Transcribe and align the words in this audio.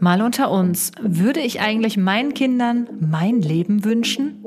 Mal 0.00 0.22
unter 0.22 0.50
uns, 0.50 0.92
würde 1.00 1.40
ich 1.40 1.60
eigentlich 1.60 1.96
meinen 1.96 2.34
Kindern 2.34 2.88
mein 3.00 3.40
Leben 3.40 3.84
wünschen? 3.84 4.44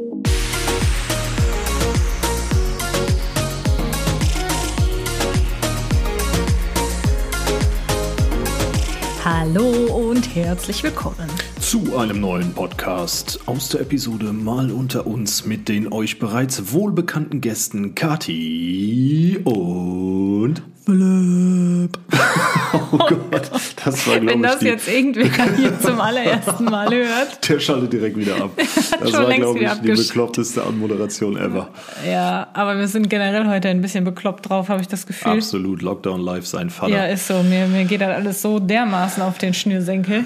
Hallo 9.23 9.69
und 10.09 10.35
herzlich 10.35 10.83
willkommen 10.83 11.29
zu 11.65 11.97
einem 11.97 12.21
neuen 12.21 12.53
Podcast 12.53 13.39
aus 13.47 13.69
der 13.69 13.81
Episode 13.81 14.31
Mal 14.33 14.71
unter 14.71 15.07
uns 15.07 15.47
mit 15.47 15.67
den 15.67 15.91
euch 15.91 16.19
bereits 16.19 16.71
wohlbekannten 16.71 17.41
Gästen 17.41 17.95
Kati 17.95 19.41
und 19.43 20.61
Philipp. 20.85 21.97
oh 22.91 22.97
Gott, 22.97 23.51
das 23.85 24.07
war 24.07 24.25
Wenn 24.25 24.41
das 24.41 24.61
ich, 24.61 24.67
jetzt 24.67 24.87
irgendwer 24.87 25.55
hier 25.55 25.79
zum 25.79 26.01
allerersten 26.01 26.65
Mal 26.65 26.89
hört. 26.89 27.47
Der 27.49 27.59
schaltet 27.59 27.93
direkt 27.93 28.17
wieder 28.17 28.35
ab. 28.37 28.51
Das 28.57 29.13
war 29.13 29.31
glaube 29.33 29.59
ich 29.59 29.71
die 29.73 29.91
bekloppteste 29.91 30.63
Anmoderation 30.63 31.37
ever. 31.37 31.69
Ja, 32.05 32.47
aber 32.53 32.77
wir 32.77 32.87
sind 32.87 33.09
generell 33.09 33.47
heute 33.47 33.69
ein 33.69 33.81
bisschen 33.81 34.03
bekloppt 34.03 34.49
drauf, 34.49 34.69
habe 34.69 34.81
ich 34.81 34.87
das 34.87 35.05
Gefühl. 35.05 35.33
Absolut, 35.33 35.81
Lockdown 35.81 36.21
live 36.21 36.45
sein 36.45 36.69
Fall. 36.69 36.91
Ja, 36.91 37.05
ist 37.05 37.27
so. 37.27 37.43
Mir, 37.43 37.67
mir 37.67 37.85
geht 37.85 38.01
das 38.01 38.09
alles 38.09 38.41
so 38.41 38.59
dermaßen 38.59 39.21
auf 39.21 39.37
den 39.37 39.53
Schnürsenkel. 39.53 40.25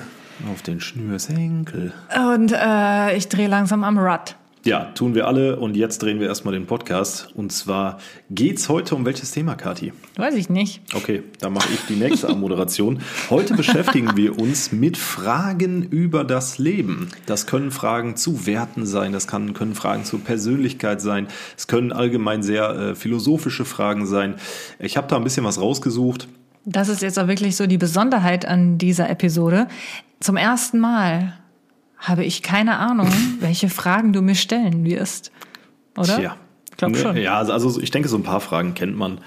Auf 0.52 0.62
den 0.62 0.80
Schnürsenkel. 0.80 1.91
Und 2.34 2.53
äh, 2.53 3.16
ich 3.17 3.28
drehe 3.28 3.48
langsam 3.48 3.84
am 3.84 3.98
Rad. 3.98 4.36
Ja, 4.66 4.91
tun 4.94 5.16
wir 5.16 5.26
alle 5.26 5.55
und 5.55 5.77
jetzt 5.77 6.04
drehen 6.04 6.20
wir 6.20 6.27
erstmal 6.27 6.54
den 6.54 6.66
Podcast. 6.66 7.30
Und 7.34 7.54
zwar 7.54 7.98
geht's 8.30 8.67
heute 8.67 8.94
um 8.94 9.05
welches 9.05 9.31
Thema, 9.31 9.55
Kati? 9.55 9.94
Weiß 10.17 10.36
ich 10.36 10.50
nicht. 10.50 10.81
Okay, 10.94 11.23
dann 11.40 11.54
mache 11.54 11.70
ich 11.73 11.80
die 11.88 11.95
nächste 11.95 12.27
Anmoderation. 12.27 13.00
Heute 13.30 13.53
beschäftigen 13.53 14.17
wir 14.17 14.38
uns 14.38 14.73
mit 14.73 14.98
Fragen 14.98 15.84
über 15.84 16.26
das 16.26 16.58
Leben. 16.58 17.08
Das 17.26 17.48
können 17.48 17.72
Fragen 17.72 18.17
zu 18.17 18.45
Werten 18.45 18.86
sein, 18.86 19.14
das 19.14 19.28
kann, 19.28 19.53
können 19.53 19.75
Fragen 19.75 20.03
zur 20.03 20.19
Persönlichkeit 20.19 21.00
sein, 21.00 21.28
es 21.58 21.67
können 21.67 21.94
allgemein 21.94 22.44
sehr 22.44 22.69
äh, 22.69 22.95
philosophische 22.95 23.64
Fragen 23.64 24.06
sein. 24.06 24.36
Ich 24.78 24.97
habe 24.97 25.08
da 25.08 25.16
ein 25.16 25.23
bisschen 25.23 25.45
was 25.45 25.62
rausgesucht. 25.62 26.28
Das 26.66 26.89
ist 26.89 27.02
jetzt 27.02 27.17
auch 27.17 27.28
wirklich 27.28 27.56
so 27.56 27.66
die 27.66 27.78
Besonderheit 27.78 28.45
an 28.45 28.78
dieser 28.78 29.09
Episode. 29.09 29.69
Zum 30.19 30.36
ersten 30.36 30.80
Mal 30.80 31.39
habe 32.00 32.23
ich 32.23 32.42
keine 32.42 32.78
Ahnung, 32.78 33.11
welche 33.39 33.69
Fragen 33.69 34.14
du 34.14 34.22
mir 34.22 34.36
stellen 34.36 34.83
wirst. 34.86 35.31
Oder? 35.97 36.17
Tja. 36.17 36.36
Ich 36.72 36.78
glaube 36.78 36.97
schon. 36.97 37.17
Ja, 37.17 37.38
also, 37.38 37.52
also 37.52 37.81
ich 37.81 37.91
denke, 37.91 38.08
so 38.08 38.16
ein 38.16 38.23
paar 38.23 38.39
Fragen 38.39 38.73
kennt 38.73 38.95
man. 38.95 39.19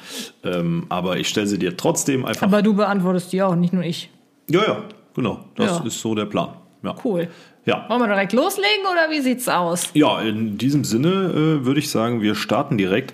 Ähm, 0.42 0.86
aber 0.88 1.18
ich 1.18 1.28
stelle 1.28 1.46
sie 1.46 1.58
dir 1.58 1.76
trotzdem 1.76 2.24
einfach. 2.24 2.46
Aber 2.46 2.62
du 2.62 2.74
beantwortest 2.74 3.32
die 3.32 3.42
auch, 3.42 3.54
nicht 3.54 3.74
nur 3.74 3.84
ich. 3.84 4.10
Ja, 4.48 4.64
ja, 4.66 4.84
genau. 5.14 5.44
Das 5.54 5.78
ja. 5.78 5.84
ist 5.84 6.00
so 6.00 6.14
der 6.14 6.24
Plan. 6.24 6.54
Ja. 6.82 6.94
Cool. 7.04 7.28
Ja. 7.64 7.88
Wollen 7.88 8.00
wir 8.00 8.08
direkt 8.08 8.32
loslegen 8.32 8.86
oder 8.90 9.10
wie 9.10 9.20
sieht's 9.20 9.48
aus? 9.48 9.90
Ja, 9.94 10.20
in 10.20 10.58
diesem 10.58 10.84
Sinne 10.84 11.08
äh, 11.08 11.64
würde 11.64 11.78
ich 11.78 11.90
sagen, 11.90 12.22
wir 12.22 12.34
starten 12.34 12.78
direkt. 12.78 13.12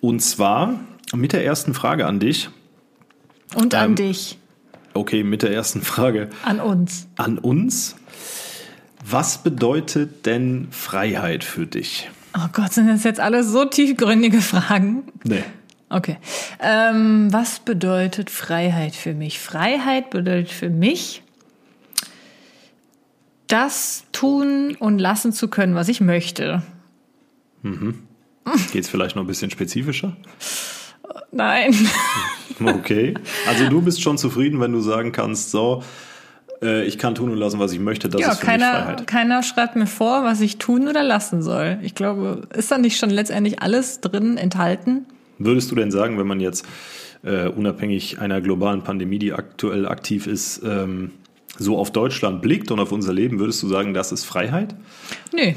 Und 0.00 0.20
zwar 0.20 0.78
mit 1.14 1.32
der 1.32 1.44
ersten 1.44 1.74
Frage 1.74 2.06
an 2.06 2.20
dich. 2.20 2.50
Und 3.54 3.74
an 3.74 3.90
ähm, 3.90 3.96
dich. 3.96 4.38
Okay, 4.94 5.24
mit 5.24 5.42
der 5.42 5.52
ersten 5.52 5.82
Frage. 5.82 6.28
An 6.44 6.60
uns. 6.60 7.08
An 7.16 7.38
uns. 7.38 7.96
Was 9.04 9.42
bedeutet 9.42 10.26
denn 10.26 10.68
Freiheit 10.70 11.44
für 11.44 11.66
dich? 11.66 12.10
Oh 12.36 12.48
Gott, 12.52 12.72
sind 12.72 12.88
das 12.88 13.04
jetzt 13.04 13.20
alles 13.20 13.48
so 13.48 13.64
tiefgründige 13.64 14.40
Fragen? 14.40 15.04
Nee. 15.24 15.42
Okay. 15.88 16.18
Ähm, 16.60 17.32
was 17.32 17.60
bedeutet 17.60 18.30
Freiheit 18.30 18.94
für 18.94 19.14
mich? 19.14 19.40
Freiheit 19.40 20.10
bedeutet 20.10 20.50
für 20.50 20.70
mich, 20.70 21.22
das 23.48 24.04
tun 24.12 24.76
und 24.78 25.00
lassen 25.00 25.32
zu 25.32 25.48
können, 25.48 25.74
was 25.74 25.88
ich 25.88 26.00
möchte. 26.00 26.62
Mhm. 27.62 27.98
Geht 28.72 28.84
es 28.84 28.88
vielleicht 28.88 29.16
noch 29.16 29.24
ein 29.24 29.26
bisschen 29.26 29.50
spezifischer? 29.50 30.16
Nein. 31.32 31.74
Okay. 32.62 33.14
Also 33.48 33.70
du 33.70 33.80
bist 33.80 34.02
schon 34.02 34.18
zufrieden, 34.18 34.60
wenn 34.60 34.72
du 34.72 34.80
sagen 34.80 35.12
kannst, 35.12 35.50
so, 35.50 35.82
äh, 36.62 36.84
ich 36.84 36.98
kann 36.98 37.14
tun 37.14 37.30
und 37.30 37.38
lassen, 37.38 37.58
was 37.58 37.72
ich 37.72 37.80
möchte. 37.80 38.08
Das 38.08 38.20
ja, 38.20 38.32
ist 38.32 38.40
für 38.40 38.46
keiner, 38.46 38.72
mich 38.72 38.82
Freiheit. 38.82 39.06
keiner 39.06 39.42
schreibt 39.42 39.76
mir 39.76 39.86
vor, 39.86 40.24
was 40.24 40.40
ich 40.40 40.58
tun 40.58 40.88
oder 40.88 41.02
lassen 41.02 41.42
soll. 41.42 41.78
Ich 41.82 41.94
glaube, 41.94 42.42
ist 42.54 42.70
da 42.70 42.78
nicht 42.78 42.98
schon 42.98 43.10
letztendlich 43.10 43.62
alles 43.62 44.00
drin 44.00 44.36
enthalten? 44.36 45.06
Würdest 45.38 45.70
du 45.70 45.74
denn 45.74 45.90
sagen, 45.90 46.18
wenn 46.18 46.26
man 46.26 46.40
jetzt 46.40 46.66
äh, 47.22 47.48
unabhängig 47.48 48.18
einer 48.20 48.40
globalen 48.40 48.82
Pandemie, 48.82 49.18
die 49.18 49.32
aktuell 49.32 49.86
aktiv 49.86 50.26
ist, 50.26 50.62
ähm, 50.64 51.12
so 51.58 51.76
auf 51.78 51.90
Deutschland 51.92 52.42
blickt 52.42 52.70
und 52.70 52.80
auf 52.80 52.92
unser 52.92 53.12
Leben, 53.12 53.38
würdest 53.38 53.62
du 53.62 53.68
sagen, 53.68 53.92
das 53.94 54.12
ist 54.12 54.24
Freiheit? 54.24 54.74
Nö. 55.34 55.52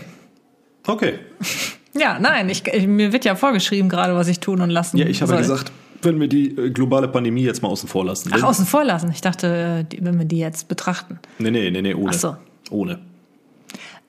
Okay. 0.88 1.20
Ja, 1.96 2.18
nein, 2.20 2.50
ich, 2.50 2.66
ich, 2.66 2.88
mir 2.88 3.14
wird 3.14 3.24
ja 3.24 3.36
vorgeschrieben 3.36 3.88
gerade, 3.88 4.16
was 4.16 4.28
ich 4.28 4.40
tun 4.40 4.62
und 4.62 4.72
lassen 4.72 4.98
Ja, 4.98 5.06
ich 5.06 5.22
habe 5.22 5.34
soll. 5.34 5.38
gesagt, 5.42 5.72
wenn 6.06 6.20
wir 6.20 6.28
die 6.28 6.50
äh, 6.58 6.70
globale 6.70 7.08
Pandemie 7.08 7.44
jetzt 7.44 7.62
mal 7.62 7.70
außen 7.70 7.90
vor 7.90 8.06
lassen. 8.06 8.32
Ach, 8.34 8.44
außen 8.44 8.66
vor 8.66 8.84
lassen. 8.84 9.12
Ich 9.12 9.22
dachte, 9.22 9.86
wenn 10.00 10.18
wir 10.18 10.26
die 10.26 10.40
jetzt 10.40 10.68
betrachten. 10.68 11.20
Nee, 11.40 11.52
nee, 11.52 11.70
nee, 11.72 11.82
nee, 11.82 11.94
ohne. 11.94 12.10
Ach 12.10 12.14
so. 12.14 12.36
Ohne. 12.70 13.00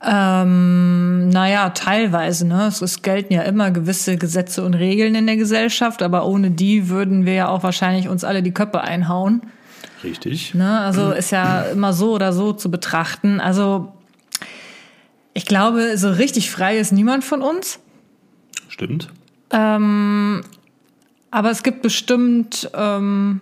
Ähm, 0.06 1.30
naja, 1.30 1.70
teilweise. 1.70 2.46
Ne? 2.46 2.66
Es, 2.66 2.82
es 2.82 3.02
gelten 3.02 3.32
ja 3.32 3.42
immer 3.42 3.70
gewisse 3.70 4.16
Gesetze 4.16 4.64
und 4.64 4.74
Regeln 4.74 5.14
in 5.14 5.26
der 5.26 5.36
Gesellschaft, 5.36 6.02
aber 6.02 6.26
ohne 6.26 6.50
die 6.50 6.88
würden 6.88 7.24
wir 7.24 7.34
ja 7.34 7.48
auch 7.48 7.62
wahrscheinlich 7.62 8.08
uns 8.08 8.24
alle 8.24 8.42
die 8.42 8.52
Köpfe 8.52 8.82
einhauen. 8.82 9.42
Richtig. 10.02 10.54
Ne? 10.54 10.80
Also 10.80 11.12
ist 11.12 11.30
ja 11.30 11.62
immer 11.62 11.94
so 11.94 12.12
oder 12.12 12.32
so 12.32 12.52
zu 12.52 12.70
betrachten. 12.70 13.40
Also 13.40 13.92
ich 15.32 15.46
glaube, 15.46 15.96
so 15.96 16.10
richtig 16.10 16.50
frei 16.50 16.78
ist 16.78 16.92
niemand 16.92 17.24
von 17.24 17.40
uns. 17.40 17.80
Stimmt. 18.68 19.10
Ähm, 19.50 20.42
aber 21.34 21.50
es 21.50 21.64
gibt 21.64 21.82
bestimmt, 21.82 22.70
ähm, 22.74 23.40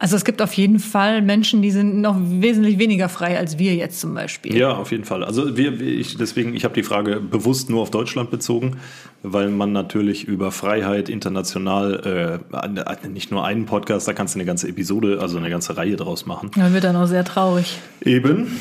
also 0.00 0.16
es 0.16 0.24
gibt 0.24 0.42
auf 0.42 0.52
jeden 0.54 0.80
Fall 0.80 1.22
Menschen, 1.22 1.62
die 1.62 1.70
sind 1.70 2.00
noch 2.00 2.16
wesentlich 2.18 2.80
weniger 2.80 3.08
frei 3.08 3.38
als 3.38 3.60
wir 3.60 3.76
jetzt 3.76 4.00
zum 4.00 4.14
Beispiel. 4.14 4.56
Ja, 4.56 4.72
auf 4.72 4.90
jeden 4.90 5.04
Fall. 5.04 5.22
Also 5.22 5.56
wir, 5.56 5.80
ich, 5.80 6.16
deswegen, 6.16 6.56
ich 6.56 6.64
habe 6.64 6.74
die 6.74 6.82
Frage 6.82 7.20
bewusst 7.20 7.70
nur 7.70 7.80
auf 7.80 7.92
Deutschland 7.92 8.28
bezogen, 8.32 8.78
weil 9.22 9.50
man 9.50 9.70
natürlich 9.70 10.24
über 10.24 10.50
Freiheit 10.50 11.08
international 11.08 12.40
äh, 12.52 13.08
nicht 13.08 13.30
nur 13.30 13.44
einen 13.44 13.66
Podcast, 13.66 14.08
da 14.08 14.12
kannst 14.12 14.34
du 14.34 14.40
eine 14.40 14.46
ganze 14.46 14.66
Episode, 14.66 15.20
also 15.20 15.38
eine 15.38 15.48
ganze 15.48 15.76
Reihe 15.76 15.94
draus 15.94 16.26
machen. 16.26 16.50
Da 16.56 16.72
wird 16.72 16.82
dann 16.82 16.96
auch 16.96 17.06
sehr 17.06 17.24
traurig. 17.24 17.78
Eben, 18.04 18.58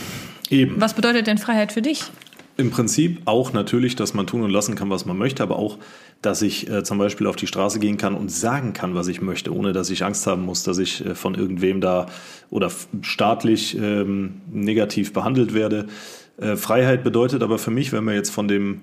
eben. 0.51 0.79
Was 0.79 0.93
bedeutet 0.93 1.25
denn 1.25 1.39
Freiheit 1.39 1.71
für 1.71 1.81
dich? 1.81 2.11
Im 2.59 2.71
Prinzip 2.71 3.21
auch 3.23 3.53
natürlich, 3.53 3.95
dass 3.95 4.13
man 4.13 4.27
tun 4.27 4.41
und 4.41 4.49
lassen 4.49 4.75
kann, 4.75 4.89
was 4.89 5.05
man 5.05 5.17
möchte, 5.17 5.41
aber 5.41 5.57
auch, 5.57 5.77
dass 6.21 6.41
ich 6.41 6.69
äh, 6.69 6.83
zum 6.83 6.97
Beispiel 6.97 7.25
auf 7.25 7.37
die 7.37 7.47
Straße 7.47 7.79
gehen 7.79 7.95
kann 7.95 8.15
und 8.15 8.29
sagen 8.29 8.73
kann, 8.73 8.95
was 8.95 9.07
ich 9.07 9.21
möchte, 9.21 9.55
ohne 9.55 9.71
dass 9.71 9.89
ich 9.89 10.03
Angst 10.03 10.27
haben 10.27 10.43
muss, 10.43 10.63
dass 10.63 10.77
ich 10.77 11.05
äh, 11.05 11.15
von 11.15 11.35
irgendwem 11.35 11.79
da 11.79 12.07
oder 12.49 12.69
staatlich 13.01 13.77
ähm, 13.77 14.41
negativ 14.51 15.13
behandelt 15.13 15.53
werde. 15.53 15.87
Äh, 16.35 16.57
Freiheit 16.57 17.05
bedeutet 17.05 17.43
aber 17.43 17.59
für 17.59 17.71
mich, 17.71 17.93
wenn 17.93 18.03
wir 18.03 18.13
jetzt 18.13 18.29
von 18.29 18.49
dem 18.49 18.81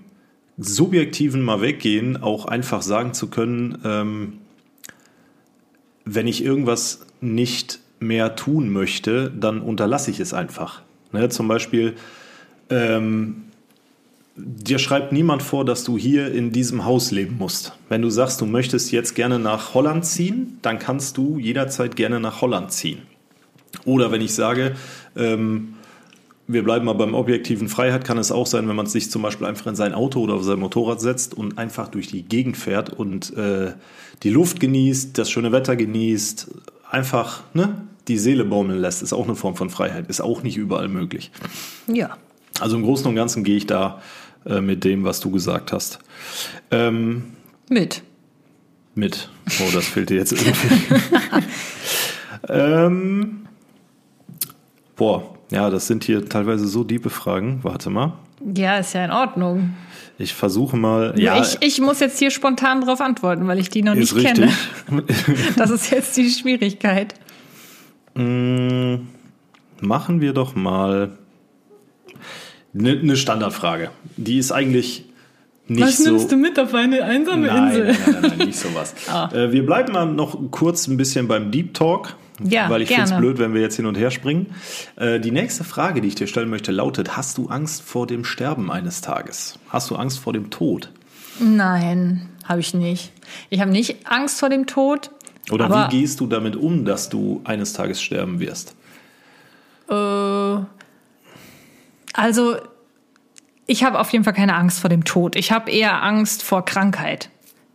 Subjektiven 0.56 1.42
mal 1.42 1.60
weggehen, 1.60 2.22
auch 2.22 2.46
einfach 2.46 2.80
sagen 2.80 3.12
zu 3.12 3.28
können, 3.28 3.76
ähm, 3.84 4.38
wenn 6.06 6.26
ich 6.26 6.42
irgendwas 6.42 7.04
nicht 7.20 7.80
mehr 8.00 8.36
tun 8.36 8.70
möchte, 8.70 9.30
dann 9.38 9.60
unterlasse 9.60 10.10
ich 10.10 10.18
es 10.18 10.32
einfach. 10.32 10.80
Ne, 11.12 11.28
zum 11.28 11.46
Beispiel, 11.46 11.94
ähm, 12.70 13.42
dir 14.36 14.78
schreibt 14.78 15.12
niemand 15.12 15.42
vor, 15.42 15.64
dass 15.64 15.84
du 15.84 15.96
hier 15.96 16.32
in 16.32 16.52
diesem 16.52 16.84
Haus 16.84 17.10
leben 17.10 17.36
musst. 17.38 17.72
Wenn 17.88 18.02
du 18.02 18.10
sagst, 18.10 18.40
du 18.40 18.46
möchtest 18.46 18.92
jetzt 18.92 19.14
gerne 19.14 19.38
nach 19.38 19.74
Holland 19.74 20.04
ziehen, 20.04 20.58
dann 20.62 20.78
kannst 20.78 21.16
du 21.16 21.38
jederzeit 21.38 21.96
gerne 21.96 22.20
nach 22.20 22.42
Holland 22.42 22.72
ziehen. 22.72 23.02
Oder 23.84 24.12
wenn 24.12 24.20
ich 24.20 24.34
sage, 24.34 24.74
ähm, 25.16 25.74
wir 26.48 26.62
bleiben 26.62 26.84
mal 26.84 26.92
beim 26.92 27.14
objektiven 27.14 27.68
Freiheit, 27.68 28.04
kann 28.04 28.18
es 28.18 28.30
auch 28.30 28.46
sein, 28.46 28.68
wenn 28.68 28.76
man 28.76 28.86
sich 28.86 29.10
zum 29.10 29.22
Beispiel 29.22 29.46
einfach 29.46 29.66
in 29.66 29.74
sein 29.74 29.94
Auto 29.94 30.20
oder 30.20 30.34
auf 30.34 30.44
sein 30.44 30.60
Motorrad 30.60 31.00
setzt 31.00 31.34
und 31.34 31.58
einfach 31.58 31.88
durch 31.88 32.06
die 32.06 32.22
Gegend 32.22 32.56
fährt 32.56 32.90
und 32.90 33.36
äh, 33.36 33.72
die 34.22 34.30
Luft 34.30 34.60
genießt, 34.60 35.18
das 35.18 35.30
schöne 35.30 35.50
Wetter 35.52 35.76
genießt, 35.76 36.48
einfach 36.88 37.42
ne, 37.54 37.82
die 38.06 38.18
Seele 38.18 38.44
baumeln 38.44 38.80
lässt, 38.80 39.02
ist 39.02 39.12
auch 39.12 39.24
eine 39.24 39.34
Form 39.34 39.56
von 39.56 39.70
Freiheit, 39.70 40.08
ist 40.08 40.20
auch 40.20 40.42
nicht 40.42 40.56
überall 40.56 40.88
möglich. 40.88 41.32
Ja. 41.92 42.16
Also 42.60 42.76
im 42.76 42.84
Großen 42.84 43.06
und 43.06 43.16
Ganzen 43.16 43.42
gehe 43.44 43.56
ich 43.56 43.66
da 43.66 44.00
äh, 44.46 44.60
mit 44.60 44.84
dem, 44.84 45.04
was 45.04 45.20
du 45.20 45.30
gesagt 45.30 45.72
hast. 45.72 45.98
Ähm, 46.70 47.32
mit. 47.68 48.02
Mit. 48.94 49.28
Oh, 49.60 49.70
das 49.72 49.86
fehlt 49.86 50.10
dir 50.10 50.16
jetzt 50.16 50.32
irgendwie. 50.32 50.94
ähm, 52.48 53.46
boah, 54.96 55.36
ja, 55.50 55.70
das 55.70 55.86
sind 55.86 56.04
hier 56.04 56.28
teilweise 56.28 56.66
so 56.66 56.84
diebe 56.84 57.10
Fragen. 57.10 57.60
Warte 57.62 57.90
mal. 57.90 58.14
Ja, 58.54 58.78
ist 58.78 58.94
ja 58.94 59.04
in 59.04 59.10
Ordnung. 59.10 59.74
Ich 60.18 60.34
versuche 60.34 60.76
mal. 60.76 61.14
Ja, 61.18 61.40
ich, 61.40 61.58
ich 61.60 61.80
muss 61.80 62.00
jetzt 62.00 62.18
hier 62.18 62.30
spontan 62.30 62.80
darauf 62.80 63.00
antworten, 63.00 63.46
weil 63.48 63.58
ich 63.58 63.68
die 63.68 63.82
noch 63.82 63.94
nicht 63.94 64.14
richtig. 64.14 64.34
kenne. 64.34 65.04
das 65.56 65.70
ist 65.70 65.90
jetzt 65.90 66.16
die 66.16 66.30
Schwierigkeit. 66.30 67.14
Mm, 68.14 69.06
machen 69.80 70.20
wir 70.20 70.32
doch 70.32 70.54
mal 70.54 71.18
eine 72.78 72.96
ne 73.02 73.16
Standardfrage. 73.16 73.90
Die 74.16 74.38
ist 74.38 74.52
eigentlich 74.52 75.04
nicht 75.68 75.82
Was 75.86 75.98
so. 75.98 76.10
nimmst 76.10 76.30
du 76.30 76.36
mit 76.36 76.58
auf 76.60 76.74
eine 76.74 77.02
einsame 77.02 77.48
nein, 77.48 77.68
Insel? 77.68 77.86
nein, 77.86 77.96
nein, 78.06 78.34
nein, 78.38 78.46
nicht 78.48 78.58
sowas. 78.58 78.94
Ah. 79.08 79.30
äh, 79.32 79.52
wir 79.52 79.64
bleiben 79.64 79.92
mal 79.92 80.06
noch 80.06 80.38
kurz 80.50 80.86
ein 80.86 80.96
bisschen 80.96 81.28
beim 81.28 81.50
Deep 81.50 81.74
Talk. 81.74 82.16
Ja, 82.44 82.68
weil 82.68 82.82
ich 82.82 82.88
finde 82.88 83.04
es 83.04 83.16
blöd, 83.16 83.38
wenn 83.38 83.54
wir 83.54 83.62
jetzt 83.62 83.76
hin 83.76 83.86
und 83.86 83.96
her 83.96 84.10
springen. 84.10 84.54
Äh, 84.96 85.20
die 85.20 85.30
nächste 85.30 85.64
Frage, 85.64 86.02
die 86.02 86.08
ich 86.08 86.16
dir 86.16 86.26
stellen 86.26 86.50
möchte, 86.50 86.70
lautet: 86.70 87.16
Hast 87.16 87.38
du 87.38 87.48
Angst 87.48 87.82
vor 87.82 88.06
dem 88.06 88.24
Sterben 88.24 88.70
eines 88.70 89.00
Tages? 89.00 89.58
Hast 89.70 89.90
du 89.90 89.96
Angst 89.96 90.18
vor 90.18 90.34
dem 90.34 90.50
Tod? 90.50 90.90
Nein, 91.40 92.28
habe 92.44 92.60
ich 92.60 92.74
nicht. 92.74 93.12
Ich 93.48 93.60
habe 93.60 93.70
nicht 93.70 93.96
Angst 94.04 94.38
vor 94.38 94.50
dem 94.50 94.66
Tod. 94.66 95.10
Oder 95.50 95.70
wie 95.70 95.98
gehst 95.98 96.20
du 96.20 96.26
damit 96.26 96.56
um, 96.56 96.84
dass 96.84 97.08
du 97.08 97.40
eines 97.44 97.72
Tages 97.72 98.02
sterben 98.02 98.38
wirst? 98.38 98.74
Äh, 99.88 99.94
also, 102.16 102.56
ich 103.66 103.84
habe 103.84 104.00
auf 104.00 104.10
jeden 104.10 104.24
Fall 104.24 104.32
keine 104.32 104.54
Angst 104.54 104.80
vor 104.80 104.90
dem 104.90 105.04
Tod. 105.04 105.36
Ich 105.36 105.52
habe 105.52 105.70
eher 105.70 106.02
Angst 106.02 106.42
vor 106.42 106.64
Krankheit. 106.64 107.30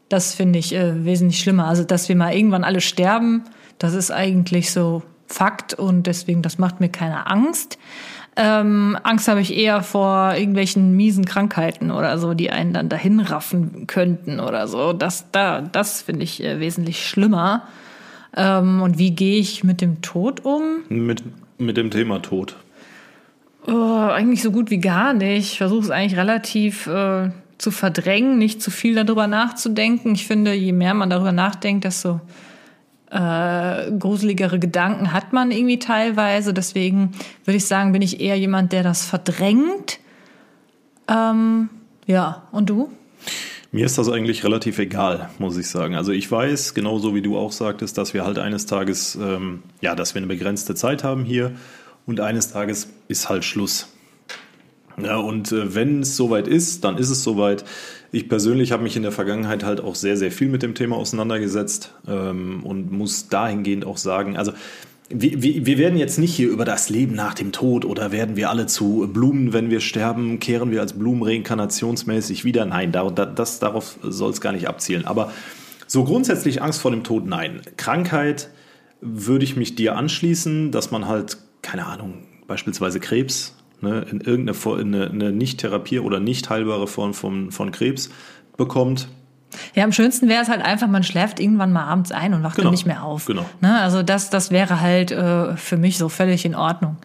Das 0.10 0.34
finde 0.34 0.60
ich 0.60 0.74
äh, 0.74 1.06
wesentlich 1.06 1.40
schlimmer. 1.40 1.68
Also, 1.68 1.84
dass 1.84 2.10
wir 2.10 2.16
mal 2.16 2.34
irgendwann 2.34 2.64
alle 2.64 2.82
sterben, 2.82 3.44
das 3.78 3.94
ist 3.94 4.12
eigentlich 4.12 4.72
so 4.72 5.04
Fakt 5.28 5.74
und 5.74 6.08
deswegen, 6.08 6.42
das 6.42 6.58
macht 6.58 6.82
mir 6.82 6.90
keine 6.90 7.28
Angst. 7.28 7.78
Ähm, 8.36 8.98
Angst 9.04 9.28
habe 9.28 9.42
ich 9.42 9.56
eher 9.56 9.84
vor 9.84 10.34
irgendwelchen 10.36 10.96
miesen 10.96 11.26
Krankheiten 11.26 11.92
oder 11.92 12.18
so, 12.18 12.34
die 12.34 12.50
einen 12.50 12.74
dann 12.74 12.90
dahin 12.90 13.20
raffen 13.20 13.88
könnten 13.88 14.40
oder 14.40 14.68
so. 14.68 14.94
Das, 14.94 15.32
da, 15.32 15.62
das 15.62 16.02
finde 16.02 16.24
ich 16.24 16.44
äh, 16.44 16.60
wesentlich 16.60 17.06
schlimmer. 17.06 17.64
Ähm, 18.36 18.82
und 18.82 18.98
wie 18.98 19.12
gehe 19.12 19.40
ich 19.40 19.64
mit 19.64 19.82
dem 19.82 20.02
Tod 20.02 20.46
um? 20.46 20.84
Mit, 20.90 21.24
mit 21.58 21.76
dem 21.76 21.92
Thema 21.92 22.22
Tod. 22.22 22.56
Oh, 23.68 24.08
eigentlich 24.10 24.42
so 24.42 24.52
gut 24.52 24.72
wie 24.72 24.80
gar 24.80 25.14
nicht. 25.14 25.52
Ich 25.52 25.58
versuche 25.58 25.82
es 25.82 25.90
eigentlich 25.92 26.18
relativ 26.18 26.88
äh, 26.88 27.30
zu 27.58 27.72
verdrängen, 27.72 28.38
nicht 28.38 28.62
zu 28.62 28.72
viel 28.72 28.96
darüber 28.96 29.28
nachzudenken. 29.28 30.14
Ich 30.16 30.26
finde, 30.26 30.54
je 30.54 30.72
mehr 30.72 30.94
man 30.94 31.10
darüber 31.10 31.32
nachdenkt, 31.32 31.86
desto 31.86 32.22
äh, 33.12 33.92
gruseligere 33.92 34.58
Gedanken 34.58 35.14
hat 35.14 35.32
man 35.32 35.52
irgendwie 35.52 35.78
teilweise. 35.78 36.54
Deswegen 36.54 37.12
würde 37.46 37.58
ich 37.58 37.66
sagen, 37.66 37.92
bin 37.92 38.02
ich 38.02 38.20
eher 38.20 38.38
jemand, 38.38 38.72
der 38.72 38.84
das 38.84 39.06
verdrängt. 39.06 40.00
Ähm, 41.08 41.70
ja, 42.08 42.44
und 42.52 42.70
du? 42.70 42.90
Mir 43.72 43.86
ist 43.86 43.98
das 43.98 44.10
eigentlich 44.10 44.44
relativ 44.44 44.80
egal, 44.80 45.30
muss 45.38 45.56
ich 45.56 45.70
sagen. 45.70 45.96
Also 45.96 46.12
ich 46.12 46.30
weiß, 46.30 46.74
genauso 46.74 47.14
wie 47.14 47.22
du 47.22 47.38
auch 47.38 47.52
sagtest, 47.52 47.98
dass 47.98 48.14
wir 48.14 48.26
halt 48.26 48.40
eines 48.40 48.66
Tages, 48.66 49.16
ähm, 49.16 49.64
ja, 49.82 49.94
dass 49.96 50.16
wir 50.16 50.20
eine 50.20 50.28
begrenzte 50.28 50.74
Zeit 50.74 51.04
haben 51.04 51.24
hier 51.24 51.54
und 52.06 52.20
eines 52.20 52.52
Tages 52.52 52.90
ist 53.08 53.30
halt 53.30 53.46
Schluss. 53.46 53.88
Ja, 55.02 55.18
und 55.18 55.52
äh, 55.52 55.74
wenn 55.74 56.02
es 56.02 56.16
soweit 56.18 56.48
ist, 56.48 56.84
dann 56.84 56.98
ist 56.98 57.10
es 57.10 57.24
soweit. 57.24 57.64
Ich 58.12 58.28
persönlich 58.28 58.72
habe 58.72 58.84
mich 58.84 58.98
in 58.98 59.04
der 59.04 59.12
Vergangenheit 59.12 59.64
halt 59.64 59.80
auch 59.82 59.96
sehr, 59.96 60.18
sehr 60.18 60.32
viel 60.32 60.50
mit 60.50 60.64
dem 60.64 60.76
Thema 60.76 60.98
auseinandergesetzt 60.98 61.94
ähm, 62.08 62.64
und 62.64 62.92
muss 62.92 63.30
dahingehend 63.30 63.86
auch 63.86 63.98
sagen, 63.98 64.36
also 64.36 64.52
wir, 65.14 65.42
wir, 65.42 65.66
wir 65.66 65.78
werden 65.78 65.98
jetzt 65.98 66.20
nicht 66.20 66.34
hier 66.34 66.50
über 66.50 66.66
das 66.66 66.90
Leben 66.90 67.16
nach 67.16 67.34
dem 67.34 67.52
Tod 67.52 67.86
oder 67.86 68.12
werden 68.12 68.36
wir 68.36 68.50
alle 68.50 68.66
zu 68.66 69.10
Blumen, 69.12 69.54
wenn 69.54 69.70
wir 69.70 69.82
sterben, 69.82 70.40
kehren 70.40 70.72
wir 70.72 70.82
als 70.82 70.94
Blumen 70.94 71.24
reinkarnationsmäßig 71.24 72.46
wieder. 72.46 72.66
Nein, 72.66 72.92
da, 72.92 73.10
da, 73.10 73.26
das, 73.26 73.60
darauf 73.60 73.98
soll 74.04 74.32
es 74.32 74.42
gar 74.42 74.54
nicht 74.54 74.68
abzielen. 74.68 75.06
Aber 75.06 75.32
so 75.88 76.04
grundsätzlich 76.04 76.62
Angst 76.62 76.82
vor 76.82 76.92
dem 76.92 77.04
Tod, 77.04 77.26
nein. 77.26 77.62
Krankheit 77.78 78.50
würde 79.02 79.44
ich 79.44 79.56
mich 79.56 79.76
dir 79.76 79.96
anschließen, 79.96 80.72
dass 80.72 80.92
man 80.92 81.08
halt, 81.08 81.38
keine 81.62 81.86
Ahnung, 81.86 82.24
beispielsweise 82.48 83.00
Krebs 83.00 83.56
ne, 83.82 84.06
in 84.10 84.22
irgendeine 84.22 84.82
in 84.82 84.94
eine, 84.96 85.10
eine 85.10 85.32
nicht 85.32 85.60
therapie- 85.64 86.00
oder 86.00 86.20
nicht 86.20 86.50
heilbare 86.50 86.88
Form 86.88 87.14
von, 87.14 87.52
von 87.52 87.72
Krebs 87.72 88.10
bekommt. 88.58 89.08
Ja, 89.76 89.84
am 89.84 89.92
schönsten 89.92 90.30
wäre 90.30 90.42
es 90.42 90.50
halt 90.50 90.62
einfach, 90.62 90.88
man 90.88 91.04
schläft 91.04 91.40
irgendwann 91.40 91.74
mal 91.74 91.84
abends 91.84 92.12
ein 92.12 92.34
und 92.34 92.44
wacht 92.44 92.56
Genau, 92.56 92.68
dann 92.68 92.72
nicht 92.74 92.86
mehr 92.86 93.04
auf. 93.04 93.26
genau. 93.26 93.46
Ne? 93.60 93.80
Also 93.82 94.02
das, 94.02 94.30
das 94.30 94.50
wäre 94.52 94.80
halt 94.80 95.12
äh, 95.12 95.58
für 95.58 95.78
mich 95.78 95.98
so 95.98 96.08
völlig 96.10 96.46
in 96.46 96.56
Ordnung. 96.56 96.98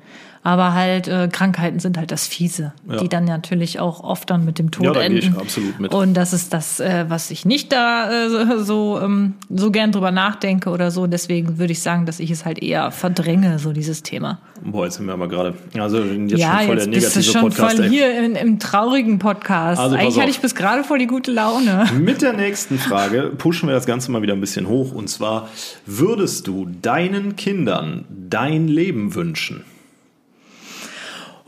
Aber 0.47 0.75
halt 0.75 1.09
äh, 1.09 1.27
Krankheiten 1.27 1.81
sind 1.81 1.99
halt 1.99 2.13
das 2.13 2.29
Fiese, 2.29 2.73
Ja. 2.89 2.99
die 2.99 3.09
dann 3.09 3.25
natürlich 3.25 3.81
auch 3.81 4.05
oft 4.05 4.31
dann 4.31 4.45
mit 4.45 4.61
dem 4.61 4.71
Tod 4.71 4.85
Ja, 4.85 4.93
da 4.93 5.01
gehe 5.01 5.19
enden. 5.19 5.33
ich 5.35 5.37
absolut 5.41 5.81
mit. 5.81 5.93
Und 5.93 6.15
das 6.15 6.33
ist 6.33 6.53
das, 6.53 6.79
äh, 6.79 7.07
was 7.09 7.33
ich 7.33 7.45
nicht 7.45 7.73
da 7.73 8.09
äh, 8.13 8.59
so, 8.63 9.01
ähm, 9.03 9.35
so 9.51 9.73
gern 9.73 9.91
drüber 9.91 10.13
nachdenke 10.13 10.71
oder 10.71 10.93
so. 10.93 11.09
Deswegen 11.09 11.59
würde 11.59 11.73
ich 11.73 11.81
sagen, 11.83 12.07
dass 12.07 12.21
ich 12.21 12.31
es 12.31 12.45
halt 12.45 12.63
eher 12.63 12.93
verdränge, 12.93 13.59
so 13.59 13.73
dieses 13.73 14.05
Thema. 14.05 14.39
Boah, 14.65 14.85
jetzt 14.85 14.99
sind 14.99 15.07
wir 15.07 15.15
aber 15.15 15.27
gerade, 15.27 15.55
also 15.81 15.99
jetzt 15.99 16.39
ja, 16.39 16.59
schon 16.59 16.67
voll 16.67 16.77
jetzt 16.77 16.87
der 16.87 16.93
bist 16.93 17.17
du 17.17 17.19
negative 17.19 17.23
schon 17.25 17.41
Podcast. 17.41 17.77
voll 17.79 17.85
ey. 17.87 17.91
hier 17.91 18.25
in, 18.25 18.37
im 18.37 18.59
traurigen 18.61 19.19
Podcast. 19.19 19.81
Also, 19.81 19.97
Eigentlich 19.97 20.21
hatte 20.21 20.31
ich 20.31 20.39
bis 20.39 20.55
gerade 20.55 20.85
voll 20.85 21.01
die 21.01 21.09
gute 21.09 21.33
Laune. 21.33 21.87
Mit 21.99 22.23
der 22.23 22.35
nächsten 22.35 22.79
Frage 22.79 23.33
pushen 23.37 23.69
wir 23.69 23.75
das 23.75 23.85
Ganze 23.87 24.13
mal 24.13 24.23
wieder 24.23 24.35
ein 24.35 24.41
bisschen 24.41 24.69
hoch. 24.69 24.93
Und 24.93 25.09
zwar, 25.11 25.49
würdest 25.87 26.47
du 26.47 26.69
deinen 26.83 27.35
Kindern 27.35 28.05
dein 28.31 28.69
Leben 28.69 29.17
wünschen? 29.17 29.65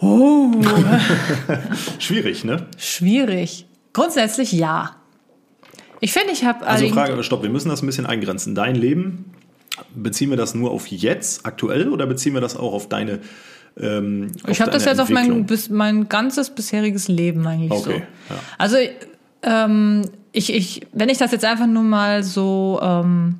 Oh. 0.00 0.52
Schwierig, 1.98 2.44
ne? 2.44 2.66
Schwierig. 2.76 3.66
Grundsätzlich 3.92 4.52
ja. 4.52 4.96
Ich 6.00 6.12
finde, 6.12 6.32
ich 6.32 6.44
habe 6.44 6.66
Also 6.66 6.88
Frage, 6.88 7.20
stopp, 7.24 7.42
wir 7.42 7.50
müssen 7.50 7.68
das 7.68 7.82
ein 7.82 7.86
bisschen 7.86 8.06
eingrenzen. 8.06 8.54
Dein 8.54 8.76
Leben, 8.76 9.32
beziehen 9.94 10.30
wir 10.30 10.36
das 10.36 10.54
nur 10.54 10.70
auf 10.70 10.86
jetzt, 10.86 11.44
aktuell, 11.44 11.88
oder 11.88 12.06
beziehen 12.06 12.34
wir 12.34 12.40
das 12.40 12.56
auch 12.56 12.72
auf 12.72 12.88
deine 12.88 13.20
ähm, 13.80 14.32
auf 14.42 14.50
ich 14.50 14.60
habe 14.60 14.70
das 14.70 14.84
jetzt 14.84 15.00
auf 15.00 15.08
mein, 15.08 15.46
bis, 15.46 15.70
mein 15.70 16.08
ganzes 16.08 16.50
bisheriges 16.50 17.08
Leben 17.08 17.46
eigentlich 17.46 17.70
Okay, 17.70 18.02
so. 18.28 18.34
ja. 18.34 18.40
Also 18.56 18.76
ähm, 19.42 20.02
ich, 20.32 20.52
ich, 20.52 20.86
wenn 20.92 21.08
ich 21.08 21.18
das 21.18 21.30
jetzt 21.32 21.44
einfach 21.44 21.66
nur 21.66 21.84
mal 21.84 22.24
so 22.24 22.80
ähm, 22.82 23.38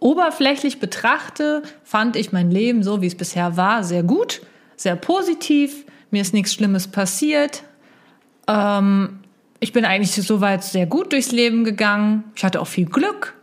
oberflächlich 0.00 0.80
betrachte, 0.80 1.62
fand 1.84 2.16
ich 2.16 2.32
mein 2.32 2.50
Leben 2.50 2.82
so, 2.82 3.02
wie 3.02 3.06
es 3.06 3.14
bisher 3.14 3.56
war, 3.56 3.84
sehr 3.84 4.02
gut, 4.02 4.40
sehr 4.76 4.96
positiv. 4.96 5.84
Mir 6.10 6.22
ist 6.22 6.34
nichts 6.34 6.52
Schlimmes 6.54 6.88
passiert. 6.88 7.64
Ähm, 8.48 9.20
ich 9.60 9.72
bin 9.72 9.84
eigentlich 9.84 10.12
soweit 10.12 10.64
sehr 10.64 10.86
gut 10.86 11.12
durchs 11.12 11.32
Leben 11.32 11.64
gegangen. 11.64 12.24
Ich 12.34 12.44
hatte 12.44 12.60
auch 12.60 12.66
viel 12.66 12.86
Glück. 12.86 13.34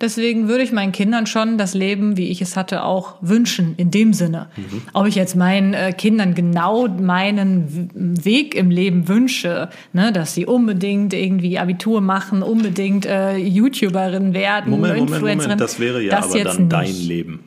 Deswegen 0.00 0.46
würde 0.46 0.62
ich 0.62 0.70
meinen 0.70 0.92
Kindern 0.92 1.26
schon 1.26 1.58
das 1.58 1.74
Leben, 1.74 2.16
wie 2.16 2.28
ich 2.28 2.40
es 2.40 2.56
hatte, 2.56 2.84
auch 2.84 3.16
wünschen, 3.20 3.74
in 3.78 3.90
dem 3.90 4.12
Sinne. 4.12 4.48
Ob 4.92 5.06
ich 5.06 5.16
jetzt 5.16 5.34
meinen 5.34 5.74
äh, 5.74 5.92
Kindern 5.92 6.34
genau 6.34 6.86
meinen 6.86 7.90
Weg 7.94 8.54
im 8.54 8.70
Leben 8.70 9.08
wünsche, 9.08 9.70
ne, 9.92 10.12
dass 10.12 10.34
sie 10.34 10.46
unbedingt 10.46 11.14
irgendwie 11.14 11.58
Abitur 11.58 12.00
machen, 12.00 12.42
unbedingt 12.44 13.06
äh, 13.06 13.36
YouTuberin 13.36 14.34
werden, 14.34 14.70
Moment, 14.70 14.94
Moment, 14.94 15.10
Influencerin. 15.10 15.38
Moment, 15.40 15.60
das 15.60 15.80
wäre 15.80 16.00
ja 16.00 16.10
das 16.10 16.26
aber 16.26 16.38
jetzt 16.38 16.58
dann 16.58 16.68
dein 16.68 16.86
nicht. 16.86 17.08
Leben. 17.08 17.40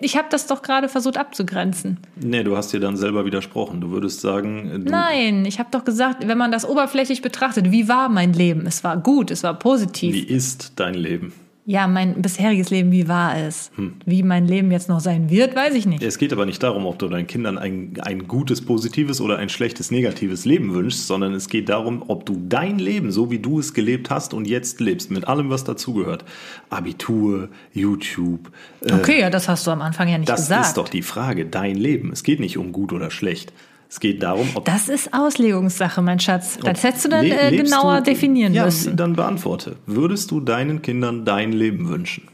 Ich 0.00 0.16
habe 0.16 0.28
das 0.30 0.46
doch 0.46 0.62
gerade 0.62 0.88
versucht 0.88 1.18
abzugrenzen. 1.18 1.98
Nee, 2.16 2.42
du 2.44 2.56
hast 2.56 2.72
dir 2.72 2.80
dann 2.80 2.96
selber 2.96 3.26
widersprochen. 3.26 3.80
Du 3.80 3.90
würdest 3.90 4.20
sagen, 4.22 4.70
äh, 4.70 4.78
du, 4.78 4.90
Nein, 4.90 5.44
ich 5.44 5.58
habe 5.58 5.68
doch 5.70 5.84
gesagt, 5.84 6.26
wenn 6.26 6.38
man 6.38 6.50
das 6.50 6.66
oberflächlich 6.66 7.20
betrachtet, 7.20 7.70
wie 7.70 7.86
war 7.88 8.08
mein 8.08 8.32
Leben? 8.32 8.66
Es 8.66 8.84
war 8.84 8.96
gut, 8.96 9.30
es 9.30 9.42
war 9.42 9.54
positiv. 9.58 10.14
wie 10.14 10.22
ist 10.22 10.72
dein 10.76 10.94
Leben? 10.94 11.32
Ja, 11.68 11.88
mein 11.88 12.22
bisheriges 12.22 12.70
Leben, 12.70 12.92
wie 12.92 13.08
war 13.08 13.36
es? 13.36 13.72
Hm. 13.74 13.94
Wie 14.04 14.22
mein 14.22 14.46
Leben 14.46 14.70
jetzt 14.70 14.88
noch 14.88 15.00
sein 15.00 15.30
wird, 15.30 15.56
weiß 15.56 15.74
ich 15.74 15.84
nicht. 15.84 16.00
Es 16.00 16.16
geht 16.16 16.32
aber 16.32 16.46
nicht 16.46 16.62
darum, 16.62 16.86
ob 16.86 17.00
du 17.00 17.08
deinen 17.08 17.26
Kindern 17.26 17.58
ein, 17.58 17.94
ein 18.02 18.28
gutes, 18.28 18.64
positives 18.64 19.20
oder 19.20 19.38
ein 19.38 19.48
schlechtes, 19.48 19.90
negatives 19.90 20.44
Leben 20.44 20.72
wünschst, 20.74 21.08
sondern 21.08 21.34
es 21.34 21.48
geht 21.48 21.68
darum, 21.68 22.04
ob 22.06 22.24
du 22.24 22.40
dein 22.48 22.78
Leben, 22.78 23.10
so 23.10 23.32
wie 23.32 23.40
du 23.40 23.58
es 23.58 23.74
gelebt 23.74 24.10
hast 24.10 24.32
und 24.32 24.46
jetzt 24.46 24.78
lebst, 24.80 25.10
mit 25.10 25.26
allem, 25.26 25.50
was 25.50 25.64
dazugehört, 25.64 26.24
Abitur, 26.70 27.48
YouTube, 27.72 28.52
äh, 28.82 28.92
Okay, 28.92 29.20
ja, 29.20 29.28
das 29.28 29.48
hast 29.48 29.66
du 29.66 29.72
am 29.72 29.82
Anfang 29.82 30.08
ja 30.08 30.18
nicht 30.18 30.28
das 30.28 30.42
gesagt. 30.42 30.66
ist 30.66 30.76
doch 30.76 30.88
die 30.88 31.02
Frage, 31.02 31.46
dein 31.46 31.74
Leben. 31.74 32.12
Es 32.12 32.22
geht 32.22 32.38
nicht 32.38 32.58
um 32.58 32.70
gut 32.70 32.92
oder 32.92 33.10
schlecht. 33.10 33.52
Es 33.88 34.00
geht 34.00 34.22
darum, 34.22 34.48
ob 34.54 34.64
das 34.64 34.88
ist 34.88 35.14
Auslegungssache, 35.14 36.02
mein 36.02 36.18
Schatz. 36.18 36.58
Das 36.62 36.82
hättest 36.82 37.04
du 37.04 37.08
dann 37.08 37.24
Le- 37.26 37.38
äh, 37.40 37.56
genauer 37.56 37.98
du, 37.98 38.02
definieren 38.04 38.52
ja, 38.52 38.64
müssen. 38.64 38.96
Dann 38.96 39.14
beantworte. 39.14 39.76
Würdest 39.86 40.30
du 40.32 40.40
deinen 40.40 40.82
Kindern 40.82 41.24
dein 41.24 41.52
Leben 41.52 41.88
wünschen? 41.88 42.28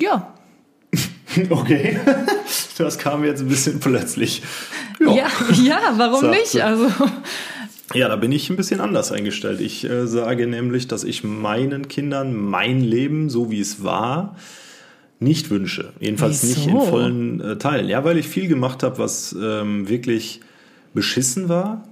Ja. 0.00 0.32
Okay. 1.50 1.98
Das 2.78 2.96
kam 2.96 3.24
jetzt 3.24 3.40
ein 3.42 3.48
bisschen 3.48 3.80
plötzlich. 3.80 4.40
ja. 5.00 5.26
Ja, 5.62 5.80
warum 5.96 6.20
Sagt 6.20 6.38
nicht? 6.38 6.62
Also, 6.62 6.86
Ja, 7.92 8.08
da 8.08 8.14
bin 8.16 8.30
ich 8.32 8.48
ein 8.50 8.56
bisschen 8.56 8.80
anders 8.80 9.10
eingestellt. 9.12 9.60
Ich 9.60 9.84
äh, 9.88 10.06
sage 10.06 10.46
nämlich, 10.46 10.86
dass 10.88 11.02
ich 11.04 11.22
meinen 11.24 11.88
Kindern 11.88 12.34
mein 12.36 12.80
Leben, 12.80 13.30
so 13.30 13.50
wie 13.50 13.60
es 13.60 13.82
war, 13.82 14.36
nicht 15.20 15.50
wünsche. 15.50 15.92
Jedenfalls 15.98 16.44
nicht 16.44 16.66
in 16.68 16.74
Wieso? 16.74 16.80
vollen 16.86 17.40
äh, 17.40 17.58
Teilen. 17.58 17.88
Ja, 17.88 18.04
weil 18.04 18.16
ich 18.16 18.28
viel 18.28 18.46
gemacht 18.48 18.82
habe, 18.84 18.98
was 18.98 19.34
ähm, 19.38 19.88
wirklich 19.88 20.40
beschissen 20.98 21.48
war. 21.48 21.84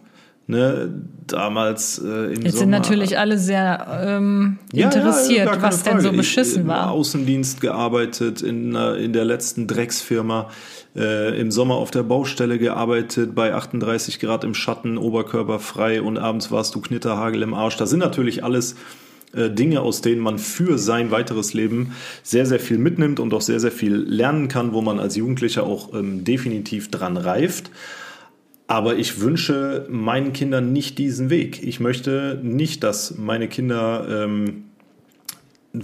Ne, 0.48 0.92
damals 1.26 1.98
äh, 1.98 2.06
im 2.06 2.30
Jetzt 2.30 2.40
Sommer. 2.42 2.58
sind 2.58 2.70
natürlich 2.70 3.18
alle 3.18 3.36
sehr 3.36 4.00
ähm, 4.00 4.58
Ja, 4.72 4.86
interessiert, 4.86 5.46
ja, 5.46 5.60
was 5.60 5.82
denn 5.82 5.98
so 5.98 6.04
Frage. 6.08 6.18
beschissen 6.18 6.54
ich, 6.54 6.62
im 6.62 6.68
war. 6.68 6.92
Außendienst 6.92 7.60
gearbeitet, 7.60 8.42
in, 8.42 8.76
äh, 8.76 8.94
in 8.94 9.12
der 9.12 9.24
letzten 9.24 9.66
Drecksfirma, 9.66 10.48
äh, 10.94 11.40
im 11.40 11.50
Sommer 11.50 11.74
auf 11.74 11.90
der 11.90 12.04
Baustelle 12.04 12.60
gearbeitet, 12.60 13.34
bei 13.34 13.54
38 13.54 14.20
Grad 14.20 14.44
im 14.44 14.54
Schatten, 14.54 14.98
Oberkörper 14.98 15.58
frei 15.58 16.00
und 16.00 16.16
abends 16.16 16.52
warst 16.52 16.76
du 16.76 16.80
Knitterhagel 16.80 17.42
im 17.42 17.52
Arsch. 17.52 17.76
Das 17.76 17.90
sind 17.90 17.98
natürlich 17.98 18.44
alles 18.44 18.76
äh, 19.34 19.50
Dinge, 19.50 19.80
aus 19.80 20.00
denen 20.00 20.20
man 20.20 20.38
für 20.38 20.78
sein 20.78 21.10
weiteres 21.10 21.54
Leben 21.54 21.92
sehr, 22.22 22.46
sehr 22.46 22.60
viel 22.60 22.78
mitnimmt 22.78 23.18
und 23.18 23.34
auch 23.34 23.40
sehr, 23.40 23.58
sehr 23.58 23.72
viel 23.72 23.96
lernen 23.96 24.46
kann, 24.46 24.72
wo 24.72 24.80
man 24.80 25.00
als 25.00 25.16
Jugendlicher 25.16 25.64
auch 25.64 25.92
ähm, 25.92 26.22
definitiv 26.22 26.88
dran 26.88 27.16
reift. 27.16 27.72
Aber 28.68 28.96
ich 28.96 29.20
wünsche 29.20 29.86
meinen 29.88 30.32
Kindern 30.32 30.72
nicht 30.72 30.98
diesen 30.98 31.30
Weg. 31.30 31.62
Ich 31.62 31.78
möchte 31.78 32.40
nicht, 32.42 32.82
dass 32.82 33.16
meine 33.16 33.48
Kinder 33.48 34.06
ähm, 34.08 34.64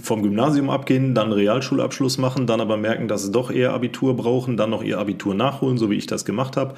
vom 0.01 0.23
Gymnasium 0.23 0.69
abgehen, 0.69 1.15
dann 1.15 1.31
Realschulabschluss 1.31 2.17
machen, 2.17 2.47
dann 2.47 2.59
aber 2.59 2.77
merken, 2.77 3.07
dass 3.07 3.23
sie 3.23 3.31
doch 3.31 3.51
eher 3.51 3.73
Abitur 3.73 4.15
brauchen, 4.15 4.57
dann 4.57 4.69
noch 4.69 4.83
ihr 4.83 4.99
Abitur 4.99 5.33
nachholen, 5.33 5.77
so 5.77 5.89
wie 5.89 5.95
ich 5.95 6.07
das 6.07 6.25
gemacht 6.25 6.57
habe. 6.57 6.75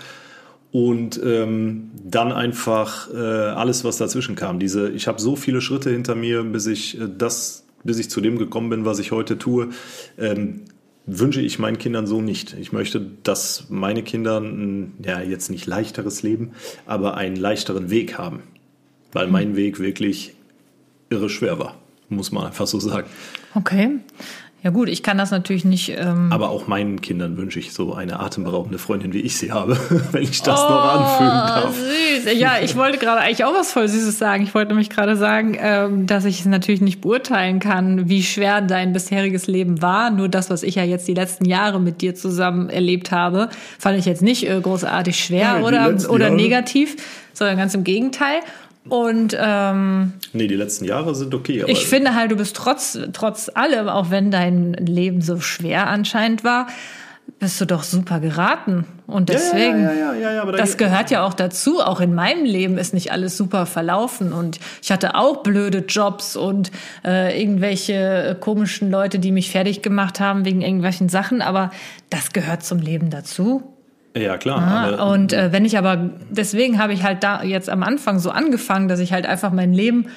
Und 0.72 1.20
ähm, 1.24 1.92
dann 2.04 2.34
einfach 2.34 3.12
äh, 3.14 3.18
alles, 3.18 3.86
was 3.86 3.98
dazwischen 3.98 4.36
kam. 4.36 4.60
Diese, 4.60 4.90
ich 4.90 5.08
habe 5.08 5.22
so 5.22 5.38
viele 5.38 5.62
Schritte 5.62 5.90
hinter 5.90 6.16
mir, 6.16 6.44
bis 6.44 6.68
ich 6.68 7.00
äh, 7.00 7.08
das, 7.18 7.66
bis 7.84 7.98
ich 7.98 8.10
zu 8.10 8.20
dem 8.20 8.38
gekommen 8.38 8.70
bin, 8.70 8.86
was 8.86 9.00
ich 9.00 9.12
heute 9.12 9.38
tue. 9.38 9.70
Ähm, 10.18 10.66
wünsche 11.06 11.42
ich 11.42 11.60
meinen 11.60 11.78
Kindern 11.78 12.08
so 12.08 12.22
nicht. 12.22 12.54
Ich 12.54 12.72
möchte, 12.72 13.00
dass 13.24 13.66
meine 13.70 14.04
Kinder 14.04 14.40
ein, 14.40 14.94
ja 15.04 15.22
jetzt 15.22 15.50
nicht 15.50 15.66
leichteres 15.66 16.24
Leben, 16.24 16.52
aber 16.86 17.16
einen 17.16 17.36
leichteren 17.36 17.90
Weg 17.90 18.18
haben. 18.18 18.44
Weil 19.12 19.28
mein 19.28 19.56
Weg 19.56 19.80
wirklich 19.80 20.36
irre 21.10 21.30
schwer 21.30 21.58
war, 21.58 21.78
muss 22.10 22.32
man 22.32 22.48
einfach 22.48 22.68
so 22.68 22.80
sagen. 22.80 23.08
Okay. 23.54 24.00
Ja 24.66 24.72
gut, 24.72 24.90
ich 24.90 25.04
kann 25.04 25.20
das 25.20 25.30
natürlich 25.30 25.64
nicht. 25.64 25.90
Ähm, 25.96 26.30
Aber 26.32 26.50
auch 26.50 26.66
meinen 26.66 27.00
Kindern 27.00 27.38
wünsche 27.38 27.60
ich 27.60 27.72
so 27.72 27.94
eine 27.94 28.20
atemberaubende 28.20 28.80
Freundin, 28.80 29.14
wie 29.14 29.20
ich 29.20 29.38
sie 29.38 29.52
habe, 29.52 29.78
wenn 30.12 30.24
ich 30.24 30.42
das 30.42 30.60
noch 30.60 30.84
anfügen 30.84 31.30
darf. 31.30 31.66
Oh, 31.68 32.26
süß. 32.26 32.40
Ja, 32.40 32.54
ich 32.64 32.76
wollte 32.76 32.98
gerade 32.98 33.22
eigentlich 33.22 33.46
auch 33.46 33.54
was 33.54 33.72
voll 33.72 33.88
Süßes 33.88 34.18
sagen. 34.18 34.42
Ich 34.42 34.56
wollte 34.56 34.70
nämlich 34.70 34.90
gerade 34.90 35.18
sagen, 35.18 35.56
ähm, 35.62 36.08
dass 36.08 36.26
ich 36.26 36.40
es 36.40 36.46
natürlich 36.48 36.82
nicht 36.82 37.00
beurteilen 37.02 37.60
kann, 37.60 38.10
wie 38.10 38.24
schwer 38.24 38.60
dein 38.62 38.92
bisheriges 38.92 39.46
Leben 39.46 39.84
war. 39.84 40.10
Nur 40.10 40.30
das, 40.30 40.50
was 40.50 40.64
ich 40.64 40.74
ja 40.74 40.84
jetzt 40.84 41.08
die 41.08 41.14
letzten 41.14 41.46
Jahre 41.46 41.80
mit 41.80 42.02
dir 42.02 42.16
zusammen 42.16 42.72
erlebt 42.72 43.12
habe, 43.12 43.50
fand 43.78 44.00
ich 44.00 44.06
jetzt 44.06 44.24
nicht 44.24 44.50
äh, 44.50 44.60
großartig 44.60 45.16
schwer 45.24 45.58
die 45.60 45.64
oder, 45.64 45.96
oder 46.10 46.26
Jahre- 46.26 46.36
negativ, 46.36 46.96
sondern 47.34 47.58
ganz 47.58 47.76
im 47.76 47.84
Gegenteil. 47.84 48.40
Und 48.90 49.36
ähm, 49.40 50.14
Nee, 50.34 50.48
die 50.48 50.56
letzten 50.56 50.86
Jahre 50.86 51.16
sind 51.16 51.34
okay, 51.34 51.64
ich 51.68 51.88
finde 51.88 52.14
halt, 52.14 52.32
du 52.32 52.36
bist 52.36 52.56
trotz, 52.56 52.98
trotz 53.14 53.50
allem, 53.54 53.90
auch 53.90 54.12
wenn 54.12 54.32
dein 54.32 54.74
Leben 54.74 55.22
so 55.22 55.40
schwer 55.40 55.88
anscheinend 55.88 56.44
war, 56.44 56.68
bist 57.40 57.60
du 57.60 57.66
doch 57.66 57.84
super 57.84 58.20
geraten. 58.20 58.86
Und 59.08 59.30
deswegen, 59.30 59.84
ja, 59.84 60.14
ja, 60.14 60.32
ja, 60.32 60.52
das 60.52 60.78
gehört 60.78 61.12
ja 61.12 61.26
auch 61.26 61.34
dazu. 61.34 61.82
Auch 61.82 62.00
in 62.00 62.14
meinem 62.14 62.46
Leben 62.46 62.78
ist 62.78 62.94
nicht 62.94 63.12
alles 63.12 63.36
super 63.38 63.66
verlaufen. 63.66 64.32
Und 64.32 64.60
ich 64.82 64.92
hatte 64.92 65.16
auch 65.16 65.44
blöde 65.44 65.80
Jobs 65.80 66.36
und 66.36 66.72
äh, 67.04 67.40
irgendwelche 67.40 67.94
äh, 67.94 68.36
komischen 68.40 68.90
Leute, 68.90 69.20
die 69.20 69.32
mich 69.32 69.52
fertig 69.52 69.82
gemacht 69.82 70.20
haben 70.20 70.46
wegen 70.46 70.62
irgendwelchen 70.62 71.10
Sachen. 71.10 71.42
Aber 71.42 71.72
das 72.10 72.32
gehört 72.32 72.64
zum 72.64 72.80
Leben 72.80 73.10
dazu. 73.10 73.75
Ja 74.16 74.38
klar. 74.38 74.62
Ah, 74.62 75.12
und 75.12 75.34
äh, 75.34 75.52
wenn 75.52 75.66
ich 75.66 75.78
aber, 75.78 76.10
deswegen 76.30 76.80
habe 76.80 76.94
ich 76.94 77.04
halt 77.04 77.24
da 77.24 77.44
jetzt 77.44 77.70
am 77.70 77.84
Anfang 77.84 78.20
so 78.20 78.30
angefangen, 78.30 78.88
dass 78.88 79.00
ich 79.00 79.14
halt 79.14 79.26
einfach 79.26 79.52
mein 79.52 79.74
Leben 79.74 80.08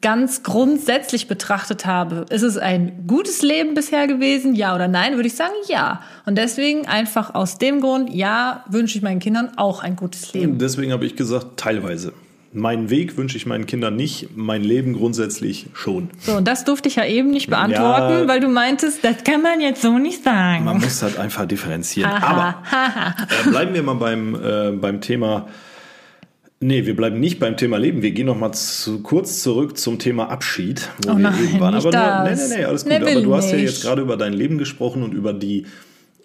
ganz 0.00 0.42
grundsätzlich 0.44 1.26
betrachtet 1.26 1.84
habe. 1.84 2.26
Ist 2.30 2.42
es 2.42 2.56
ein 2.56 3.06
gutes 3.06 3.42
Leben 3.42 3.74
bisher 3.74 4.06
gewesen? 4.06 4.54
Ja 4.54 4.74
oder 4.74 4.86
nein? 4.86 5.16
Würde 5.16 5.26
ich 5.26 5.34
sagen, 5.34 5.54
ja. 5.66 6.02
Und 6.24 6.38
deswegen 6.38 6.86
einfach 6.86 7.34
aus 7.34 7.58
dem 7.58 7.80
Grund, 7.80 8.14
ja, 8.14 8.64
wünsche 8.68 8.96
ich 8.96 9.02
meinen 9.02 9.18
Kindern 9.18 9.50
auch 9.56 9.82
ein 9.82 9.96
gutes 9.96 10.32
Leben. 10.32 10.58
deswegen 10.58 10.92
habe 10.92 11.04
ich 11.04 11.16
gesagt, 11.16 11.56
teilweise. 11.56 12.12
Meinen 12.52 12.88
Weg 12.88 13.18
wünsche 13.18 13.36
ich 13.36 13.44
meinen 13.44 13.66
Kindern 13.66 13.94
nicht, 13.94 14.28
mein 14.34 14.64
Leben 14.64 14.94
grundsätzlich 14.94 15.66
schon. 15.74 16.08
So, 16.20 16.32
und 16.38 16.48
das 16.48 16.64
durfte 16.64 16.88
ich 16.88 16.96
ja 16.96 17.04
eben 17.04 17.30
nicht 17.30 17.50
beantworten, 17.50 18.20
Ja. 18.20 18.28
weil 18.28 18.40
du 18.40 18.48
meintest, 18.48 19.04
das 19.04 19.22
kann 19.22 19.42
man 19.42 19.60
jetzt 19.60 19.82
so 19.82 19.98
nicht 19.98 20.24
sagen. 20.24 20.64
Man 20.64 20.78
muss 20.80 21.02
halt 21.02 21.18
einfach 21.18 21.44
differenzieren. 21.46 22.10
Aber 22.10 22.62
äh, 23.46 23.50
bleiben 23.50 23.74
wir 23.74 23.82
mal 23.82 23.94
beim, 23.94 24.34
äh, 24.34 24.70
beim 24.72 25.02
Thema. 25.02 25.48
Nee, 26.60 26.86
wir 26.86 26.96
bleiben 26.96 27.20
nicht 27.20 27.38
beim 27.38 27.56
Thema 27.58 27.76
Leben. 27.76 28.00
Wir 28.02 28.10
gehen 28.12 28.26
noch 28.26 28.38
mal 28.38 28.50
zu, 28.52 29.00
kurz 29.02 29.42
zurück 29.42 29.76
zum 29.78 29.98
Thema 29.98 30.30
Abschied, 30.30 30.88
wo 31.04 31.12
Oh 31.12 31.16
wir 31.16 31.22
nein, 31.24 31.44
eben 31.50 31.60
waren. 31.60 31.74
Aber 31.74 31.92
nur, 31.92 32.30
nee, 32.30 32.34
nee, 32.48 32.56
nee, 32.56 32.64
alles 32.64 32.82
gut. 32.84 32.92
Nee, 32.92 32.96
Aber 33.12 33.20
du 33.22 33.34
hast 33.36 33.50
ja 33.50 33.56
nicht. 33.58 33.66
jetzt 33.66 33.82
gerade 33.82 34.00
über 34.02 34.16
dein 34.16 34.32
Leben 34.32 34.56
gesprochen 34.58 35.02
und 35.02 35.12
über 35.12 35.32
die 35.34 35.66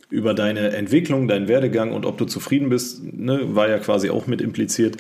über 0.09 0.33
deine 0.35 0.69
Entwicklung, 0.75 1.27
deinen 1.27 1.47
Werdegang 1.47 1.91
und 1.91 2.05
ob 2.05 2.17
du 2.19 2.25
zufrieden 2.25 2.69
bist, 2.69 3.01
ne, 3.03 3.55
war 3.55 3.67
ja 3.67 3.79
quasi 3.79 4.09
auch 4.11 4.27
mit 4.27 4.41
impliziert. 4.41 4.95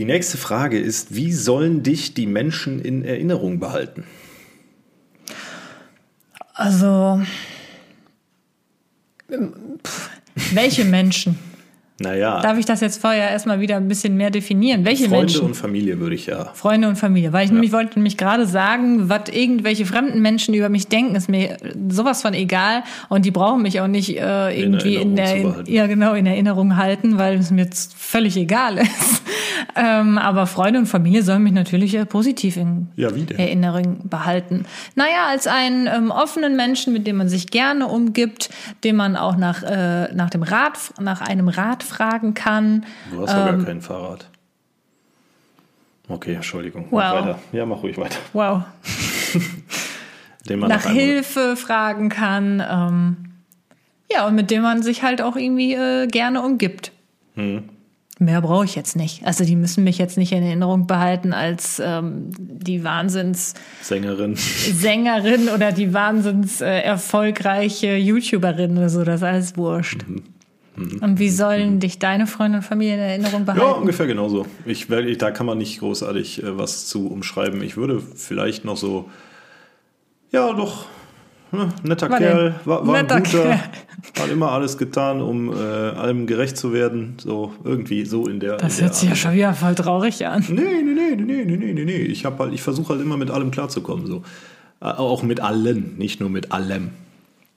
Die 0.00 0.06
nächste 0.06 0.38
Frage 0.38 0.78
ist, 0.78 1.14
wie 1.14 1.30
sollen 1.30 1.82
dich 1.82 2.14
die 2.14 2.26
Menschen 2.26 2.80
in 2.80 3.04
Erinnerung 3.04 3.60
behalten? 3.60 4.04
Also, 6.54 7.20
ähm, 9.30 9.52
pff, 9.86 10.08
welche 10.54 10.86
Menschen? 10.86 11.38
Naja, 12.00 12.40
Darf 12.40 12.56
ich 12.56 12.64
das 12.64 12.80
jetzt 12.80 12.98
vorher 12.98 13.30
erstmal 13.30 13.60
wieder 13.60 13.76
ein 13.76 13.86
bisschen 13.86 14.16
mehr 14.16 14.30
definieren? 14.30 14.86
Welche 14.86 15.04
Freunde 15.04 15.18
Menschen? 15.18 15.42
und 15.42 15.54
Familie 15.54 16.00
würde 16.00 16.14
ich 16.14 16.24
ja. 16.24 16.46
Freunde 16.54 16.88
und 16.88 16.96
Familie. 16.96 17.34
Weil 17.34 17.44
ich 17.44 17.52
nämlich 17.52 17.72
wollte 17.72 17.98
nämlich 17.98 18.16
gerade 18.16 18.46
sagen, 18.46 19.10
was 19.10 19.28
irgendwelche 19.30 19.84
fremden 19.84 20.22
Menschen 20.22 20.54
über 20.54 20.70
mich 20.70 20.88
denken, 20.88 21.14
ist 21.14 21.28
mir 21.28 21.58
sowas 21.90 22.22
von 22.22 22.32
egal. 22.32 22.84
Und 23.10 23.26
die 23.26 23.30
brauchen 23.30 23.60
mich 23.60 23.82
auch 23.82 23.86
nicht 23.86 24.16
äh, 24.16 24.58
irgendwie 24.58 24.96
in, 24.96 25.18
Erinnerung 25.18 25.56
zu 25.56 25.62
der, 25.64 25.74
ja 25.74 25.86
genau 25.86 26.14
in 26.14 26.24
Erinnerung 26.24 26.76
halten, 26.78 27.18
weil 27.18 27.36
es 27.36 27.50
mir 27.50 27.64
jetzt 27.64 27.94
völlig 27.94 28.34
egal 28.38 28.78
ist. 28.78 29.22
ähm, 29.76 30.16
aber 30.16 30.46
Freunde 30.46 30.78
und 30.78 30.86
Familie 30.86 31.22
sollen 31.22 31.42
mich 31.42 31.52
natürlich 31.52 31.94
äh, 31.94 32.06
positiv 32.06 32.56
in 32.56 32.88
Ja? 32.96 33.10
Erinnerung 33.36 34.08
behalten. 34.08 34.64
Naja, 34.94 35.26
als 35.28 35.46
einen 35.46 35.86
ähm, 35.86 36.10
offenen 36.10 36.56
Menschen, 36.56 36.94
mit 36.94 37.06
dem 37.06 37.16
man 37.16 37.28
sich 37.28 37.48
gerne 37.48 37.88
umgibt, 37.88 38.48
dem 38.84 38.96
man 38.96 39.16
auch 39.16 39.36
nach, 39.36 39.62
äh, 39.62 40.12
nach 40.14 40.30
dem 40.30 40.42
Rat, 40.42 40.78
nach 40.98 41.20
einem 41.20 41.48
Rat 41.48 41.89
fragen 41.90 42.34
kann. 42.34 42.86
Du 43.10 43.22
hast 43.22 43.30
Ähm, 43.32 43.58
gar 43.58 43.64
kein 43.66 43.80
Fahrrad. 43.82 44.28
Okay, 46.08 46.34
Entschuldigung. 46.34 46.86
Wow. 46.90 47.00
Mach 47.00 47.14
weiter. 47.14 47.38
Ja, 47.52 47.66
mach 47.66 47.82
ruhig 47.82 47.96
weiter. 47.98 48.18
Wow. 48.32 48.62
Nach 50.48 50.86
Hilfe 50.86 51.54
fragen 51.56 52.08
kann. 52.08 52.62
Ähm, 52.68 53.16
ja, 54.10 54.26
und 54.26 54.34
mit 54.34 54.50
dem 54.50 54.62
man 54.62 54.82
sich 54.82 55.02
halt 55.02 55.22
auch 55.22 55.36
irgendwie 55.36 55.74
äh, 55.74 56.06
gerne 56.08 56.42
umgibt. 56.42 56.90
Hm. 57.34 57.68
Mehr 58.18 58.42
brauche 58.42 58.64
ich 58.66 58.74
jetzt 58.74 58.96
nicht. 58.96 59.24
Also 59.24 59.44
die 59.44 59.56
müssen 59.56 59.82
mich 59.84 59.96
jetzt 59.96 60.18
nicht 60.18 60.32
in 60.32 60.42
Erinnerung 60.42 60.86
behalten 60.86 61.32
als 61.32 61.80
ähm, 61.82 62.30
die 62.38 62.84
Wahnsinns-Sängerin 62.84 64.36
Sängerin. 64.36 65.48
oder 65.48 65.72
die 65.72 65.94
wahnsinns 65.94 66.60
äh, 66.60 66.80
erfolgreiche 66.80 67.96
YouTuberin 67.96 68.76
oder 68.76 68.90
so. 68.90 69.04
Das 69.04 69.16
ist 69.16 69.22
alles 69.26 69.56
wurscht. 69.56 70.06
Mhm. 70.06 70.22
Und 71.00 71.18
wie 71.18 71.30
sollen 71.30 71.80
dich 71.80 71.98
deine 71.98 72.26
Freunde 72.26 72.58
und 72.58 72.64
Familie 72.64 72.94
in 72.94 73.00
Erinnerung 73.00 73.44
Ja, 73.46 73.54
behalten? 73.54 73.80
ungefähr 73.80 74.06
genauso. 74.06 74.46
Ich, 74.64 74.86
da 74.88 75.30
kann 75.30 75.46
man 75.46 75.58
nicht 75.58 75.80
großartig 75.80 76.42
äh, 76.42 76.58
was 76.58 76.86
zu 76.86 77.08
umschreiben. 77.08 77.62
Ich 77.62 77.76
würde 77.76 78.00
vielleicht 78.14 78.64
noch 78.64 78.76
so, 78.76 79.08
ja, 80.30 80.52
doch, 80.52 80.86
ne, 81.52 81.68
netter 81.82 82.08
War 82.10 82.18
Kerl, 82.18 82.54
war, 82.64 82.86
war 82.86 82.94
ein 82.94 83.02
Netter 83.06 83.20
guter, 83.20 83.30
Kerl. 83.42 83.60
hat 84.20 84.30
immer 84.30 84.52
alles 84.52 84.78
getan, 84.78 85.20
um 85.20 85.52
äh, 85.52 85.56
allem 85.56 86.26
gerecht 86.26 86.56
zu 86.56 86.72
werden. 86.72 87.14
So 87.18 87.52
irgendwie 87.64 88.04
so 88.04 88.26
in 88.26 88.40
der. 88.40 88.56
das 88.56 88.78
in 88.78 88.84
hört 88.84 88.92
der 88.94 88.98
sich 88.98 89.04
ja 89.04 89.10
Art. 89.10 89.18
schon 89.18 89.32
wieder 89.34 89.54
voll 89.54 89.74
traurig 89.74 90.26
an. 90.26 90.44
Nee, 90.48 90.62
nee, 90.82 90.94
nee, 90.94 91.16
nee, 91.16 91.44
nee, 91.44 91.56
nee, 91.56 91.72
nee, 91.72 91.84
nee. 91.84 91.96
Ich, 91.96 92.24
halt, 92.24 92.52
ich 92.52 92.62
versuche 92.62 92.94
halt 92.94 93.02
immer 93.02 93.16
mit 93.16 93.30
allem 93.30 93.50
klarzukommen. 93.50 94.06
So. 94.06 94.22
Auch 94.80 95.22
mit 95.22 95.40
allen, 95.40 95.98
nicht 95.98 96.20
nur 96.20 96.30
mit 96.30 96.52
allem. 96.52 96.90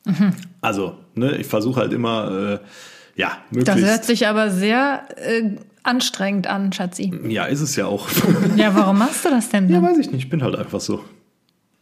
Mhm. 0.05 0.33
Also, 0.59 0.95
ne, 1.15 1.37
ich 1.37 1.47
versuche 1.47 1.79
halt 1.79 1.93
immer, 1.93 2.59
äh, 2.61 2.67
ja, 3.15 3.37
Das 3.51 3.57
möglichst. 3.67 3.85
hört 3.91 4.05
sich 4.05 4.27
aber 4.27 4.49
sehr 4.51 5.03
äh, 5.17 5.51
anstrengend 5.83 6.47
an, 6.47 6.71
Schatzi. 6.73 7.11
ja, 7.27 7.45
ist 7.45 7.61
es 7.61 7.75
ja 7.75 7.85
auch. 7.87 8.07
Ja, 8.55 8.73
warum 8.75 8.97
machst 8.99 9.25
du 9.25 9.29
das 9.29 9.49
denn? 9.49 9.69
ja, 9.69 9.79
Dann? 9.79 9.89
weiß 9.89 9.97
ich 9.99 10.07
nicht. 10.11 10.23
Ich 10.25 10.29
bin 10.29 10.43
halt 10.43 10.55
einfach 10.55 10.79
so. 10.79 11.03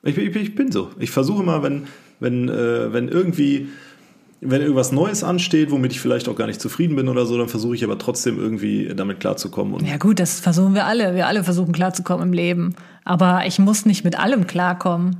Ich, 0.03 0.15
bin- 0.15 0.29
ich, 0.29 0.35
ich 0.35 0.55
bin 0.55 0.71
so. 0.71 0.89
Ich 0.99 1.11
versuche 1.11 1.43
immer, 1.43 1.61
wenn, 1.63 1.83
wenn, 2.19 2.49
äh, 2.49 2.91
wenn 2.93 3.07
irgendwie. 3.07 3.69
Wenn 4.43 4.61
irgendwas 4.61 4.91
Neues 4.91 5.23
ansteht, 5.23 5.69
womit 5.69 5.91
ich 5.91 5.99
vielleicht 6.01 6.27
auch 6.27 6.35
gar 6.35 6.47
nicht 6.47 6.59
zufrieden 6.59 6.95
bin 6.95 7.07
oder 7.09 7.27
so, 7.27 7.37
dann 7.37 7.47
versuche 7.47 7.75
ich 7.75 7.83
aber 7.83 7.99
trotzdem 7.99 8.39
irgendwie 8.39 8.91
damit 8.95 9.19
klarzukommen. 9.19 9.75
Und 9.75 9.85
Ja 9.87 9.97
gut, 9.97 10.19
das 10.19 10.39
versuchen 10.39 10.73
wir 10.73 10.87
alle. 10.87 11.13
Wir 11.13 11.27
alle 11.27 11.43
versuchen 11.43 11.71
klarzukommen 11.73 12.29
im 12.29 12.33
Leben. 12.33 12.73
Aber 13.05 13.45
ich 13.45 13.59
muss 13.59 13.85
nicht 13.85 14.03
mit 14.03 14.17
allem 14.17 14.47
klarkommen. 14.47 15.17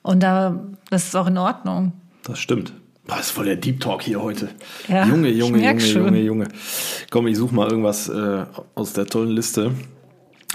Und 0.00 0.22
da, 0.22 0.64
das 0.88 1.08
ist 1.08 1.14
auch 1.14 1.26
in 1.26 1.36
Ordnung. 1.36 1.92
Das 2.22 2.38
stimmt. 2.38 2.72
Boah, 3.08 3.20
ist 3.20 3.30
voll 3.30 3.46
der 3.46 3.56
Deep 3.56 3.80
Talk 3.80 4.02
hier 4.02 4.22
heute. 4.22 4.50
Ja, 4.86 5.06
Junge, 5.06 5.30
Junge, 5.30 5.64
Junge, 5.64 5.80
schon. 5.80 6.04
Junge, 6.04 6.20
Junge. 6.20 6.48
Komm, 7.10 7.26
ich 7.26 7.38
suche 7.38 7.54
mal 7.54 7.66
irgendwas 7.66 8.10
äh, 8.10 8.44
aus 8.74 8.92
der 8.92 9.06
tollen 9.06 9.30
Liste, 9.30 9.72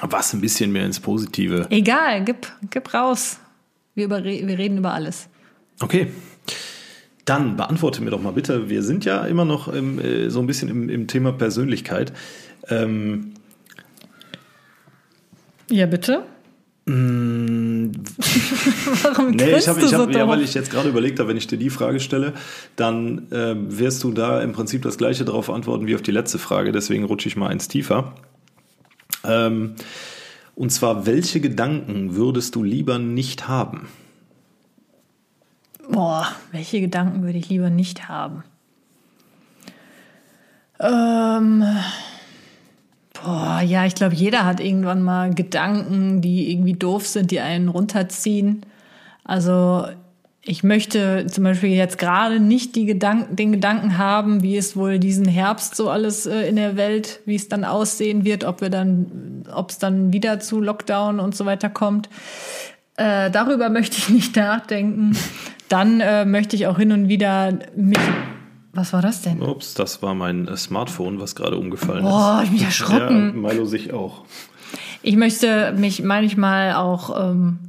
was 0.02 0.34
ein 0.34 0.42
bisschen 0.42 0.72
mehr 0.72 0.86
ins 0.86 1.00
Positive. 1.00 1.66
Egal, 1.72 2.24
gib, 2.24 2.48
gib 2.70 2.94
raus. 2.94 3.40
Wir, 3.96 4.06
über, 4.06 4.24
wir 4.24 4.58
reden 4.60 4.78
über 4.78 4.94
alles. 4.94 5.30
Okay. 5.82 6.12
Dann 7.26 7.56
beantworte 7.56 8.04
mir 8.04 8.12
doch 8.12 8.22
mal 8.22 8.34
bitte, 8.34 8.70
wir 8.70 8.84
sind 8.84 9.04
ja 9.04 9.26
immer 9.26 9.46
noch 9.46 9.68
im, 9.68 9.98
äh, 10.00 10.30
so 10.30 10.40
ein 10.40 10.46
bisschen 10.46 10.70
im, 10.70 10.90
im 10.90 11.08
Thema 11.08 11.32
Persönlichkeit. 11.32 12.14
Ähm, 12.70 13.34
ja, 15.72 15.88
bitte. 15.88 16.24
Mm, 16.86 17.92
Warum 19.04 19.32
nee, 19.32 19.56
ich 19.56 19.68
hab, 19.68 19.78
ich 19.78 19.86
so 19.86 19.98
hab, 20.00 20.12
ja, 20.12 20.22
doof? 20.22 20.30
weil 20.30 20.42
ich 20.42 20.54
jetzt 20.54 20.70
gerade 20.70 20.90
überlegt 20.90 21.20
habe, 21.20 21.30
wenn 21.30 21.38
ich 21.38 21.48
dir 21.48 21.58
die 21.58 21.70
Frage 21.70 22.00
stelle, 22.00 22.34
dann 22.76 23.32
äh, 23.32 23.56
wirst 23.56 24.04
du 24.04 24.12
da 24.12 24.42
im 24.42 24.52
Prinzip 24.52 24.82
das 24.82 24.98
gleiche 24.98 25.24
darauf 25.24 25.50
antworten 25.50 25.88
wie 25.88 25.96
auf 25.96 26.02
die 26.02 26.12
letzte 26.12 26.40
Frage. 26.40 26.72
Deswegen 26.72 27.06
rutsche 27.06 27.30
ich 27.30 27.38
mal 27.38 27.48
eins 27.48 27.70
tiefer. 27.70 28.16
Ähm, 29.24 29.76
und 30.56 30.72
zwar, 30.72 31.06
welche 31.06 31.40
Gedanken 31.40 32.16
würdest 32.16 32.56
du 32.56 32.64
lieber 32.64 33.00
nicht 33.00 33.48
haben? 33.48 33.88
Boah, 35.90 36.28
welche 36.52 36.82
Gedanken 36.82 37.24
würde 37.24 37.38
ich 37.38 37.50
lieber 37.50 37.70
nicht 37.70 38.08
haben? 38.08 38.44
Ähm, 40.80 41.64
boah, 43.24 43.62
ja, 43.62 43.86
ich 43.86 43.96
glaube, 43.96 44.16
jeder 44.16 44.46
hat 44.46 44.60
irgendwann 44.60 45.02
mal 45.02 45.34
Gedanken, 45.34 46.22
die 46.22 46.52
irgendwie 46.52 46.74
doof 46.74 47.08
sind, 47.08 47.32
die 47.32 47.40
einen 47.40 47.70
runterziehen. 47.70 48.66
Also 49.24 49.88
ich 50.46 50.64
möchte 50.64 51.26
zum 51.28 51.46
Beispiel 51.46 51.70
jetzt 51.70 51.98
gerade 51.98 52.40
nicht 52.40 52.76
die 52.76 52.86
Gedanken, 52.86 53.36
den 53.36 53.54
Gedanken 53.54 53.98
haben, 53.98 54.44
wie 54.44 54.58
es 54.58 54.76
wohl 54.76 55.00
diesen 55.00 55.26
Herbst 55.26 55.76
so 55.76 55.90
alles 55.90 56.26
äh, 56.26 56.50
in 56.50 56.58
der 56.58 56.76
Welt, 56.76 57.22
wie 57.26 57.36
es 57.36 57.48
dann 57.48 57.64
aussehen 57.64 58.26
wird, 58.26 58.44
ob 58.44 58.60
wir 58.60 58.70
dann, 58.70 59.46
ob 59.54 59.70
es 59.70 59.78
dann 59.78 60.12
wieder 60.12 60.42
zu 60.42 60.60
Lockdown 60.60 61.22
und 61.22 61.34
so 61.34 61.46
weiter 61.46 61.70
kommt. 61.70 62.10
Äh, 62.98 63.32
darüber 63.32 63.70
möchte 63.70 63.98
ich 63.98 64.10
nicht 64.10 64.36
nachdenken. 64.36 65.16
Dann 65.70 66.02
äh, 66.02 66.26
möchte 66.26 66.58
ich 66.58 66.68
auch 66.68 66.78
hin 66.78 66.92
und 66.92 67.08
wieder 67.08 67.58
mich. 67.76 68.00
Was 68.76 68.92
war 68.92 69.02
das 69.04 69.22
denn? 69.22 69.42
Ups, 69.42 69.76
das 69.76 70.02
war 70.02 70.16
mein 70.16 70.48
äh, 70.48 70.58
Smartphone, 70.58 71.20
was 71.20 71.36
gerade 71.36 71.58
umgefallen 71.58 72.04
Boah, 72.04 72.42
ist. 72.44 72.50
ich 72.52 72.58
bin 72.58 72.66
erschrocken. 72.66 73.28
Ja, 73.44 73.50
Milo 73.50 73.66
sich 73.66 73.94
auch. 73.94 74.26
Ich 75.04 75.16
möchte 75.16 75.74
mich 75.78 76.02
manchmal 76.02 76.74
auch 76.74 77.30
ähm, 77.32 77.60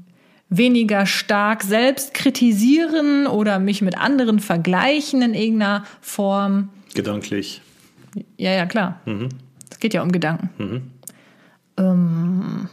weniger 0.49 1.05
stark 1.05 1.63
selbst 1.63 2.15
kritisieren 2.15 3.27
oder 3.27 3.59
mich 3.59 3.83
mit 3.83 3.99
anderen 3.99 4.41
vergleichen 4.41 5.21
in 5.21 5.35
irgendeiner 5.35 5.85
Form. 6.01 6.71
Gedanklich. 6.95 7.61
Ja, 8.39 8.53
ja, 8.53 8.65
klar. 8.65 9.01
Es 9.71 9.79
geht 9.81 9.93
ja 9.93 10.03
um 10.03 10.13
Gedanken. 10.13 10.91
Ähm, 11.77 12.69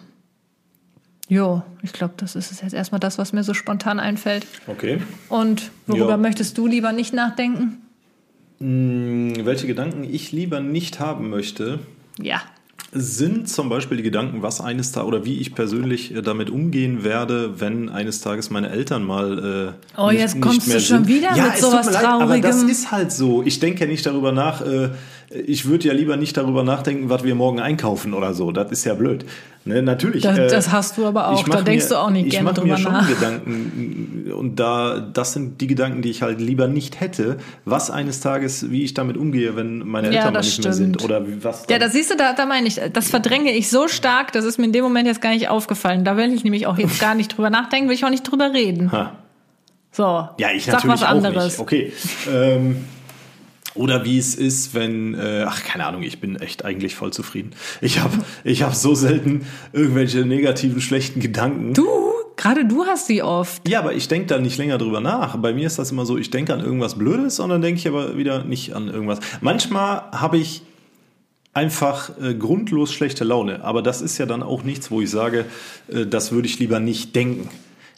jo, 1.27 1.63
ich 1.81 1.91
glaube, 1.91 2.13
das 2.17 2.35
ist 2.35 2.61
jetzt 2.61 2.73
erstmal 2.73 2.99
das, 2.99 3.17
was 3.17 3.33
mir 3.33 3.43
so 3.43 3.53
spontan 3.53 3.99
einfällt. 3.99 4.45
Okay. 4.67 5.01
Und 5.29 5.71
worüber 5.87 6.11
Ja. 6.11 6.17
möchtest 6.17 6.57
du 6.57 6.67
lieber 6.67 6.91
nicht 6.91 7.13
nachdenken? 7.13 7.81
Hm, 8.61 9.33
Welche 9.45 9.65
Gedanken 9.67 10.03
ich 10.03 10.31
lieber 10.31 10.59
nicht 10.59 10.99
haben 10.99 11.29
möchte, 11.29 11.79
Ja. 12.21 12.41
sind 12.93 13.49
zum 13.49 13.69
Beispiel 13.69 13.97
die 13.97 14.03
Gedanken, 14.03 14.41
was 14.43 14.61
eines 14.61 14.91
Tages 14.91 15.07
oder 15.07 15.25
wie 15.25 15.39
ich 15.39 15.55
persönlich 15.55 16.13
äh, 16.15 16.21
damit 16.21 16.49
umgehen 16.49 17.03
werde, 17.03 17.59
wenn 17.59 17.89
eines 17.89 18.21
Tages 18.21 18.49
meine 18.49 18.69
Eltern 18.69 19.03
mal 19.03 19.73
äh, 19.97 19.99
Oh, 19.99 20.11
jetzt 20.11 20.39
kommst 20.41 20.71
du 20.71 20.79
schon 20.79 21.07
wieder 21.07 21.35
ja, 21.35 21.45
mit 21.47 21.57
sowas 21.57 21.91
leid, 21.91 22.03
Aber 22.05 22.37
das 22.39 22.51
Traurigem. 22.57 22.69
ist 22.69 22.91
halt 22.91 23.11
so. 23.11 23.41
Ich 23.43 23.59
denke 23.59 23.81
ja 23.81 23.87
nicht 23.87 24.05
darüber 24.05 24.31
nach. 24.31 24.61
Äh, 24.61 24.89
ich 25.45 25.65
würde 25.65 25.87
ja 25.87 25.93
lieber 25.93 26.17
nicht 26.17 26.35
darüber 26.37 26.63
nachdenken, 26.63 27.09
was 27.09 27.23
wir 27.23 27.35
morgen 27.35 27.59
einkaufen 27.59 28.13
oder 28.13 28.33
so. 28.33 28.51
Das 28.51 28.71
ist 28.71 28.85
ja 28.85 28.93
blöd. 28.93 29.25
Ne, 29.63 29.81
natürlich. 29.83 30.23
Das, 30.23 30.37
äh, 30.39 30.47
das 30.47 30.71
hast 30.71 30.97
du 30.97 31.05
aber 31.05 31.27
auch. 31.29 31.45
ich 31.45 31.53
Da 31.53 31.61
denkst 31.61 31.85
mir, 31.85 31.89
du 31.89 31.95
auch 32.01 32.09
nicht 32.09 32.25
ich 32.27 32.31
gerne 32.31 32.51
drüber 32.51 32.67
mir 32.73 32.77
schon 32.77 32.91
nach. 32.93 33.07
Gedanken 33.07 34.31
und 34.35 34.59
da 34.59 34.99
das 34.99 35.33
sind 35.33 35.61
die 35.61 35.67
Gedanken, 35.67 36.01
die 36.01 36.09
ich 36.09 36.21
halt 36.23 36.41
lieber 36.41 36.67
nicht 36.67 36.99
hätte, 36.99 37.37
was 37.65 37.91
eines 37.91 38.21
Tages, 38.21 38.71
wie 38.71 38.83
ich 38.83 38.93
damit 38.95 39.17
umgehe, 39.17 39.55
wenn 39.55 39.79
meine 39.87 40.07
Ja, 40.07 40.13
Eltern 40.13 40.33
mal 40.33 40.39
das 40.39 40.47
nicht 40.47 40.63
mehr 40.63 40.73
sind 40.73 40.95
stimmt. 40.99 41.11
oder 41.11 41.25
was. 41.43 41.61
Ja, 41.61 41.65
dann- 41.77 41.81
das 41.81 41.91
siehst 41.93 42.09
du, 42.11 42.17
da, 42.17 42.33
da 42.33 42.45
meine 42.47 42.67
ich, 42.67 42.81
das 42.91 43.09
verdränge 43.09 43.51
ich 43.53 43.69
so 43.69 43.87
stark, 43.87 44.31
das 44.31 44.45
ist 44.45 44.57
mir 44.57 44.65
in 44.65 44.71
dem 44.73 44.83
Moment 44.83 45.07
jetzt 45.07 45.21
gar 45.21 45.31
nicht 45.31 45.47
aufgefallen. 45.49 46.03
Da 46.05 46.17
will 46.17 46.33
ich 46.33 46.43
nämlich 46.43 46.65
auch 46.65 46.77
jetzt 46.79 46.99
gar 46.99 47.13
nicht 47.13 47.37
drüber 47.37 47.49
nachdenken, 47.51 47.87
will 47.87 47.95
ich 47.95 48.03
auch 48.03 48.09
nicht 48.09 48.23
drüber 48.23 48.51
reden. 48.53 48.91
Ha. 48.91 49.11
So, 49.91 50.03
Ja, 50.39 50.49
ich 50.55 50.65
sag 50.65 50.73
natürlich 50.85 51.01
was 51.01 51.03
anderes. 51.03 51.59
auch 51.59 51.69
nicht. 51.71 51.91
Okay. 51.91 51.93
Ähm, 52.33 52.77
oder 53.73 54.03
wie 54.05 54.17
es 54.17 54.35
ist, 54.35 54.73
wenn, 54.73 55.13
äh, 55.13 55.45
ach 55.47 55.63
keine 55.63 55.85
Ahnung, 55.85 56.03
ich 56.03 56.19
bin 56.19 56.35
echt 56.35 56.65
eigentlich 56.65 56.95
voll 56.95 57.13
zufrieden. 57.13 57.51
Ich 57.81 57.99
habe 57.99 58.17
ich 58.43 58.63
hab 58.63 58.75
so 58.75 58.95
selten 58.95 59.45
irgendwelche 59.73 60.25
negativen, 60.25 60.81
schlechten 60.81 61.19
Gedanken. 61.21 61.73
Du, 61.73 61.87
gerade 62.35 62.65
du 62.65 62.85
hast 62.85 63.07
sie 63.07 63.23
oft. 63.23 63.67
Ja, 63.69 63.79
aber 63.79 63.93
ich 63.93 64.07
denke 64.07 64.27
da 64.27 64.39
nicht 64.39 64.57
länger 64.57 64.77
drüber 64.77 64.99
nach. 64.99 65.37
Bei 65.37 65.53
mir 65.53 65.67
ist 65.67 65.79
das 65.79 65.91
immer 65.91 66.05
so, 66.05 66.17
ich 66.17 66.29
denke 66.31 66.53
an 66.53 66.59
irgendwas 66.59 66.95
Blödes 66.97 67.39
und 67.39 67.49
dann 67.49 67.61
denke 67.61 67.79
ich 67.79 67.87
aber 67.87 68.17
wieder 68.17 68.43
nicht 68.43 68.73
an 68.73 68.87
irgendwas. 68.89 69.19
Manchmal 69.41 70.03
habe 70.11 70.37
ich 70.37 70.63
einfach 71.53 72.11
äh, 72.21 72.33
grundlos 72.33 72.93
schlechte 72.93 73.23
Laune, 73.23 73.63
aber 73.63 73.81
das 73.81 74.01
ist 74.01 74.17
ja 74.17 74.25
dann 74.25 74.41
auch 74.41 74.63
nichts, 74.63 74.89
wo 74.91 75.01
ich 75.01 75.09
sage, 75.09 75.45
äh, 75.89 76.05
das 76.05 76.31
würde 76.31 76.47
ich 76.47 76.59
lieber 76.59 76.79
nicht 76.79 77.15
denken. 77.15 77.49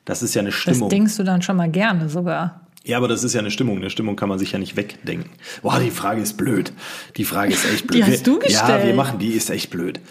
Das 0.05 0.21
ist 0.23 0.33
ja 0.33 0.41
eine 0.41 0.49
Das 0.49 0.59
Stimmung. 0.59 0.89
denkst 0.89 1.15
du 1.17 1.23
dann 1.23 1.41
schon 1.41 1.55
mal 1.57 1.69
gerne 1.69 2.09
sogar. 2.09 2.62
Ja, 2.85 2.97
aber 2.97 3.07
das 3.07 3.23
ist 3.23 3.33
ja 3.33 3.39
eine 3.39 3.51
Stimmung. 3.51 3.77
Eine 3.77 3.89
Stimmung 3.89 4.15
kann 4.15 4.27
man 4.29 4.39
sich 4.39 4.51
ja 4.51 4.59
nicht 4.59 4.75
wegdenken. 4.75 5.29
Boah, 5.61 5.79
die 5.79 5.89
Frage 5.89 6.21
ist 6.21 6.35
blöd. 6.35 6.73
Die 7.15 7.23
Frage 7.23 7.53
ist 7.53 7.65
echt 7.65 7.87
blöd. 7.87 8.05
Die 8.05 8.11
hast 8.11 8.27
du 8.27 8.39
gestellt. 8.39 8.81
Ja, 8.81 8.85
wir 8.85 8.93
machen 8.93 9.19
die, 9.19 9.29
ist 9.29 9.49
echt 9.49 9.69
blöd. 9.69 10.01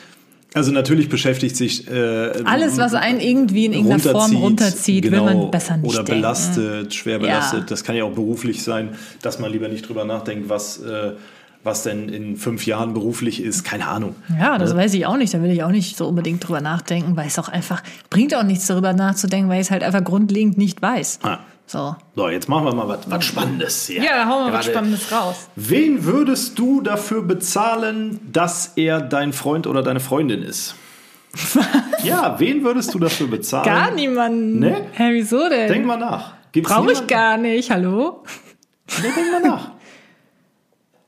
Also 0.54 0.70
natürlich 0.70 1.08
beschäftigt 1.08 1.56
sich 1.56 1.90
äh, 1.90 2.42
Alles, 2.44 2.76
was 2.76 2.94
einen 2.94 3.20
irgendwie 3.20 3.66
in 3.66 3.72
irgendeiner 3.72 4.02
Form 4.02 4.36
runterzieht, 4.36 5.10
will 5.10 5.20
man 5.20 5.50
besser 5.50 5.76
nicht 5.78 5.88
Oder 5.88 6.02
denken. 6.04 6.20
belastet, 6.20 6.94
schwer 6.94 7.18
belastet. 7.18 7.60
Ja. 7.60 7.66
Das 7.66 7.84
kann 7.84 7.96
ja 7.96 8.04
auch 8.04 8.12
beruflich 8.12 8.62
sein, 8.62 8.90
dass 9.22 9.38
man 9.38 9.50
lieber 9.50 9.68
nicht 9.68 9.88
drüber 9.88 10.04
nachdenkt, 10.04 10.50
was, 10.50 10.78
äh, 10.82 11.12
was 11.64 11.84
denn 11.84 12.10
in 12.10 12.36
fünf 12.36 12.66
Jahren 12.66 12.92
beruflich 12.92 13.42
ist. 13.42 13.64
Keine 13.64 13.88
Ahnung. 13.88 14.14
Ja, 14.38 14.58
das 14.58 14.76
weiß 14.76 14.92
ich 14.92 15.06
auch 15.06 15.16
nicht. 15.16 15.32
Da 15.32 15.42
will 15.42 15.50
ich 15.50 15.62
auch 15.62 15.70
nicht 15.70 15.96
so 15.96 16.06
unbedingt 16.06 16.46
drüber 16.46 16.60
nachdenken, 16.60 17.16
weil 17.16 17.28
es 17.28 17.38
auch 17.38 17.48
einfach, 17.48 17.82
bringt 18.10 18.34
auch 18.34 18.42
nichts 18.42 18.66
darüber 18.66 18.92
nachzudenken, 18.92 19.48
weil 19.48 19.60
ich 19.60 19.68
es 19.68 19.70
halt 19.70 19.82
einfach 19.82 20.04
grundlegend 20.04 20.58
nicht 20.58 20.82
weiß. 20.82 21.20
Ah. 21.22 21.38
So. 21.72 21.96
So, 22.14 22.28
jetzt 22.28 22.50
machen 22.50 22.66
wir 22.66 22.74
mal 22.74 22.86
was, 22.86 23.10
was 23.10 23.24
Spannendes 23.24 23.86
hier. 23.86 24.02
Ja, 24.02 24.24
da 24.24 24.28
hauen 24.28 24.46
wir 24.46 24.52
was 24.52 24.66
Spannendes 24.66 25.10
raus. 25.10 25.48
Wen 25.56 26.04
würdest 26.04 26.58
du 26.58 26.82
dafür 26.82 27.22
bezahlen, 27.22 28.20
dass 28.30 28.74
er 28.76 29.00
dein 29.00 29.32
Freund 29.32 29.66
oder 29.66 29.82
deine 29.82 30.00
Freundin 30.00 30.42
ist? 30.42 30.74
ja, 32.04 32.38
wen 32.38 32.62
würdest 32.62 32.92
du 32.92 32.98
dafür 32.98 33.26
bezahlen? 33.26 33.64
Gar 33.64 33.90
niemanden. 33.92 34.58
Nee? 34.58 34.82
Hä, 34.92 35.12
wieso 35.12 35.48
denn? 35.48 35.68
Denk 35.68 35.86
mal 35.86 35.96
nach. 35.96 36.34
Gibt's 36.52 36.70
Brauche 36.70 36.92
ich 36.92 37.06
gar 37.06 37.38
nicht. 37.38 37.70
Hallo? 37.70 38.22
Nee, 39.02 39.08
denk 39.16 39.32
mal 39.32 39.40
nach. 39.40 39.70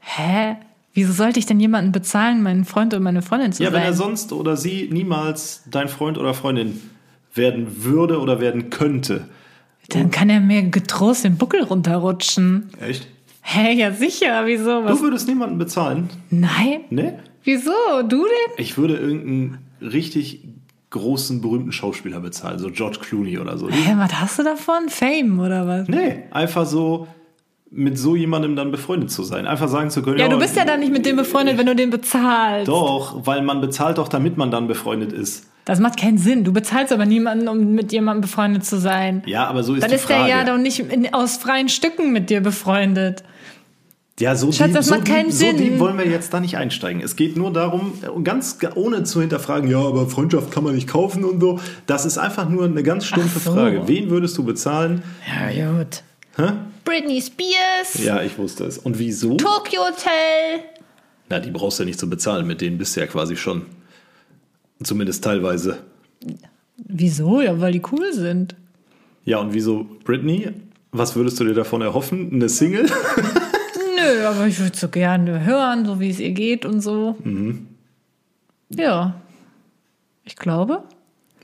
Hä? 0.00 0.57
Wieso 0.94 1.12
sollte 1.12 1.38
ich 1.40 1.44
denn 1.44 1.61
jemanden 1.61 1.92
bezahlen, 1.92 2.42
meinen 2.42 2.64
Freund 2.64 2.94
oder 2.94 3.03
meine 3.03 3.20
Freundin 3.20 3.53
zu 3.53 3.62
Ja, 3.62 3.70
wenn 3.70 3.81
sein? 3.81 3.88
er 3.88 3.92
sonst 3.92 4.33
oder 4.33 4.57
sie 4.57 4.88
niemals 4.90 5.64
dein 5.70 5.88
Freund 5.88 6.16
oder 6.16 6.33
Freundin 6.33 6.81
werden 7.35 7.85
würde 7.85 8.18
oder 8.18 8.40
werden 8.40 8.70
könnte. 8.70 9.29
Dann 9.90 10.11
kann 10.11 10.31
er 10.31 10.40
mir 10.40 10.62
getrost 10.62 11.25
den 11.25 11.37
Buckel 11.37 11.62
runterrutschen. 11.62 12.70
Echt? 12.81 13.07
Hä, 13.42 13.75
ja 13.75 13.92
sicher. 13.92 14.47
Wieso? 14.47 14.85
Was? 14.85 14.99
Du 14.99 15.05
würdest 15.05 15.29
niemanden 15.29 15.59
bezahlen? 15.59 16.09
Nein? 16.31 16.81
Ne? 16.90 17.18
Wieso? 17.42 17.73
Du 18.09 18.25
denn? 18.25 18.55
Ich 18.57 18.79
würde 18.79 18.97
irgendeinen 18.97 19.59
richtig 19.81 20.49
großen, 20.90 21.40
berühmten 21.40 21.73
Schauspieler 21.73 22.20
bezahlen, 22.20 22.59
so 22.59 22.70
George 22.70 22.99
Clooney 23.01 23.38
oder 23.38 23.59
so. 23.59 23.68
Hä, 23.68 23.94
was 23.97 24.14
hast 24.14 24.38
du 24.38 24.44
davon? 24.44 24.88
Fame 24.88 25.40
oder 25.40 25.66
was? 25.66 25.88
Nee, 25.88 26.23
einfach 26.31 26.64
so 26.66 27.09
mit 27.70 27.99
so 27.99 28.14
jemandem 28.14 28.55
dann 28.55 28.70
befreundet 28.70 29.11
zu 29.11 29.25
sein. 29.25 29.47
Einfach 29.47 29.68
sagen 29.68 29.90
zu 29.90 30.03
können, 30.03 30.18
Ja, 30.18 30.29
du 30.29 30.38
bist 30.38 30.57
ja 30.57 30.64
dann 30.64 30.79
nicht 30.81 30.92
mit 30.92 31.05
dem 31.05 31.16
befreundet, 31.16 31.59
wenn 31.59 31.66
du 31.66 31.75
den 31.75 31.90
bezahlst. 31.90 32.68
Doch, 32.68 33.27
weil 33.27 33.42
man 33.42 33.61
bezahlt 33.61 33.99
doch, 33.99 34.07
damit 34.09 34.37
man 34.37 34.53
dann 34.53 34.68
befreundet 34.68 35.12
ist. 35.12 35.51
Das 35.66 35.81
macht 35.81 35.98
keinen 35.98 36.18
Sinn. 36.18 36.44
Du 36.44 36.53
bezahlst 36.53 36.92
aber 36.92 37.07
niemanden, 37.07 37.48
um 37.48 37.72
mit 37.74 37.90
jemandem 37.92 38.20
befreundet 38.22 38.66
zu 38.66 38.79
sein. 38.79 39.22
Ja, 39.27 39.46
aber 39.46 39.62
so 39.62 39.74
ist 39.74 39.83
Dann 39.83 39.90
die 39.90 39.96
ist 39.96 40.05
Frage. 40.05 40.24
der 40.27 40.37
ja 40.38 40.44
doch 40.44 40.59
nicht 40.59 40.79
in, 40.81 41.12
aus 41.14 41.37
freien 41.38 41.68
Stücken 41.70 42.12
mit 42.12 42.29
dir 42.29 42.42
befreundet. 42.42 43.24
ja, 44.20 44.37
so 44.37 44.53
Schatz, 44.53 44.72
das 44.74 44.87
so, 44.88 44.94
macht 44.96 45.07
keinen 45.07 45.31
deep, 45.31 45.33
so 45.33 45.38
Sinn. 45.46 45.57
deep 45.57 45.79
wollen 45.79 45.96
wir 45.96 46.07
jetzt 46.07 46.35
da 46.35 46.40
nicht 46.40 46.59
einsteigen. 46.59 47.00
Es 47.03 47.16
geht 47.16 47.38
nur 47.38 47.50
darum, 47.50 47.94
ganz 48.24 48.59
ohne 48.74 49.05
zu 49.05 49.22
hinterfragen, 49.22 49.70
ja, 49.70 49.79
aber 49.79 50.07
Freundschaft 50.07 50.50
kann 50.50 50.64
man 50.64 50.74
nicht 50.74 50.87
kaufen 50.87 51.24
und 51.24 51.40
so. 51.40 51.59
Das 51.87 52.05
ist 52.05 52.18
einfach 52.18 52.46
nur 52.48 52.64
eine 52.66 52.83
ganz 52.83 53.07
stumpfe 53.07 53.38
so. 53.38 53.53
Frage. 53.55 53.88
Wen 53.88 54.11
würdest 54.11 54.37
du 54.37 54.44
bezahlen? 54.44 55.03
Ja, 55.57 55.72
gut. 55.72 56.03
Hä? 56.37 56.53
Britney 56.85 57.22
Spears, 57.22 58.05
Ja, 58.05 58.20
ich 58.22 58.37
wusste 58.37 58.64
es. 58.64 58.77
Und 58.77 58.98
wieso? 58.98 59.37
Tokyo 59.38 59.81
Hotel. 59.81 60.61
Na, 61.31 61.38
die 61.40 61.50
brauchst 61.50 61.79
du 61.79 61.85
ja 61.85 61.87
nicht 61.87 61.98
zu 61.98 62.11
bezahlen. 62.11 62.46
Mit 62.46 62.61
denen 62.61 62.77
bist 62.77 62.94
du 62.96 63.00
ja 63.00 63.07
quasi 63.07 63.35
schon. 63.35 63.62
Zumindest 64.85 65.25
teilweise. 65.25 65.79
Wieso? 66.77 67.40
Ja, 67.40 67.61
weil 67.61 67.73
die 67.73 67.83
cool 67.92 68.12
sind. 68.12 68.55
Ja, 69.25 69.38
und 69.38 69.55
wieso 69.55 69.87
Britney? 70.05 70.51
Was 70.92 71.16
würdest 71.16 71.40
du 71.40 71.44
dir 71.44 71.55
davon 71.55 71.83
erhoffen? 71.83 72.31
Eine 72.33 72.49
Single? 72.49 72.87
Nö, 73.97 74.27
aber 74.27 74.47
ich 74.47 74.61
würde 74.61 74.77
so 74.77 74.88
gerne 74.88 75.44
hören, 75.44 75.87
so 75.87 75.99
wie 75.99 76.11
es 76.11 76.20
ihr 76.20 76.33
geht 76.33 76.64
und 76.64 76.81
so. 76.81 77.16
Mhm. 77.25 77.66
Ja. 78.70 79.20
Ich 80.25 80.37
glaube. 80.37 80.83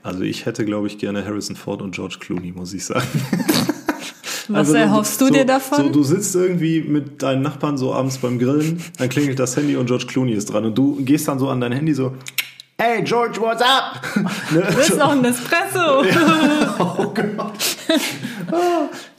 Also 0.02 0.22
ich 0.22 0.46
hätte, 0.46 0.64
glaube 0.64 0.86
ich, 0.86 0.98
gerne 0.98 1.24
Harrison 1.24 1.56
Ford 1.56 1.82
und 1.82 1.94
George 1.94 2.16
Clooney, 2.20 2.52
muss 2.52 2.72
ich 2.72 2.84
sagen. 2.84 3.06
Was 4.48 4.68
Also 4.68 4.74
erhoffst 4.74 5.20
du 5.20 5.26
so, 5.26 5.32
dir 5.32 5.44
davon? 5.44 5.78
So, 5.78 5.88
du 5.90 6.02
sitzt 6.02 6.34
irgendwie 6.34 6.80
mit 6.80 7.22
deinen 7.22 7.42
Nachbarn 7.42 7.78
so 7.78 7.94
abends 7.94 8.18
beim 8.18 8.38
Grillen, 8.38 8.82
dann 8.98 9.08
klingelt 9.08 9.38
das 9.38 9.56
Handy 9.56 9.76
und 9.76 9.86
George 9.86 10.06
Clooney 10.06 10.32
ist 10.32 10.46
dran 10.46 10.64
und 10.64 10.76
du 10.76 10.96
gehst 11.04 11.28
dann 11.28 11.38
so 11.38 11.48
an 11.48 11.60
dein 11.60 11.70
Handy 11.70 11.94
so, 11.94 12.14
hey 12.80 13.02
George, 13.02 13.38
what's 13.38 13.60
up? 13.60 14.00
ne? 14.52 14.66
Willst 14.74 14.96
noch 14.96 15.12
ein 15.12 15.24
Espresso? 15.24 16.02
Oh 16.78 17.12
Gott. 17.12 17.76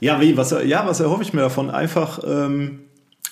ja, 0.00 0.20
wie, 0.20 0.36
was, 0.36 0.50
ja, 0.64 0.84
was 0.84 0.98
erhoffe 0.98 1.22
ich 1.22 1.32
mir 1.32 1.42
davon? 1.42 1.70
Einfach 1.70 2.18
ähm, 2.26 2.80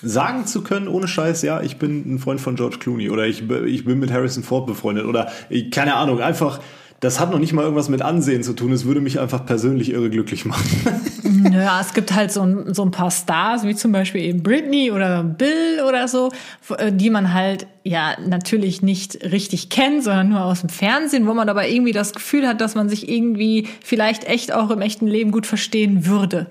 sagen 0.01 0.45
zu 0.45 0.63
können, 0.63 0.87
ohne 0.87 1.09
Scheiß, 1.09 1.41
ja, 1.41 1.61
ich 1.61 1.77
bin 1.77 2.15
ein 2.15 2.19
Freund 2.19 2.39
von 2.39 2.55
George 2.55 2.77
Clooney 2.79 3.09
oder 3.09 3.25
ich, 3.25 3.49
ich 3.49 3.83
bin 3.83 3.99
mit 3.99 4.11
Harrison 4.11 4.43
Ford 4.43 4.67
befreundet 4.67 5.05
oder 5.05 5.29
keine 5.71 5.95
Ahnung, 5.95 6.21
einfach, 6.21 6.61
das 7.01 7.19
hat 7.19 7.31
noch 7.31 7.39
nicht 7.39 7.51
mal 7.51 7.63
irgendwas 7.63 7.89
mit 7.89 8.03
Ansehen 8.03 8.43
zu 8.43 8.53
tun, 8.53 8.71
es 8.71 8.85
würde 8.85 9.01
mich 9.01 9.19
einfach 9.19 9.45
persönlich 9.45 9.91
irre 9.91 10.09
glücklich 10.09 10.45
machen. 10.45 10.65
Naja, 11.43 11.79
es 11.81 11.93
gibt 11.93 12.13
halt 12.13 12.31
so 12.31 12.41
ein, 12.41 12.73
so 12.73 12.83
ein 12.83 12.91
paar 12.91 13.09
Stars, 13.09 13.63
wie 13.63 13.73
zum 13.73 13.91
Beispiel 13.91 14.21
eben 14.21 14.43
Britney 14.43 14.91
oder 14.91 15.23
Bill 15.23 15.81
oder 15.87 16.07
so, 16.07 16.29
äh, 16.77 16.91
die 16.91 17.09
man 17.09 17.33
halt 17.33 17.67
ja 17.83 18.15
natürlich 18.27 18.81
nicht 18.81 19.23
richtig 19.23 19.69
kennt, 19.69 20.03
sondern 20.03 20.29
nur 20.29 20.43
aus 20.43 20.61
dem 20.61 20.69
Fernsehen, 20.69 21.27
wo 21.27 21.33
man 21.33 21.49
aber 21.49 21.67
irgendwie 21.67 21.93
das 21.93 22.13
Gefühl 22.13 22.47
hat, 22.47 22.61
dass 22.61 22.75
man 22.75 22.89
sich 22.89 23.09
irgendwie 23.09 23.67
vielleicht 23.83 24.25
echt 24.25 24.53
auch 24.53 24.69
im 24.69 24.81
echten 24.81 25.07
Leben 25.07 25.31
gut 25.31 25.47
verstehen 25.47 26.05
würde. 26.05 26.47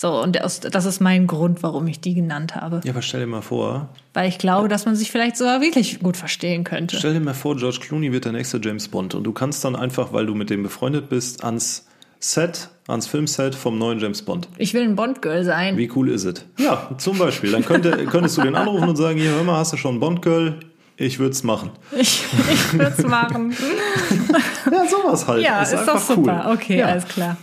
So, 0.00 0.22
und 0.22 0.38
das 0.40 0.84
ist 0.84 1.00
mein 1.00 1.26
Grund, 1.26 1.64
warum 1.64 1.88
ich 1.88 1.98
die 1.98 2.14
genannt 2.14 2.54
habe. 2.54 2.80
Ja, 2.84 2.92
aber 2.92 3.02
stell 3.02 3.18
dir 3.18 3.26
mal 3.26 3.42
vor, 3.42 3.88
Weil 4.14 4.28
ich 4.28 4.38
glaube, 4.38 4.68
dass 4.68 4.86
man 4.86 4.94
sich 4.94 5.10
vielleicht 5.10 5.36
sogar 5.36 5.60
wirklich 5.60 5.98
gut 5.98 6.16
verstehen 6.16 6.62
könnte. 6.62 6.96
stell 6.96 7.14
dir 7.14 7.20
mal 7.20 7.34
vor, 7.34 7.56
George 7.56 7.78
Clooney 7.80 8.12
wird 8.12 8.24
der 8.24 8.30
nächste 8.30 8.60
James 8.62 8.86
Bond 8.86 9.16
und 9.16 9.24
du 9.24 9.32
kannst 9.32 9.64
dann 9.64 9.74
einfach, 9.74 10.12
weil 10.12 10.24
du 10.26 10.36
mit 10.36 10.50
dem 10.50 10.62
befreundet 10.62 11.08
bist, 11.08 11.42
ans 11.42 11.88
Set, 12.20 12.68
ans 12.86 13.08
Filmset 13.08 13.56
vom 13.56 13.76
neuen 13.76 13.98
James 13.98 14.22
Bond. 14.22 14.48
Ich 14.56 14.72
will 14.72 14.82
ein 14.84 14.94
Bond-Girl 14.94 15.42
sein. 15.42 15.76
Wie 15.76 15.90
cool 15.96 16.10
ist 16.10 16.22
es? 16.26 16.44
Ja, 16.58 16.90
zum 16.96 17.18
Beispiel. 17.18 17.50
Dann 17.50 17.64
könnte, 17.64 17.90
könntest 18.06 18.38
du 18.38 18.42
den 18.42 18.54
anrufen 18.54 18.88
und 18.90 18.96
sagen, 18.96 19.18
hier, 19.18 19.32
hör 19.32 19.42
mal, 19.42 19.58
hast 19.58 19.72
du 19.72 19.76
schon 19.76 19.96
ein 19.96 20.00
Bond-Girl? 20.00 20.60
Ich 20.96 21.18
würde 21.18 21.32
es 21.32 21.42
machen. 21.42 21.70
Ich, 21.90 22.22
ich 22.52 22.72
würde 22.72 22.94
es 22.96 23.04
machen. 23.04 23.52
Ja, 24.70 24.86
sowas 24.86 25.26
halt. 25.26 25.42
Ja, 25.42 25.62
ist, 25.62 25.72
doch 25.72 25.80
einfach 25.80 26.00
super. 26.00 26.50
Okay, 26.52 26.78
Ja. 26.78 26.86
alles 26.86 27.06
klar. 27.06 27.36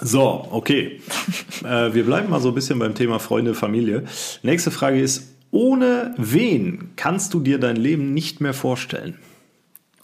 So, 0.00 0.46
okay. 0.50 1.00
äh, 1.64 1.94
wir 1.94 2.04
bleiben 2.04 2.28
mal 2.30 2.40
so 2.40 2.48
ein 2.48 2.54
bisschen 2.54 2.78
beim 2.78 2.94
Thema 2.94 3.18
Freunde, 3.18 3.54
Familie. 3.54 4.04
Nächste 4.42 4.70
Frage 4.70 5.00
ist, 5.00 5.32
ohne 5.50 6.14
wen 6.18 6.90
kannst 6.96 7.32
du 7.34 7.40
dir 7.40 7.58
dein 7.58 7.76
Leben 7.76 8.12
nicht 8.12 8.40
mehr 8.40 8.52
vorstellen? 8.54 9.18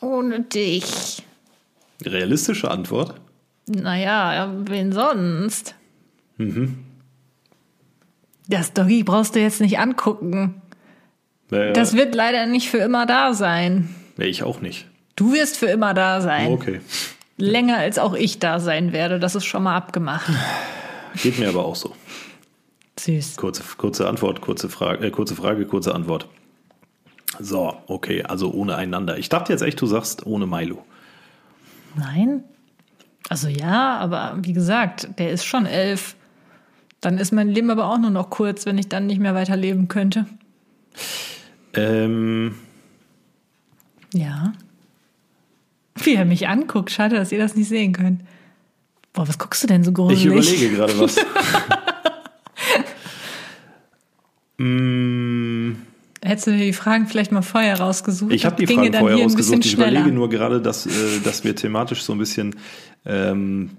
Ohne 0.01 0.41
dich. 0.41 1.23
Realistische 2.05 2.71
Antwort? 2.71 3.15
Naja, 3.69 4.53
wen 4.67 4.93
sonst? 4.93 5.75
Mhm. 6.39 6.79
Das 8.49 8.73
Doggy 8.73 9.05
brauchst 9.05 9.35
du 9.37 9.41
jetzt 9.41 9.61
nicht 9.61 9.79
angucken. 9.79 10.61
Äh, 11.51 11.73
Das 11.73 11.95
wird 11.95 12.15
leider 12.15 12.47
nicht 12.47 12.69
für 12.71 12.79
immer 12.79 13.07
da 13.07 13.35
sein. 13.35 13.95
nee, 14.17 14.25
ich 14.27 14.43
auch 14.43 14.61
nicht. 14.61 14.87
Du 15.17 15.33
wirst 15.35 15.59
für 15.59 15.67
immer 15.67 15.93
da 15.95 16.21
sein. 16.21 16.51
Okay. 16.51 16.81
Länger 17.37 17.79
als 17.79 17.99
auch 17.99 18.15
ich 18.15 18.39
da 18.39 18.61
sein 18.61 18.93
werde. 18.93 19.19
Das 19.19 19.35
ist 19.35 19.45
schon 19.45 19.63
mal 19.63 19.77
abgemacht. 19.77 20.31
Geht 21.23 21.39
mir 21.39 21.49
aber 21.49 21.65
auch 21.65 21.77
so. 21.77 21.95
Süß. 22.99 23.37
Kurze, 23.37 23.63
kurze 23.77 24.09
Antwort, 24.09 24.41
kurze 24.41 24.69
Frage, 24.69 25.07
äh, 25.07 25.11
kurze 25.11 25.35
Frage, 25.35 25.67
kurze 25.67 25.95
Antwort. 25.95 26.29
So, 27.41 27.75
okay, 27.87 28.23
also 28.23 28.53
ohne 28.53 28.77
einander. 28.77 29.19
Ich 29.19 29.29
dachte 29.29 29.53
jetzt 29.53 29.63
echt, 29.63 29.81
du 29.81 29.87
sagst 29.87 30.27
ohne 30.27 30.47
Milo. 30.47 30.85
Nein? 31.97 32.45
Also 33.29 33.49
ja, 33.49 33.97
aber 33.99 34.37
wie 34.43 34.53
gesagt, 34.53 35.09
der 35.19 35.31
ist 35.31 35.45
schon 35.45 35.65
elf. 35.67 36.17
Dann 37.01 37.19
ist 37.19 37.33
mein 37.33 37.49
Leben 37.49 37.71
aber 37.71 37.87
auch 37.87 37.99
nur 37.99 38.11
noch 38.11 38.31
kurz, 38.31 38.67
wenn 38.67 38.79
ich 38.79 38.89
dann 38.89 39.07
nicht 39.07 39.19
mehr 39.21 39.35
weiterleben 39.35 39.89
könnte. 39.89 40.27
Ähm, 41.75 42.55
Ja. 44.13 44.53
Wie 46.07 46.15
er 46.15 46.25
mich 46.25 46.49
anguckt. 46.49 46.91
Schade, 46.91 47.17
dass 47.17 47.33
ihr 47.33 47.39
das 47.39 47.55
nicht 47.57 47.69
sehen 47.69 47.93
könnt. 47.93 48.23
Boah, 49.13 49.29
was 49.29 49.39
guckst 49.39 49.63
du 49.63 49.67
denn 49.67 49.85
so 49.85 49.93
gruselig? 49.93 50.21
ich 50.53 50.63
überlege 50.63 50.77
gerade 50.77 50.99
was. 50.99 51.17
mm, 54.59 55.73
Hättest 56.25 56.47
du 56.47 56.53
dir 56.53 56.65
die 56.67 56.73
Fragen 56.73 57.09
vielleicht 57.09 57.33
mal 57.33 57.43
vorher 57.43 57.81
rausgesucht? 57.81 58.33
ich 58.33 58.45
habe 58.45 58.55
die 58.65 58.73
Fragen 58.73 58.93
vorher 58.95 59.19
rausgesucht. 59.19 59.65
Ich 59.65 59.73
schneller. 59.73 59.91
überlege 59.93 60.15
nur 60.15 60.29
gerade, 60.31 60.61
dass, 60.61 60.87
äh, 60.87 60.91
dass 61.25 61.43
wir 61.45 61.57
thematisch 61.57 62.03
so 62.03 62.13
ein 62.13 62.19
bisschen, 62.19 62.55
ähm, 63.05 63.71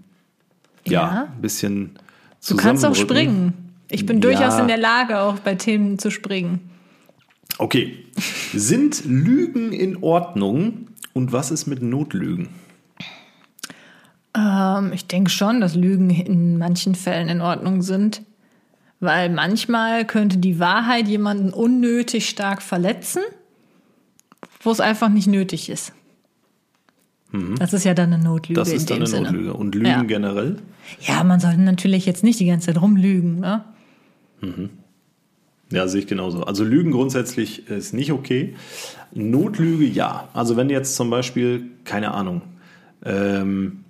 ja, 0.86 0.92
Ja. 1.02 1.30
ein 1.34 1.42
bisschen 1.42 1.92
Du 2.48 2.58
kannst 2.58 2.86
auch 2.86 2.96
springen. 2.96 3.54
Ich 3.90 4.06
bin 4.06 4.18
Ja. 4.18 4.22
durchaus 4.30 4.60
in 4.60 4.68
der 4.68 4.78
Lage, 4.78 5.20
auch 5.22 5.40
bei 5.40 5.56
Themen 5.56 5.98
zu 6.00 6.12
springen. 6.12 6.60
Okay. 7.60 7.98
Sind 8.54 9.06
Lügen 9.06 9.72
in 9.72 10.04
Ordnung 10.04 10.88
und 11.14 11.32
was 11.32 11.52
ist 11.52 11.68
mit 11.68 11.82
Notlügen? 11.82 12.50
Ähm, 14.36 14.92
ich 14.94 15.08
denke 15.08 15.30
schon, 15.30 15.62
dass 15.62 15.76
Lügen 15.76 16.10
in 16.10 16.58
manchen 16.58 16.96
Fällen 16.96 17.30
in 17.30 17.42
Ordnung 17.42 17.82
sind. 17.82 18.22
Weil 19.00 19.30
manchmal 19.30 20.06
könnte 20.06 20.38
die 20.38 20.60
Wahrheit 20.60 21.10
jemanden 21.10 21.52
unnötig 21.52 22.30
stark 22.30 22.62
verletzen, 22.62 23.22
wo 24.62 24.72
es 24.72 24.80
einfach 24.80 25.10
nicht 25.10 25.28
nötig 25.28 25.70
ist. 25.70 25.92
Das 27.60 27.74
ist 27.74 27.84
ja 27.84 27.94
dann 27.96 28.14
eine 28.14 28.24
Notlüge 28.24 28.60
Mhm. 28.60 28.64
Das 28.64 28.70
in 28.70 28.76
ist 28.78 28.90
dann 28.90 28.98
eine 28.98 29.08
Sinne. 29.08 29.24
Notlüge. 29.24 29.54
Und 29.56 29.76
Lügen 29.76 29.88
Ja. 29.88 30.04
generell? 30.04 30.58
Ja, 31.02 31.24
man 31.26 31.40
sollte 31.42 31.60
natürlich 31.60 32.06
jetzt 32.06 32.24
nicht 32.24 32.40
die 32.40 32.46
ganze 32.46 32.68
Zeit 32.68 32.82
rumlügen. 32.82 33.40
Ne? 33.42 33.66
Ja, 35.72 35.88
sehe 35.88 36.02
ich 36.02 36.08
genauso. 36.08 36.44
Also 36.44 36.64
Lügen 36.64 36.92
grundsätzlich 36.92 37.68
ist 37.68 37.94
nicht 37.94 38.12
okay. 38.14 38.56
Notlüge 39.14 39.86
ja. 39.86 40.28
Also 40.34 40.58
wenn 40.58 40.70
jetzt 40.70 40.96
zum 40.96 41.10
Beispiel, 41.10 41.72
keine 41.86 42.14
Ahnung, 42.14 42.42
ähm, 43.06 43.84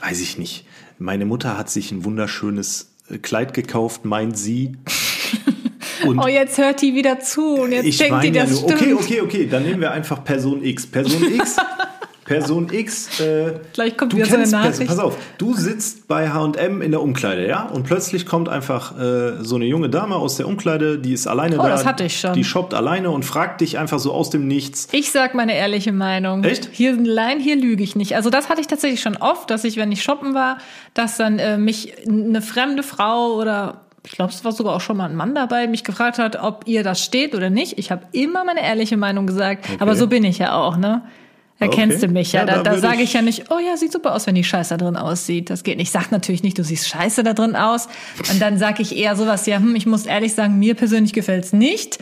weiß 0.00 0.20
ich 0.20 0.38
nicht, 0.38 0.66
meine 0.98 1.24
Mutter 1.26 1.56
hat 1.58 1.70
sich 1.70 1.90
ein 1.92 2.04
wunderschönes 2.04 2.92
äh, 3.10 3.18
Kleid 3.18 3.54
gekauft, 3.54 4.04
meint 4.04 4.36
sie. 4.38 4.76
Und 6.06 6.18
Oh, 6.18 6.28
jetzt 6.28 6.58
hört 6.58 6.82
die 6.82 6.94
wieder 6.94 7.20
zu 7.20 7.54
und 7.54 7.72
jetzt 7.72 7.98
denkt 7.98 8.22
die, 8.22 8.28
ja 8.28 8.42
das 8.44 8.50
nur, 8.60 8.70
stimmt. 8.70 8.82
okay, 8.82 8.92
okay, 8.92 9.20
okay, 9.22 9.48
dann 9.50 9.62
nehmen 9.64 9.80
wir 9.80 9.90
einfach 9.92 10.22
Person 10.22 10.62
X. 10.62 10.86
Person 10.86 11.22
X, 11.34 11.56
Person 12.26 12.68
X, 12.72 13.20
äh, 13.20 13.54
Gleich 13.72 13.96
kommt 13.96 14.12
du 14.12 14.16
wieder 14.16 14.26
so 14.26 14.34
eine 14.34 14.42
kennst 14.42 14.52
Person, 14.52 14.70
Nachricht. 14.72 14.86
pass 14.88 14.98
auf, 14.98 15.16
du 15.38 15.54
sitzt 15.54 16.08
bei 16.08 16.28
H&M 16.28 16.82
in 16.82 16.90
der 16.90 17.00
Umkleide, 17.00 17.46
ja, 17.46 17.66
und 17.66 17.84
plötzlich 17.84 18.26
kommt 18.26 18.48
einfach 18.48 18.98
äh, 18.98 19.42
so 19.44 19.56
eine 19.56 19.64
junge 19.64 19.88
Dame 19.88 20.16
aus 20.16 20.36
der 20.36 20.48
Umkleide, 20.48 20.98
die 20.98 21.12
ist 21.12 21.26
alleine 21.26 21.58
Oh, 21.58 21.62
da, 21.62 21.68
das 21.70 21.86
hatte 21.86 22.04
ich 22.04 22.18
schon. 22.18 22.32
die 22.34 22.44
shoppt 22.44 22.74
alleine 22.74 23.10
und 23.10 23.24
fragt 23.24 23.60
dich 23.60 23.78
einfach 23.78 23.98
so 23.98 24.12
aus 24.12 24.30
dem 24.30 24.46
Nichts, 24.48 24.88
Ich 24.92 25.12
sag 25.12 25.34
meine 25.34 25.54
ehrliche 25.54 25.92
Meinung. 25.92 26.42
Echt? 26.44 26.68
Hier 26.72 26.92
allein 26.98 27.38
hier 27.40 27.56
lüge 27.56 27.82
ich 27.82 27.96
nicht. 27.96 28.16
Also 28.16 28.28
das 28.30 28.48
hatte 28.48 28.60
ich 28.60 28.66
tatsächlich 28.66 29.00
schon 29.00 29.16
oft, 29.16 29.48
dass 29.50 29.64
ich, 29.64 29.76
wenn 29.76 29.92
ich 29.92 30.02
shoppen 30.02 30.34
war, 30.34 30.58
dass 30.94 31.16
dann 31.16 31.38
äh, 31.38 31.56
mich 31.58 31.94
eine 32.08 32.42
fremde 32.42 32.82
Frau 32.82 33.34
oder 33.34 33.82
ich 34.04 34.12
glaube, 34.12 34.32
es 34.32 34.44
war 34.44 34.52
sogar 34.52 34.74
auch 34.76 34.80
schon 34.80 34.96
mal 34.96 35.08
ein 35.10 35.16
Mann 35.16 35.34
dabei, 35.34 35.66
mich 35.66 35.82
gefragt 35.82 36.18
hat, 36.18 36.40
ob 36.40 36.62
ihr 36.66 36.84
das 36.84 37.02
steht 37.02 37.34
oder 37.34 37.50
nicht. 37.50 37.76
Ich 37.78 37.90
habe 37.90 38.02
immer 38.12 38.44
meine 38.44 38.62
ehrliche 38.62 38.96
Meinung 38.96 39.26
gesagt, 39.26 39.66
aber 39.80 39.96
so 39.96 40.06
bin 40.06 40.22
ich 40.24 40.38
ja 40.38 40.54
auch, 40.54 40.76
ne? 40.76 41.02
Erkennst 41.58 41.98
Okay. 41.98 42.06
du 42.08 42.12
mich 42.12 42.32
ja. 42.32 42.40
Ja, 42.40 42.46
da 42.46 42.62
da 42.62 42.72
da 42.74 42.78
sage 42.78 42.96
ich- 42.98 43.04
ich 43.04 43.12
ja 43.14 43.22
nicht, 43.22 43.50
oh 43.50 43.58
ja, 43.58 43.76
sieht 43.78 43.90
super 43.92 44.14
aus, 44.14 44.26
wenn 44.26 44.34
die 44.34 44.44
Scheiße 44.44 44.76
da 44.76 44.84
drin 44.84 44.96
aussieht. 44.96 45.48
Das 45.48 45.62
geht 45.62 45.78
nicht. 45.78 45.86
Ich 45.86 45.92
sag 45.92 46.10
natürlich 46.12 46.42
nicht, 46.42 46.58
du 46.58 46.62
siehst 46.64 46.88
scheiße 46.88 47.22
da 47.22 47.32
drin 47.32 47.56
aus. 47.56 47.88
Und 48.30 48.42
dann 48.42 48.58
sage 48.58 48.82
ich 48.82 48.94
eher 48.96 49.16
sowas, 49.16 49.46
ja, 49.46 49.56
hm, 49.56 49.74
ich 49.74 49.86
muss 49.86 50.04
ehrlich 50.04 50.34
sagen, 50.34 50.58
mir 50.58 50.74
persönlich 50.74 51.12
gefällt's 51.14 51.52
nicht. 51.54 51.98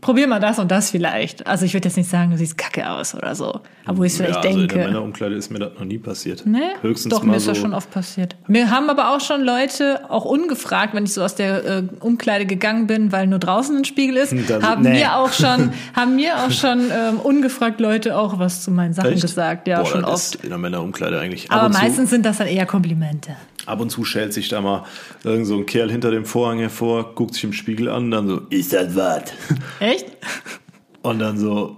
Probier 0.00 0.26
mal 0.28 0.38
das 0.38 0.58
und 0.58 0.70
das 0.70 0.90
vielleicht. 0.90 1.46
Also 1.46 1.64
ich 1.64 1.74
würde 1.74 1.88
jetzt 1.88 1.96
nicht 1.96 2.08
sagen, 2.08 2.30
du 2.30 2.36
siehst 2.38 2.56
kacke 2.56 2.88
aus 2.88 3.14
oder 3.14 3.34
so. 3.34 3.60
Aber 3.84 3.98
wo 3.98 4.04
ich 4.04 4.12
vielleicht 4.12 4.34
ja, 4.34 4.40
also 4.42 4.48
in 4.50 4.58
der 4.60 4.68
denke. 4.68 4.86
Männerumkleide 4.86 5.34
ist 5.34 5.50
mir 5.50 5.58
das 5.58 5.72
noch 5.74 5.84
nie 5.84 5.98
passiert. 5.98 6.46
Ne? 6.46 6.60
Höchstens 6.82 7.10
Doch, 7.12 7.22
mal 7.22 7.32
mir 7.32 7.36
ist 7.38 7.44
so, 7.44 7.50
das 7.50 7.58
schon 7.58 7.74
oft 7.74 7.90
passiert. 7.90 8.36
Mir 8.46 8.70
haben 8.70 8.88
aber 8.90 9.14
auch 9.14 9.20
schon 9.20 9.42
Leute, 9.42 10.02
auch 10.10 10.24
ungefragt, 10.24 10.94
wenn 10.94 11.04
ich 11.04 11.14
so 11.14 11.22
aus 11.22 11.34
der 11.34 11.64
äh, 11.64 11.82
Umkleide 12.00 12.46
gegangen 12.46 12.86
bin, 12.86 13.10
weil 13.12 13.26
nur 13.26 13.38
draußen 13.38 13.76
ein 13.76 13.84
Spiegel 13.84 14.16
ist, 14.16 14.34
Das- 14.48 14.62
haben 14.62 14.82
nee. 14.82 14.90
mir 15.00 15.16
auch 15.16 15.32
schon, 15.32 15.72
haben 15.94 16.16
mir 16.16 16.36
auch 16.44 16.50
schon 16.50 16.80
ähm, 16.90 17.18
ungefragt 17.22 17.80
Leute 17.80 18.16
auch 18.16 18.38
was 18.38 18.62
zu 18.62 18.70
meinen 18.70 18.94
Sachen 18.94 19.12
Echt? 19.12 19.22
gesagt. 19.22 19.66
Ja, 19.68 19.80
Boah, 19.82 19.86
schon 19.86 20.04
oft. 20.04 20.36
in 20.42 20.48
der 20.50 20.58
Männerumkleide 20.58 21.18
eigentlich. 21.18 21.50
Ab 21.50 21.64
Aber 21.64 21.68
meistens 21.74 22.10
sind 22.10 22.24
das 22.24 22.38
dann 22.38 22.46
eher 22.46 22.66
Komplimente. 22.66 23.32
Ab 23.68 23.80
und 23.80 23.90
zu 23.90 24.04
schält 24.04 24.32
sich 24.32 24.48
da 24.48 24.60
mal 24.60 24.84
irgend 25.24 25.46
so 25.46 25.56
ein 25.56 25.66
Kerl 25.66 25.90
hinter 25.90 26.10
dem 26.10 26.24
Vorhang 26.24 26.58
hervor, 26.58 27.14
guckt 27.14 27.34
sich 27.34 27.44
im 27.44 27.52
Spiegel 27.52 27.88
an, 27.88 28.10
dann 28.10 28.28
so, 28.28 28.40
ist 28.50 28.72
das 28.72 28.96
was? 28.96 29.22
Echt? 29.80 30.06
Und 31.02 31.18
dann 31.18 31.38
so, 31.38 31.76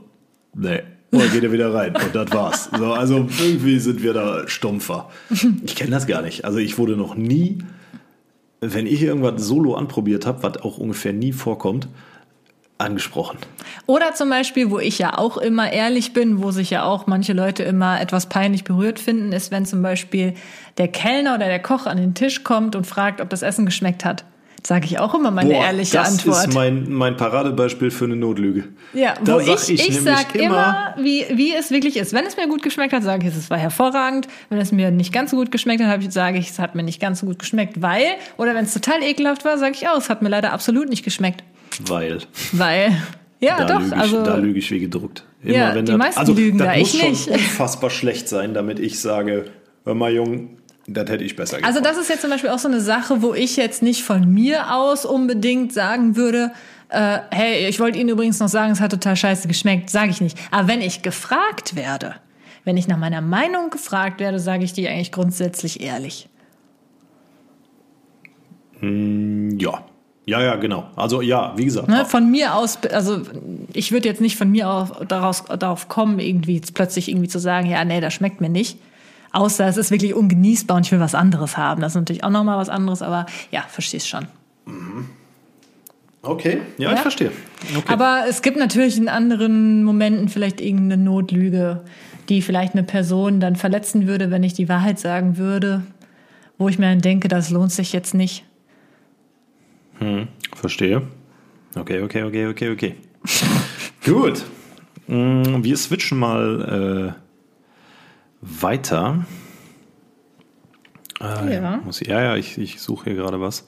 nee. 0.54 0.82
Und 1.10 1.22
dann 1.22 1.32
geht 1.32 1.42
er 1.42 1.52
wieder 1.52 1.74
rein 1.74 1.94
und 1.96 2.14
das 2.14 2.32
war's. 2.32 2.70
So, 2.78 2.92
also 2.92 3.26
irgendwie 3.40 3.80
sind 3.80 4.02
wir 4.02 4.12
da 4.12 4.46
stumpfer. 4.46 5.10
Ich 5.64 5.74
kenne 5.74 5.90
das 5.90 6.06
gar 6.06 6.22
nicht. 6.22 6.44
Also 6.44 6.58
ich 6.58 6.78
wurde 6.78 6.96
noch 6.96 7.16
nie 7.16 7.58
wenn 8.60 8.86
ich 8.86 9.02
irgendwas 9.02 9.42
solo 9.42 9.74
anprobiert 9.74 10.26
habe, 10.26 10.42
was 10.42 10.58
auch 10.58 10.78
ungefähr 10.78 11.12
nie 11.12 11.32
vorkommt, 11.32 11.88
angesprochen. 12.80 13.38
Oder 13.86 14.14
zum 14.14 14.30
Beispiel, 14.30 14.70
wo 14.70 14.78
ich 14.78 14.98
ja 14.98 15.18
auch 15.18 15.36
immer 15.36 15.72
ehrlich 15.72 16.12
bin, 16.12 16.42
wo 16.42 16.50
sich 16.50 16.70
ja 16.70 16.84
auch 16.84 17.06
manche 17.06 17.32
Leute 17.32 17.62
immer 17.62 18.00
etwas 18.00 18.26
peinlich 18.28 18.64
berührt 18.64 18.98
finden, 18.98 19.32
ist, 19.32 19.50
wenn 19.50 19.66
zum 19.66 19.82
Beispiel 19.82 20.34
der 20.78 20.88
Kellner 20.88 21.34
oder 21.34 21.46
der 21.46 21.60
Koch 21.60 21.86
an 21.86 21.96
den 21.96 22.14
Tisch 22.14 22.44
kommt 22.44 22.76
und 22.76 22.86
fragt, 22.86 23.20
ob 23.20 23.28
das 23.30 23.42
Essen 23.42 23.66
geschmeckt 23.66 24.04
hat. 24.04 24.24
Sage 24.66 24.84
ich 24.84 24.98
auch 24.98 25.14
immer 25.14 25.30
meine 25.30 25.54
Boah, 25.54 25.64
ehrliche 25.64 25.96
das 25.96 26.10
Antwort. 26.10 26.48
ist 26.48 26.54
mein, 26.54 26.90
mein 26.90 27.16
Paradebeispiel 27.16 27.90
für 27.90 28.04
eine 28.04 28.16
Notlüge. 28.16 28.64
Ja, 28.92 29.14
Da 29.24 29.36
wo 29.36 29.40
sag 29.40 29.54
ich, 29.54 29.70
ich 29.70 29.88
ich, 29.88 29.94
nämlich 29.94 30.14
sag 30.16 30.34
immer, 30.34 30.94
wie, 30.98 31.24
wie 31.32 31.54
es 31.54 31.70
wirklich 31.70 31.96
ist. 31.96 32.12
Wenn 32.12 32.26
es 32.26 32.36
mir 32.36 32.46
gut 32.46 32.62
geschmeckt 32.62 32.92
hat, 32.92 33.02
sage 33.02 33.26
ich, 33.26 33.34
es 33.34 33.48
war 33.48 33.56
hervorragend. 33.56 34.28
Wenn 34.50 34.58
es 34.58 34.70
mir 34.70 34.90
nicht 34.90 35.14
ganz 35.14 35.30
so 35.30 35.38
gut 35.38 35.50
geschmeckt 35.50 35.82
hat, 35.82 36.12
sage 36.12 36.38
ich, 36.38 36.50
es 36.50 36.58
hat 36.58 36.74
mir 36.74 36.82
nicht 36.82 37.00
ganz 37.00 37.20
so 37.20 37.26
gut 37.26 37.38
geschmeckt, 37.38 37.80
weil. 37.80 38.04
Oder 38.36 38.54
wenn 38.54 38.66
es 38.66 38.74
total 38.74 39.02
ekelhaft 39.02 39.46
war, 39.46 39.56
sage 39.56 39.72
ich 39.76 39.88
auch, 39.88 39.96
es 39.96 40.10
hat 40.10 40.20
mir 40.20 40.28
leider 40.28 40.52
absolut 40.52 40.90
nicht 40.90 41.04
geschmeckt. 41.04 41.42
Weil 41.86 42.18
Weil. 42.52 42.96
Ja, 43.40 43.64
da, 43.64 43.64
doch. 43.64 43.80
lüge 43.80 43.94
ich, 43.94 44.00
also, 44.00 44.22
da 44.22 44.36
lüge 44.36 44.58
ich 44.58 44.70
wie 44.70 44.80
gedruckt. 44.80 45.24
Immer 45.42 45.54
Ja, 45.54 45.74
wenn 45.74 45.86
die 45.86 45.92
das- 45.92 45.98
meisten 45.98 46.20
also, 46.20 46.32
lügen 46.34 46.58
das 46.58 46.66
da, 46.68 46.78
muss 46.78 46.94
ich 46.94 47.00
schon 47.00 47.10
nicht. 47.10 47.28
unfassbar 47.30 47.88
schlecht 47.90 48.28
sein, 48.28 48.52
damit 48.54 48.78
ich 48.78 49.00
sage, 49.00 49.46
hör 49.84 49.94
mal, 49.94 50.12
Jung, 50.12 50.58
das 50.86 51.08
hätte 51.08 51.24
ich 51.24 51.36
besser 51.36 51.56
gemacht. 51.56 51.68
Also 51.72 51.82
das 51.82 51.96
ist 51.96 52.08
jetzt 52.10 52.20
zum 52.20 52.30
Beispiel 52.30 52.50
auch 52.50 52.58
so 52.58 52.68
eine 52.68 52.80
Sache, 52.80 53.22
wo 53.22 53.32
ich 53.32 53.56
jetzt 53.56 53.82
nicht 53.82 54.02
von 54.02 54.30
mir 54.32 54.74
aus 54.74 55.06
unbedingt 55.06 55.72
sagen 55.72 56.16
würde, 56.16 56.52
äh, 56.90 57.18
hey, 57.30 57.68
ich 57.68 57.78
wollte 57.80 57.98
Ihnen 57.98 58.10
übrigens 58.10 58.40
noch 58.40 58.48
sagen, 58.48 58.72
es 58.72 58.80
hat 58.80 58.90
total 58.90 59.14
scheiße 59.16 59.46
geschmeckt, 59.48 59.88
sage 59.88 60.10
ich 60.10 60.20
nicht. 60.20 60.36
Aber 60.50 60.68
wenn 60.68 60.80
ich 60.82 61.00
gefragt 61.02 61.76
werde, 61.76 62.16
wenn 62.64 62.76
ich 62.76 62.88
nach 62.88 62.98
meiner 62.98 63.20
Meinung 63.22 63.70
gefragt 63.70 64.20
werde, 64.20 64.38
sage 64.38 64.64
ich 64.64 64.72
die 64.74 64.86
eigentlich 64.88 65.12
grundsätzlich 65.12 65.80
ehrlich. 65.80 66.28
ja. 68.82 69.84
Ja, 70.30 70.40
ja, 70.40 70.54
genau. 70.54 70.86
Also 70.94 71.22
ja, 71.22 71.52
wie 71.56 71.64
gesagt. 71.64 71.88
Ne? 71.88 72.04
Von 72.04 72.30
mir 72.30 72.54
aus, 72.54 72.78
also 72.92 73.20
ich 73.72 73.90
würde 73.90 74.08
jetzt 74.08 74.20
nicht 74.20 74.36
von 74.36 74.48
mir 74.48 74.70
aus 74.70 74.92
daraus, 75.08 75.42
darauf 75.58 75.88
kommen, 75.88 76.20
irgendwie 76.20 76.60
plötzlich 76.72 77.08
irgendwie 77.08 77.26
zu 77.26 77.40
sagen, 77.40 77.68
ja, 77.68 77.84
nee, 77.84 78.00
das 78.00 78.14
schmeckt 78.14 78.40
mir 78.40 78.48
nicht. 78.48 78.78
Außer 79.32 79.66
es 79.66 79.76
ist 79.76 79.90
wirklich 79.90 80.14
ungenießbar 80.14 80.76
und 80.76 80.86
ich 80.86 80.92
will 80.92 81.00
was 81.00 81.16
anderes 81.16 81.56
haben. 81.56 81.82
Das 81.82 81.92
ist 81.92 81.96
natürlich 81.96 82.22
auch 82.22 82.30
nochmal 82.30 82.58
was 82.58 82.68
anderes, 82.68 83.02
aber 83.02 83.26
ja, 83.50 83.62
verstehst 83.68 84.08
schon. 84.08 84.28
Okay, 86.22 86.60
ja, 86.78 86.90
Ja. 86.90 86.94
ich 86.94 87.00
verstehe. 87.00 87.32
Okay. 87.76 87.92
Aber 87.92 88.24
es 88.28 88.42
gibt 88.42 88.56
natürlich 88.56 88.98
in 88.98 89.08
anderen 89.08 89.82
Momenten 89.82 90.28
vielleicht 90.28 90.60
irgendeine 90.60 91.02
Notlüge, 91.02 91.80
die 92.28 92.40
vielleicht 92.40 92.74
eine 92.74 92.84
Person 92.84 93.40
dann 93.40 93.56
verletzen 93.56 94.06
würde, 94.06 94.30
wenn 94.30 94.44
ich 94.44 94.54
die 94.54 94.68
Wahrheit 94.68 95.00
sagen 95.00 95.38
würde, 95.38 95.82
wo 96.56 96.68
ich 96.68 96.78
mir 96.78 96.86
dann 96.88 97.00
denke, 97.00 97.26
das 97.26 97.50
lohnt 97.50 97.72
sich 97.72 97.92
jetzt 97.92 98.14
nicht. 98.14 98.44
Verstehe. 100.54 101.02
Okay, 101.74 102.02
okay, 102.02 102.22
okay, 102.24 102.46
okay, 102.46 102.70
okay. 102.70 102.96
Gut. 104.04 104.44
Mm, 105.06 105.62
Wir 105.62 105.76
switchen 105.76 106.18
mal 106.18 107.14
äh, 107.16 107.20
weiter. 108.40 109.24
Äh, 111.20 111.54
Ja. 111.54 111.76
Muss 111.84 112.00
ich, 112.00 112.08
ja, 112.08 112.20
ja, 112.22 112.36
ich, 112.36 112.56
ich 112.58 112.80
suche 112.80 113.04
hier 113.10 113.14
gerade 113.14 113.40
was. 113.40 113.66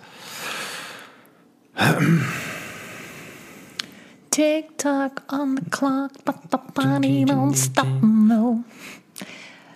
Tick 4.30 4.78
tock 4.78 5.22
on 5.30 5.56
the 5.56 5.70
clock, 5.70 6.10
but 6.24 6.36
the 6.50 6.58
body 6.74 7.24
don't 7.24 7.54
stop, 7.54 7.86
no. 8.02 8.64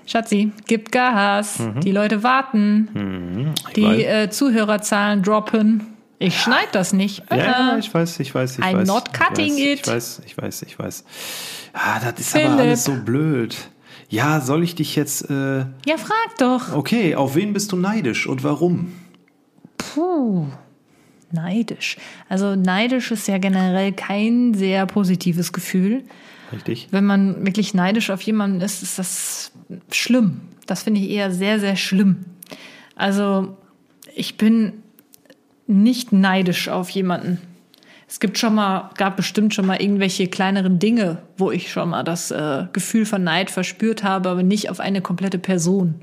Schatzi, 0.07 0.53
gib 0.67 0.91
Gas. 0.93 1.61
Die 1.83 1.91
Leute 1.93 2.23
warten. 2.23 3.53
Ich 3.69 3.75
Die 3.75 4.05
äh, 4.05 4.31
Zuhörerzahlen 4.31 5.23
droppen. 5.23 5.96
Ich 6.19 6.41
schneid 6.41 6.69
das 6.73 6.93
nicht. 6.93 7.25
Ja, 7.31 7.37
ja, 7.37 7.79
ich 7.79 7.93
weiß, 7.93 8.21
ich 8.21 8.35
weiß, 8.35 8.59
ich 8.59 8.65
I'm 8.65 8.79
weiß. 8.79 8.89
not 8.89 9.13
cutting 9.13 9.57
ich 9.59 9.87
weiß, 9.87 10.19
it. 10.19 10.25
Ich 10.25 10.39
weiß, 10.39 10.39
ich 10.39 10.39
weiß, 10.39 10.63
ich 10.63 10.79
weiß. 10.79 11.05
Ah, 11.75 12.01
das 12.01 12.21
ist 12.21 12.33
Philipp. 12.33 12.49
aber 12.49 12.61
alles 12.63 12.85
so 12.85 12.95
blöd. 12.95 13.57
Ja, 14.09 14.41
soll 14.41 14.63
ich 14.63 14.75
dich 14.75 14.97
jetzt. 14.97 15.29
Äh, 15.31 15.59
ja, 15.59 15.97
frag 15.99 16.39
doch. 16.39 16.73
okay, 16.75 17.15
auf 17.17 17.35
wen 17.35 17.53
bist 17.53 17.73
du 17.73 17.77
neidisch 17.77 18.27
und 18.27 18.45
warum? 18.45 18.93
Puh, 19.77 20.47
neidisch. 21.33 21.97
Also 22.29 22.55
neidisch 22.55 23.11
ist 23.11 23.29
ja 23.29 23.39
generell 23.39 23.93
kein 23.93 24.55
sehr 24.55 24.87
positives 24.87 25.53
Gefühl. 25.53 26.05
Richtig? 26.53 26.89
Wenn 26.93 27.05
man 27.05 27.45
wirklich 27.45 27.75
neidisch 27.75 28.11
auf 28.11 28.23
jemanden 28.23 28.61
ist, 28.61 28.83
ist 28.83 28.99
das 28.99 29.53
schlimm. 29.91 30.41
Das 30.67 30.85
finde 30.85 31.01
ich 31.01 31.11
eher 31.11 31.31
sehr, 31.33 31.61
sehr 31.61 31.77
schlimm. 31.77 32.25
Also 32.95 33.57
ich 34.15 34.37
bin 34.37 34.83
nicht 35.67 36.13
neidisch 36.13 36.69
auf 36.69 36.91
jemanden. 36.91 37.41
Es 38.09 38.21
gibt 38.21 38.39
schon 38.39 38.55
mal, 38.55 38.91
gab 38.97 39.17
bestimmt 39.17 39.53
schon 39.53 39.67
mal 39.67 39.81
irgendwelche 39.83 40.29
kleineren 40.29 40.79
Dinge, 40.79 41.19
wo 41.37 41.51
ich 41.51 41.73
schon 41.73 41.91
mal 41.91 42.05
das 42.05 42.31
äh, 42.31 42.67
Gefühl 42.73 43.05
von 43.05 43.25
Neid 43.25 43.51
verspürt 43.51 44.05
habe, 44.05 44.29
aber 44.29 44.43
nicht 44.45 44.71
auf 44.71 44.79
eine 44.79 45.01
komplette 45.01 45.39
Person. 45.39 45.97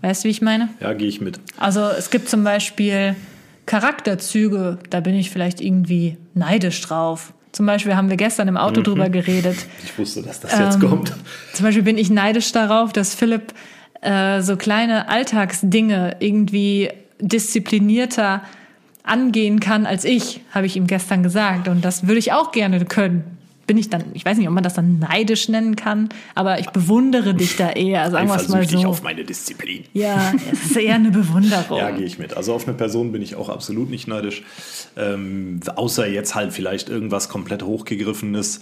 Weißt 0.00 0.24
du, 0.24 0.28
wie 0.28 0.30
ich 0.30 0.42
meine? 0.42 0.70
Ja, 0.80 0.92
gehe 0.94 1.08
ich 1.08 1.20
mit. 1.20 1.38
Also 1.58 1.82
es 1.82 2.10
gibt 2.10 2.28
zum 2.28 2.44
Beispiel 2.44 3.14
Charakterzüge, 3.66 4.78
da 4.90 5.00
bin 5.00 5.14
ich 5.14 5.30
vielleicht 5.30 5.60
irgendwie 5.60 6.16
neidisch 6.34 6.80
drauf. 6.80 7.32
Zum 7.52 7.66
Beispiel 7.66 7.94
haben 7.94 8.10
wir 8.10 8.16
gestern 8.16 8.48
im 8.48 8.56
Auto 8.56 8.82
drüber 8.82 9.08
geredet. 9.08 9.56
Ich 9.84 9.96
wusste, 9.96 10.22
dass 10.22 10.40
das 10.40 10.58
jetzt 10.58 10.80
kommt. 10.80 11.14
Zum 11.52 11.64
Beispiel 11.64 11.84
bin 11.84 11.96
ich 11.96 12.10
neidisch 12.10 12.50
darauf, 12.50 12.92
dass 12.92 13.14
Philipp 13.14 13.54
äh, 14.00 14.42
so 14.42 14.56
kleine 14.56 15.08
Alltagsdinge 15.08 16.16
irgendwie 16.18 16.90
disziplinierter 17.20 18.42
angehen 19.04 19.60
kann 19.60 19.86
als 19.86 20.04
ich, 20.04 20.40
habe 20.50 20.66
ich 20.66 20.76
ihm 20.76 20.86
gestern 20.86 21.22
gesagt. 21.22 21.68
Und 21.68 21.84
das 21.84 22.06
würde 22.06 22.18
ich 22.18 22.32
auch 22.32 22.50
gerne 22.50 22.84
können. 22.84 23.38
Bin 23.66 23.78
ich 23.78 23.88
dann, 23.88 24.04
ich 24.12 24.26
weiß 24.26 24.36
nicht, 24.36 24.46
ob 24.46 24.52
man 24.52 24.62
das 24.62 24.74
dann 24.74 24.98
neidisch 24.98 25.48
nennen 25.48 25.74
kann, 25.74 26.10
aber 26.34 26.58
ich 26.58 26.68
bewundere 26.68 27.32
dich 27.34 27.56
da 27.56 27.70
eher, 27.70 28.10
sagen 28.10 28.28
wir 28.28 28.36
es 28.36 28.48
mal 28.48 28.68
so. 28.68 28.78
auf 28.86 29.02
meine 29.02 29.24
Disziplin. 29.24 29.84
Ja, 29.94 30.34
es 30.52 30.66
ist 30.66 30.76
eher 30.76 30.96
eine 30.96 31.10
Bewunderung. 31.10 31.78
Ja, 31.78 31.90
gehe 31.90 32.04
ich 32.04 32.18
mit. 32.18 32.36
Also 32.36 32.52
auf 32.52 32.66
eine 32.66 32.76
Person 32.76 33.12
bin 33.12 33.22
ich 33.22 33.36
auch 33.36 33.48
absolut 33.48 33.88
nicht 33.88 34.06
neidisch. 34.06 34.42
Ähm, 34.96 35.60
außer 35.76 36.06
jetzt 36.06 36.34
halt 36.34 36.52
vielleicht 36.52 36.90
irgendwas 36.90 37.30
komplett 37.30 37.62
hochgegriffenes, 37.62 38.60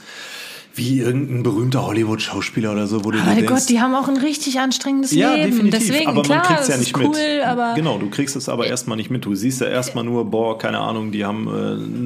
wie 0.75 1.01
irgendein 1.01 1.43
berühmter 1.43 1.87
Hollywood-Schauspieler 1.87 2.73
oder 2.73 2.87
so, 2.87 3.05
wo 3.05 3.11
du 3.11 3.19
dir 3.19 3.25
Mein 3.25 3.37
denkst, 3.37 3.53
Gott, 3.53 3.69
die 3.69 3.81
haben 3.81 3.95
auch 3.95 4.09
ein 4.09 4.17
richtig 4.17 4.59
anstrengendes 4.59 5.13
ja, 5.13 5.35
Leben. 5.35 5.51
definitiv. 5.51 5.89
Deswegen, 5.89 6.09
aber 6.09 6.23
klar, 6.23 6.39
man 6.39 6.47
kriegt 6.47 6.61
es 6.61 6.69
ja 6.69 6.77
nicht 6.77 6.97
ist 6.97 6.99
cool, 6.99 7.09
mit. 7.09 7.45
aber 7.45 7.75
genau, 7.75 7.99
du 7.99 8.09
kriegst 8.09 8.37
es 8.37 8.49
aber 8.49 8.67
erstmal 8.67 8.97
nicht 8.97 9.11
mit. 9.11 9.25
Du 9.25 9.35
siehst 9.35 9.61
ja 9.61 9.67
erstmal 9.67 10.05
nur, 10.05 10.31
boah, 10.31 10.59
keine 10.59 10.79
Ahnung, 10.79 11.13
die 11.13 11.25
haben 11.25 11.47
äh, 11.47 11.51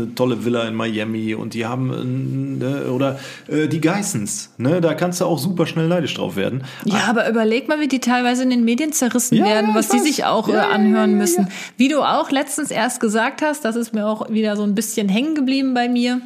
eine 0.03 0.15
tolle 0.15 0.45
Villa 0.45 0.67
in 0.67 0.75
Miami 0.75 1.35
und 1.35 1.55
die 1.55 1.67
haben 1.67 2.59
äh, 2.61 2.65
ne, 2.65 2.91
oder 2.91 3.21
äh, 3.49 3.69
die 3.69 3.81
Geissens, 3.81 4.51
ne? 4.59 4.81
Da 4.81 4.95
kannst 4.95 5.21
du 5.21 5.27
auch 5.27 5.39
super 5.39 5.67
schnell 5.67 5.87
neidisch 5.87 6.15
drauf 6.15 6.35
werden. 6.37 6.65
Ja, 6.85 7.05
aber 7.09 7.29
überleg 7.29 7.69
mal, 7.69 7.81
wie 7.81 7.89
die 7.89 8.01
teilweise 8.01 8.43
in 8.43 8.51
den 8.51 8.65
Medien 8.65 8.93
zerrissen 8.93 9.37
Ja, 9.37 9.45
werden, 9.45 9.75
was 9.75 9.89
die 9.89 10.01
sich 10.01 10.25
auch 10.25 10.49
Ja, 10.49 10.55
äh, 10.55 10.57
ja, 10.57 10.69
anhören 10.71 11.17
müssen. 11.17 11.49
Wie 11.77 11.89
du 11.89 12.03
auch 12.03 12.31
letztens 12.31 12.71
erst 12.71 13.01
gesagt 13.01 13.43
hast, 13.43 13.65
das 13.65 13.77
ist 13.77 13.95
mir 13.95 14.07
auch 14.07 14.29
wieder 14.31 14.57
so 14.57 14.65
ein 14.65 14.75
bisschen 14.75 15.09
hängen 15.09 15.35
geblieben 15.35 15.75
bei 15.75 15.89
mir. 15.89 16.21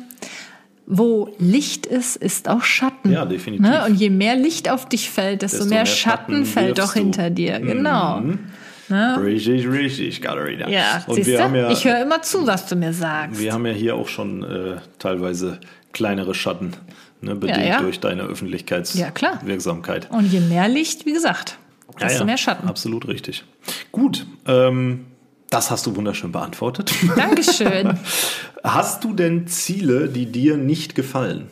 Wo 0.93 1.33
Licht 1.39 1.87
ist, 1.87 2.17
ist 2.17 2.49
auch 2.49 2.63
Schatten. 2.65 3.13
Ja, 3.13 3.25
definitiv. 3.25 3.65
Ne? 3.65 3.85
Und 3.87 3.95
je 3.95 4.11
mehr 4.11 4.35
Licht 4.35 4.69
auf 4.69 4.89
dich 4.89 5.09
fällt, 5.09 5.43
desto, 5.43 5.59
Desto 5.59 5.71
mehr, 5.71 5.79
mehr 5.85 5.87
Schatten, 5.87 6.33
Schatten 6.33 6.47
fällt 6.47 6.79
doch. 6.79 6.95
Mhm. 6.97 7.01
hinter 7.01 7.31
dir. 7.31 7.61
Genau. 7.61 8.23
Richtig, 8.91 9.69
richtig, 9.69 10.21
Katharina. 10.21 10.69
Ja, 10.69 11.05
und 11.07 11.25
wir 11.25 11.37
du? 11.37 11.45
haben 11.45 11.55
ja, 11.55 11.71
ich 11.71 11.85
höre 11.85 12.03
immer 12.03 12.23
zu, 12.23 12.45
was 12.47 12.67
du 12.67 12.75
mir 12.75 12.93
sagst. 12.93 13.41
wir 13.41 13.53
haben 13.53 13.65
ja 13.65 13.73
hier 13.73 13.95
auch 13.95 14.09
schon 14.09 14.43
äh, 14.43 14.79
teilweise 14.99 15.61
kleinere 15.93 16.35
Schatten, 16.35 16.73
ne, 17.21 17.37
bedingt 17.37 17.61
Ja, 17.61 17.65
ja. 17.67 17.83
durch 17.83 18.01
deine 18.01 18.23
Ja, 18.23 18.27
klar. 18.27 18.33
Öffentlichkeitswirksamkeit. 18.33 20.11
Und 20.11 20.33
je 20.33 20.41
mehr 20.41 20.67
Licht, 20.67 21.07
wie 21.07 21.13
gesagt, 21.13 21.57
desto 22.01 22.25
mehr 22.25 22.37
Schatten. 22.37 22.67
Absolut 22.67 23.07
richtig. 23.07 23.45
Gut, 23.93 24.27
ähm, 24.49 25.07
das 25.51 25.71
hast 25.71 25.87
du 25.87 25.97
wunderschön 25.97 26.33
beantwortet. 26.33 26.93
Dankeschön. 27.17 27.99
Hast 28.63 29.05
du 29.05 29.13
denn 29.15 29.47
Ziele, 29.47 30.09
die 30.09 30.27
dir 30.27 30.57
nicht 30.57 30.95
gefallen? 30.95 31.49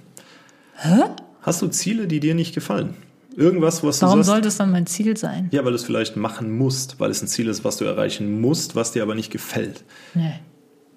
Hä? 0.77 1.01
Hast 1.43 1.63
du 1.63 1.69
Ziele, 1.69 2.07
die 2.07 2.21
dir 2.21 2.35
nicht 2.35 2.55
gefallen? 2.55 2.95
Irgendwas, 3.35 3.83
was 3.83 4.03
Warum 4.03 4.19
du 4.19 4.23
sagst, 4.25 4.31
sollte 4.35 4.49
es 4.49 4.57
dann 4.57 4.71
mein 4.71 4.87
Ziel 4.87 5.17
sein? 5.17 5.49
ja, 5.53 5.65
weil 5.65 5.71
du 5.73 5.77
es 5.77 5.85
vielleicht 5.85 6.17
machen 6.17 6.57
musst, 6.57 7.01
weil 7.01 7.11
es 7.11 7.23
ein 7.23 7.29
Ziel 7.29 7.49
ist, 7.49 7.65
was 7.65 7.77
du 7.79 7.85
erreichen 7.85 8.41
musst, 8.41 8.77
was 8.77 8.93
dir 8.93 9.03
aber 9.03 9.15
nicht 9.15 9.31
gefällt. 9.31 9.85
Nee. 10.15 10.35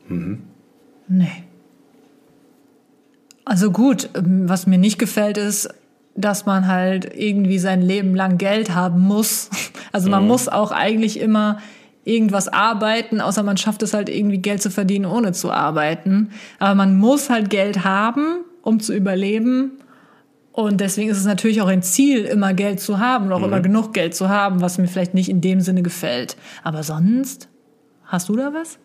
Mhm. 0.07 0.43
Nee. 1.07 1.43
Also 3.45 3.71
gut, 3.71 4.09
ähm, 4.15 4.47
was 4.47 4.67
mir 4.67 4.77
nicht 4.77 4.99
gefällt, 4.99 5.37
ist, 5.37 5.69
dass 6.15 6.45
man 6.45 6.67
halt 6.67 7.09
irgendwie 7.15 7.59
sein 7.59 7.81
Leben 7.81 8.15
lang 8.15 8.37
Geld 8.37 8.75
haben 8.75 8.99
muss. 9.01 9.49
Also 9.93 10.07
Mhm. 10.07 10.11
man 10.11 10.27
muss 10.27 10.47
auch 10.47 10.71
eigentlich 10.71 11.19
immer 11.19 11.57
irgendwas 12.03 12.47
arbeiten, 12.47 13.21
außer 13.21 13.43
man 13.43 13.57
schafft 13.57 13.83
es 13.83 13.93
halt 13.93 14.09
irgendwie 14.09 14.39
Geld 14.39 14.61
zu 14.61 14.71
verdienen, 14.71 15.05
ohne 15.05 15.31
zu 15.33 15.51
arbeiten. 15.51 16.29
Aber 16.59 16.75
man 16.75 16.97
muss 16.97 17.29
halt 17.29 17.49
Geld 17.49 17.83
haben, 17.83 18.43
um 18.61 18.79
zu 18.79 18.93
überleben. 18.93 19.73
Und 20.51 20.81
deswegen 20.81 21.09
ist 21.09 21.17
es 21.17 21.25
natürlich 21.25 21.61
auch 21.61 21.67
ein 21.67 21.83
Ziel, 21.83 22.25
immer 22.25 22.53
Geld 22.53 22.79
zu 22.79 22.99
haben 22.99 23.27
und 23.27 23.33
auch 23.33 23.39
Mhm. 23.39 23.45
immer 23.45 23.61
genug 23.61 23.93
Geld 23.93 24.15
zu 24.15 24.27
haben, 24.29 24.61
was 24.61 24.77
mir 24.77 24.87
vielleicht 24.87 25.13
nicht 25.13 25.29
in 25.29 25.39
dem 25.41 25.61
Sinne 25.61 25.81
gefällt. 25.83 26.35
Aber 26.63 26.83
sonst 26.83 27.47
Hast 28.03 28.27
du 28.27 28.35
da 28.35 28.53
was? 28.53 28.77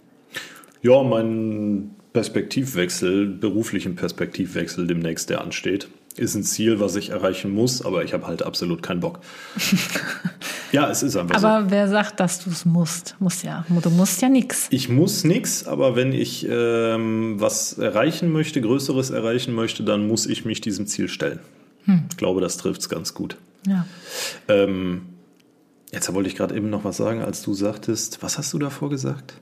Ja, 0.83 1.03
mein 1.03 1.91
Perspektivwechsel, 2.13 3.27
beruflichen 3.27 3.97
Perspektivwechsel 3.97 4.87
demnächst, 4.87 5.31
der 5.31 5.41
ansteht, 5.41 5.89
ist 6.19 6.35
ein 6.35 6.43
Ziel, 6.43 6.81
was 6.81 6.97
ich 6.97 7.11
erreichen 7.11 7.51
muss, 7.51 7.85
aber 7.85 8.05
ich 8.05 8.13
habe 8.13 8.27
halt 8.27 8.43
absolut 8.43 8.83
keinen 8.83 9.01
Bock. 9.01 9.21
ja, 10.73 10.91
es 10.91 11.03
ist 11.03 11.17
einfach 11.17 11.43
Aber 11.43 11.65
so. 11.65 11.71
wer 11.71 11.89
sagt, 11.89 12.21
dass 12.21 12.43
du 12.43 12.51
es 12.51 12.65
musst? 12.65 13.17
Muss 13.19 13.43
ja. 13.43 13.65
Du 13.69 13.91
musst 13.91 14.23
ja 14.23 14.29
nichts. 14.29 14.67
Ich 14.71 14.89
muss 14.89 15.25
nichts, 15.25 15.67
aber 15.67 15.97
wenn 15.97 16.13
ich 16.13 16.47
ähm, 16.49 17.35
was 17.39 17.79
erreichen 17.79 18.33
möchte, 18.33 18.61
Größeres 18.61 19.11
erreichen 19.11 19.55
möchte, 19.55 19.83
dann 19.83 20.07
muss 20.09 20.27
ich 20.27 20.45
mich 20.45 20.61
diesem 20.61 20.87
Ziel 20.87 21.09
stellen. 21.09 21.41
Ich 22.11 22.17
glaube, 22.17 22.41
das 22.41 22.57
trifft 22.57 22.81
es 22.81 22.89
ganz 22.89 23.15
gut. 23.15 23.37
Ja. 23.67 23.87
Ähm, 24.49 25.03
jetzt 25.93 26.13
wollte 26.13 26.29
ich 26.29 26.35
gerade 26.35 26.57
eben 26.57 26.69
noch 26.69 26.85
was 26.85 26.97
sagen, 26.97 27.21
als 27.23 27.43
du 27.43 27.55
sagtest, 27.55 28.23
was 28.23 28.39
hast 28.39 28.53
du 28.53 28.59
davor 28.59 28.91
gesagt? 28.91 29.35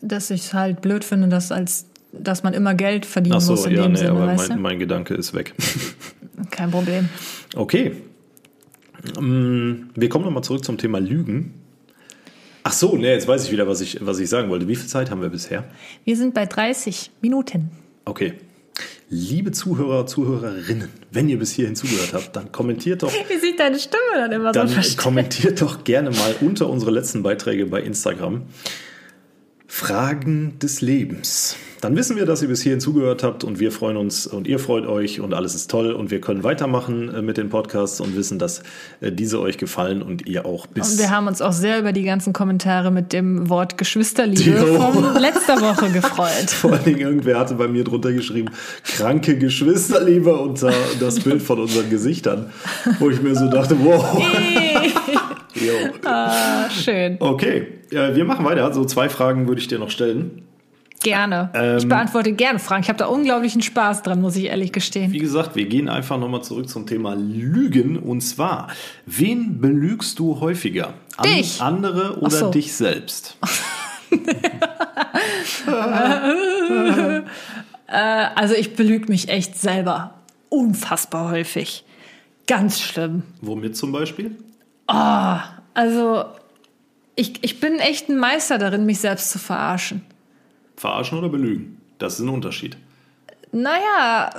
Dass 0.00 0.30
ich 0.30 0.42
es 0.42 0.54
halt 0.54 0.80
blöd 0.80 1.04
finde, 1.04 1.28
dass, 1.28 1.50
als, 1.50 1.86
dass 2.12 2.44
man 2.44 2.54
immer 2.54 2.74
Geld 2.74 3.04
verdienen 3.04 3.36
Ach 3.36 3.40
so, 3.40 3.52
muss 3.52 3.66
in 3.66 3.72
ja, 3.72 3.82
dem 3.82 3.92
nee, 3.92 3.98
Sinne, 3.98 4.10
aber 4.10 4.34
mein, 4.34 4.60
mein 4.60 4.78
Gedanke 4.78 5.14
ist 5.14 5.34
weg. 5.34 5.54
Kein 6.50 6.70
Problem. 6.70 7.08
Okay. 7.56 7.92
Mm, 9.20 9.90
Wir 9.94 10.08
kommen 10.08 10.24
nochmal 10.24 10.42
zurück 10.44 10.64
zum 10.64 10.78
Thema 10.78 10.98
Lügen. 10.98 11.54
Ach 12.64 12.72
so, 12.72 12.96
nee, 12.96 13.08
jetzt 13.12 13.26
weiß 13.28 13.44
ich 13.46 13.52
wieder, 13.52 13.66
was 13.68 13.80
ich, 13.80 13.98
was 14.04 14.18
ich 14.18 14.28
sagen 14.28 14.50
wollte. 14.50 14.68
Wie 14.68 14.76
viel 14.76 14.88
Zeit 14.88 15.10
haben 15.10 15.22
wir 15.22 15.30
bisher? 15.30 15.64
Wir 16.04 16.16
sind 16.16 16.34
bei 16.34 16.44
30 16.46 17.10
Minuten. 17.22 17.70
Okay. 18.04 18.34
Liebe 19.10 19.52
Zuhörer, 19.52 20.06
Zuhörerinnen, 20.06 20.88
wenn 21.10 21.28
ihr 21.30 21.38
bis 21.38 21.52
hierhin 21.52 21.74
zugehört 21.76 22.12
habt, 22.12 22.36
dann 22.36 22.52
kommentiert 22.52 23.02
doch, 23.02 23.12
Wie 23.28 23.38
sieht 23.38 23.58
deine 23.58 23.78
Stimme 23.78 24.02
dann 24.14 24.32
immer 24.32 24.52
dann 24.52 24.68
so 24.68 24.74
versteckt? 24.74 24.98
kommentiert 25.00 25.62
doch 25.62 25.82
gerne 25.84 26.10
mal 26.10 26.34
unter 26.42 26.68
unsere 26.68 26.90
letzten 26.90 27.22
Beiträge 27.22 27.64
bei 27.66 27.80
Instagram. 27.80 28.42
Fragen 29.66 30.58
des 30.58 30.80
Lebens. 30.80 31.56
Dann 31.80 31.96
wissen 31.96 32.16
wir, 32.16 32.26
dass 32.26 32.42
ihr 32.42 32.48
bis 32.48 32.62
hierhin 32.62 32.80
zugehört 32.80 33.22
habt 33.22 33.44
und 33.44 33.60
wir 33.60 33.70
freuen 33.70 33.96
uns 33.96 34.26
und 34.26 34.48
ihr 34.48 34.58
freut 34.58 34.86
euch 34.86 35.20
und 35.20 35.32
alles 35.32 35.54
ist 35.54 35.70
toll 35.70 35.92
und 35.92 36.10
wir 36.10 36.20
können 36.20 36.42
weitermachen 36.42 37.14
äh, 37.14 37.22
mit 37.22 37.36
den 37.36 37.50
Podcasts 37.50 38.00
und 38.00 38.16
wissen, 38.16 38.38
dass 38.38 38.62
äh, 39.00 39.12
diese 39.12 39.40
euch 39.40 39.58
gefallen 39.58 40.02
und 40.02 40.26
ihr 40.26 40.44
auch 40.44 40.66
bis 40.66 40.92
Und 40.92 40.98
wir 40.98 41.10
haben 41.10 41.28
uns 41.28 41.40
auch 41.40 41.52
sehr 41.52 41.78
über 41.78 41.92
die 41.92 42.02
ganzen 42.02 42.32
Kommentare 42.32 42.90
mit 42.90 43.12
dem 43.12 43.48
Wort 43.48 43.78
Geschwisterliebe 43.78 44.56
von 44.58 45.14
letzter 45.20 45.60
Woche 45.60 45.90
gefreut. 45.90 46.28
Vor 46.50 46.72
allen 46.72 46.84
Dingen, 46.84 47.00
irgendwer 47.00 47.38
hatte 47.38 47.54
bei 47.54 47.68
mir 47.68 47.84
drunter 47.84 48.12
geschrieben, 48.12 48.50
kranke 48.82 49.38
Geschwisterliebe 49.38 50.34
unter 50.36 50.72
das 50.98 51.20
Bild 51.24 51.42
von 51.42 51.60
unseren 51.60 51.90
Gesichtern, 51.90 52.52
wo 52.98 53.08
ich 53.10 53.22
mir 53.22 53.36
so 53.36 53.48
dachte, 53.48 53.76
wow. 53.78 54.20
Jo. 55.54 55.72
ah, 56.04 56.70
schön. 56.70 57.16
Okay, 57.18 57.66
äh, 57.90 58.14
wir 58.14 58.24
machen 58.24 58.44
weiter. 58.44 58.72
So 58.72 58.84
zwei 58.84 59.08
Fragen 59.08 59.48
würde 59.48 59.60
ich 59.60 59.66
dir 59.66 59.78
noch 59.78 59.90
stellen. 59.90 60.47
Gerne. 61.02 61.50
ich 61.78 61.84
Ähm, 61.84 61.88
beantworte 61.88 62.32
gerne 62.32 62.58
Fragen. 62.58 62.82
Ich 62.82 62.88
habe 62.88 62.98
da 62.98 63.06
unglaublichen 63.06 63.62
Spaß 63.62 64.02
dran, 64.02 64.20
muss 64.20 64.36
ich 64.36 64.46
ehrlich 64.46 64.72
gestehen. 64.72 65.12
Wie 65.12 65.18
gesagt, 65.18 65.54
wir 65.54 65.66
gehen 65.66 65.88
einfach 65.88 66.18
nochmal 66.18 66.42
zurück 66.42 66.68
zum 66.68 66.86
Thema 66.86 67.14
Lügen. 67.14 67.96
Und 67.98 68.20
zwar, 68.20 68.68
wen 69.06 69.60
belügst 69.60 70.18
du 70.18 70.40
häufiger? 70.40 70.94
An 71.16 71.28
Dich. 71.28 71.60
Andere 71.60 72.18
oder 72.18 72.30
so. 72.30 72.50
dich 72.50 72.74
selbst? 72.74 73.36
Also 77.90 78.54
ich 78.54 78.76
belüge 78.76 79.08
mich 79.08 79.28
echt 79.28 79.58
selber. 79.58 80.14
Unfassbar 80.50 81.30
häufig. 81.30 81.84
Ganz 82.46 82.80
schlimm. 82.80 83.22
Womit 83.40 83.76
zum 83.76 83.92
Beispiel? 83.92 84.36
Also 84.86 86.24
ich, 87.16 87.42
ich 87.42 87.60
bin 87.60 87.78
echt 87.78 88.08
ein 88.08 88.18
Meister 88.18 88.58
darin, 88.58 88.86
mich 88.86 89.00
selbst 89.00 89.30
zu 89.30 89.38
verarschen. 89.38 90.02
Verarschen 90.78 91.18
oder 91.18 91.28
belügen? 91.28 91.80
Das 91.98 92.14
ist 92.14 92.20
ein 92.20 92.28
Unterschied. 92.28 92.76
Naja, 93.52 94.30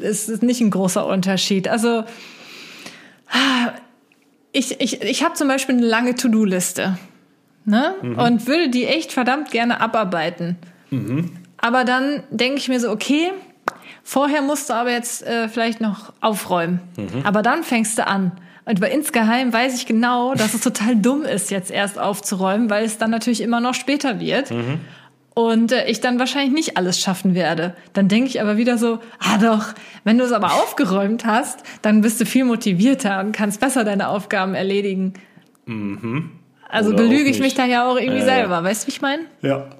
es 0.00 0.28
ist 0.28 0.42
nicht 0.42 0.60
ein 0.60 0.70
großer 0.70 1.06
Unterschied. 1.06 1.68
Also, 1.68 2.04
ich, 4.52 4.80
ich, 4.80 5.02
ich 5.02 5.24
habe 5.24 5.34
zum 5.34 5.48
Beispiel 5.48 5.76
eine 5.76 5.86
lange 5.86 6.14
To-Do-Liste. 6.14 6.98
Ne? 7.66 7.94
Und 8.18 8.46
würde 8.46 8.68
die 8.68 8.84
echt 8.84 9.12
verdammt 9.12 9.50
gerne 9.50 9.80
abarbeiten. 9.80 10.56
Aber 11.56 11.84
dann 11.84 12.22
denke 12.30 12.58
ich 12.58 12.68
mir 12.68 12.78
so, 12.78 12.90
okay, 12.90 13.30
vorher 14.02 14.42
musst 14.42 14.68
du 14.68 14.74
aber 14.74 14.90
jetzt 14.90 15.26
äh, 15.26 15.48
vielleicht 15.48 15.80
noch 15.80 16.12
aufräumen. 16.20 16.80
Aber 17.24 17.42
dann 17.42 17.62
fängst 17.64 17.96
du 17.98 18.06
an. 18.06 18.32
Und 18.66 18.80
bei 18.80 18.90
insgeheim 18.90 19.52
weiß 19.52 19.74
ich 19.76 19.86
genau, 19.86 20.34
dass 20.34 20.54
es 20.54 20.60
total 20.62 20.96
dumm 20.96 21.22
ist, 21.22 21.50
jetzt 21.50 21.70
erst 21.70 21.98
aufzuräumen, 21.98 22.70
weil 22.70 22.84
es 22.84 22.96
dann 22.98 23.10
natürlich 23.10 23.40
immer 23.42 23.60
noch 23.60 23.74
später 23.74 24.20
wird. 24.20 24.50
Und 25.34 25.72
äh, 25.72 25.88
ich 25.88 26.00
dann 26.00 26.18
wahrscheinlich 26.20 26.54
nicht 26.54 26.76
alles 26.76 27.00
schaffen 27.00 27.34
werde. 27.34 27.74
Dann 27.92 28.08
denke 28.08 28.28
ich 28.28 28.40
aber 28.40 28.56
wieder 28.56 28.78
so, 28.78 29.00
ah 29.18 29.38
doch, 29.38 29.74
wenn 30.04 30.16
du 30.16 30.24
es 30.24 30.32
aber 30.32 30.52
aufgeräumt 30.54 31.24
hast, 31.26 31.64
dann 31.82 32.02
bist 32.02 32.20
du 32.20 32.26
viel 32.26 32.44
motivierter 32.44 33.20
und 33.20 33.32
kannst 33.32 33.60
besser 33.60 33.84
deine 33.84 34.08
Aufgaben 34.08 34.54
erledigen. 34.54 35.14
Also 36.68 36.90
Oder 36.90 36.98
belüge 36.98 37.30
ich 37.30 37.40
mich 37.40 37.54
da 37.54 37.66
ja 37.66 37.90
auch 37.90 37.96
irgendwie 37.96 38.20
ja. 38.20 38.24
selber. 38.24 38.62
Weißt 38.62 38.84
du, 38.84 38.86
wie 38.88 38.92
ich 38.92 39.02
meine? 39.02 39.22
Ja. 39.42 39.70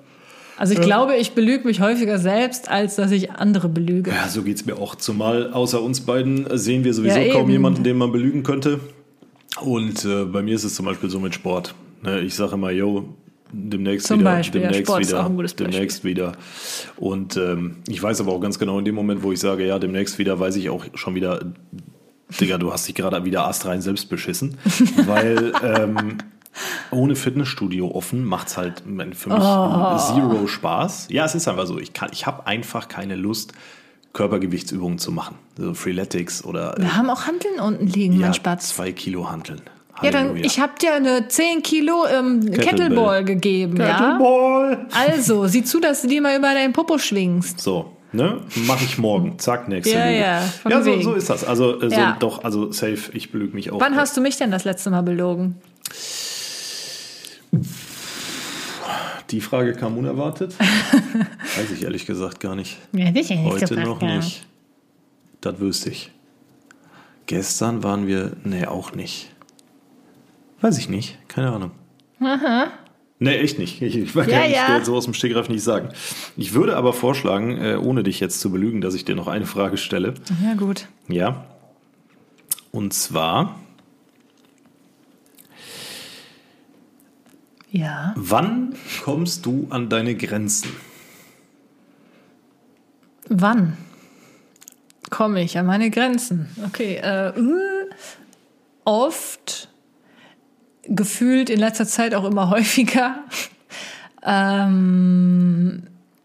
Also 0.57 0.75
ich 0.75 0.81
glaube, 0.81 1.17
ich 1.17 1.33
belüge 1.33 1.67
mich 1.67 1.81
häufiger 1.81 2.19
selbst, 2.19 2.71
als 2.71 2.95
dass 2.95 3.11
ich 3.11 3.33
andere 3.33 3.69
belüge. 3.69 4.13
Ja, 4.13 4.29
so 4.29 4.43
geht's 4.43 4.65
mir 4.67 4.77
auch. 4.77 4.95
Zumal 4.95 5.53
außer 5.53 5.83
uns 5.83 6.03
beiden 6.03 6.47
äh, 6.49 6.59
sehen 6.59 6.85
wir 6.85 6.95
sowieso 6.95 7.19
Ja, 7.19 7.33
kaum 7.33 7.51
jemanden, 7.51 7.83
den 7.83 7.97
man 7.97 8.13
belügen 8.13 8.45
könnte. 8.45 8.81
Und 9.61 10.05
äh, 10.05 10.25
bei 10.25 10.43
mir 10.43 10.55
ist 10.55 10.65
es 10.65 10.75
zum 10.75 10.87
Beispiel 10.87 11.11
so 11.11 11.19
mit 11.19 11.35
Sport. 11.35 11.75
Ne, 12.03 12.21
ich 12.21 12.35
sage 12.35 12.55
immer, 12.55 12.71
yo, 12.71 13.09
demnächst 13.55 14.07
Zum 14.07 14.21
wieder, 14.21 14.31
Beispiel, 14.33 14.63
ja, 14.63 14.69
demnächst 14.69 14.99
ist 14.99 15.09
wieder, 15.13 15.31
demnächst 15.59 16.05
wieder. 16.05 16.33
Und 16.97 17.37
ähm, 17.37 17.79
ich 17.89 18.03
weiß 18.03 18.21
aber 18.21 18.33
auch 18.33 18.41
ganz 18.41 18.59
genau, 18.59 18.79
in 18.79 18.85
dem 18.85 18.95
Moment, 18.95 19.23
wo 19.23 19.33
ich 19.33 19.41
sage, 19.41 19.67
ja, 19.67 19.79
demnächst 19.79 20.19
wieder, 20.19 20.39
weiß 20.39 20.57
ich 20.57 20.71
auch 20.71 20.85
schon 20.95 21.15
wieder, 21.15 21.41
Digga, 22.41 22.59
du 22.59 22.73
hast 22.73 22.89
dich 22.89 22.95
gerade 22.95 23.25
wieder 23.25 23.47
astrein 23.47 23.81
selbst 23.81 24.09
beschissen. 24.09 24.57
weil 25.07 25.53
ähm, 25.63 26.19
ohne 26.91 27.17
Fitnessstudio 27.17 27.91
offen 27.91 28.25
macht's 28.25 28.57
halt 28.57 28.83
für 28.85 29.29
mich 29.29 29.39
Oh. 29.41 29.99
zero 29.99 30.47
Spaß. 30.47 31.09
Ja, 31.11 31.25
es 31.25 31.35
ist 31.35 31.49
einfach 31.49 31.67
so. 31.67 31.79
Ich 31.79 31.93
kann, 31.93 32.11
ich 32.13 32.27
habe 32.27 32.47
einfach 32.47 32.89
keine 32.89 33.17
Lust, 33.17 33.53
Körpergewichtsübungen 34.13 34.99
zu 34.99 35.13
machen. 35.13 35.37
So 35.59 35.75
Freeletics 35.75 36.45
oder 36.45 36.75
Wir 36.79 36.97
haben 36.97 37.11
auch 37.11 37.27
Handeln 37.27 37.59
unten 37.61 37.87
liegen, 37.87 38.15
ja, 38.15 38.21
mein 38.21 38.35
Spatz. 38.35 38.69
zwei 38.69 38.93
Kilo 38.93 39.31
Hanteln. 39.31 39.61
Ja, 40.03 40.11
dann, 40.11 40.37
ich 40.37 40.59
habe 40.59 40.73
dir 40.81 40.95
eine 40.95 41.29
10 41.29 41.63
Kilo 41.63 42.05
ähm, 42.07 42.51
Kettleball 42.51 43.25
gegeben, 43.25 43.77
ja? 43.77 43.97
Kettleball. 43.97 44.87
Also, 44.93 45.47
sieh 45.47 45.63
zu, 45.63 45.79
dass 45.81 46.03
du 46.03 46.09
die 46.09 46.21
mal 46.21 46.37
über 46.37 46.53
deinen 46.53 46.73
Popo 46.73 46.99
schwingst. 46.99 47.61
So, 47.61 47.93
ne? 48.13 48.41
Mache 48.67 48.85
ich 48.85 48.99
morgen. 48.99 49.39
Zack, 49.39 49.69
nächste 49.69 49.95
Ja, 49.95 50.05
Lüge. 50.07 50.19
ja, 50.19 50.41
von 50.41 50.73
ja 50.73 50.83
so, 50.83 50.91
wegen. 50.91 51.03
so 51.05 51.15
ist 51.15 51.31
das. 51.31 51.45
Also, 51.45 51.81
äh, 51.81 51.91
so, 51.91 51.97
Ja. 51.97 52.17
doch, 52.19 52.43
also 52.43 52.73
safe, 52.73 53.13
ich 53.13 53.31
belüge 53.31 53.55
mich 53.55 53.71
auch. 53.71 53.81
Wann 53.81 53.95
hast 53.97 54.17
du 54.17 54.21
mich 54.21 54.37
denn 54.37 54.51
das 54.51 54.65
letzte 54.65 54.91
Mal 54.91 55.03
belogen? 55.03 55.57
Die 59.31 59.41
Frage 59.41 59.73
kam 59.75 59.97
unerwartet. 59.97 60.55
Weiß 61.57 61.71
ich 61.73 61.83
ehrlich 61.85 62.05
gesagt 62.07 62.41
gar 62.41 62.55
nicht. 62.57 62.79
Ja, 62.93 63.13
sicher 63.13 63.43
Heute 63.45 63.75
noch 63.81 64.01
nicht. 64.01 64.45
Das 65.41 65.59
wüsste 65.61 65.91
ich. 65.91 66.11
Gestern 67.27 67.83
waren 67.83 68.07
wir, 68.07 68.33
nee, 68.45 68.67
auch 68.67 68.93
nicht. 68.93 69.31
Weiß 70.65 70.79
ich 70.79 70.89
nicht, 70.89 71.19
keine 71.29 71.53
Ahnung. 71.53 71.73
Nee, 73.19 73.37
echt 73.37 73.59
nicht. 73.59 73.83
Ich, 73.83 73.97
ich 73.99 74.15
kann 74.15 74.31
Ja, 74.31 74.47
ich 74.47 74.55
ja. 74.55 74.83
so 74.83 74.97
aus 74.97 75.05
dem 75.05 75.13
Stegreif 75.13 75.51
nicht 75.51 75.63
sagen. 75.63 75.91
Ich 76.39 76.55
würde 76.55 76.75
aber 76.79 76.95
vorschlagen, 76.95 77.59
äh, 77.63 77.77
ohne 77.77 78.03
dich 78.03 78.19
jetzt 78.19 78.41
zu 78.41 78.51
belügen, 78.51 78.81
dass 78.81 78.95
ich 78.95 79.05
dir 79.05 79.15
noch 79.15 79.29
eine 79.29 79.45
Frage 79.45 79.77
stelle. 79.77 80.15
Ja, 80.43 80.55
gut. 80.55 80.89
Ja. 81.07 81.45
Und 82.73 82.95
zwar, 82.95 83.57
Ja. 87.71 88.15
wann 88.17 88.75
kommst 89.03 89.45
du 89.45 89.67
an 89.69 89.91
deine 89.91 90.15
Grenzen? 90.15 90.71
Wann 93.29 93.77
komme 95.11 95.43
ich 95.43 95.59
an 95.59 95.67
meine 95.67 95.91
Grenzen? 95.91 96.49
Okay, 96.67 96.97
äh, 97.03 97.29
äh, 97.39 97.91
oft, 98.87 99.69
gefühlt 100.89 101.51
in 101.51 101.59
letzter 101.59 101.87
Zeit 101.87 102.15
auch 102.15 102.25
immer 102.25 102.51
häufiger, 102.51 103.19
ähm, 104.23 105.85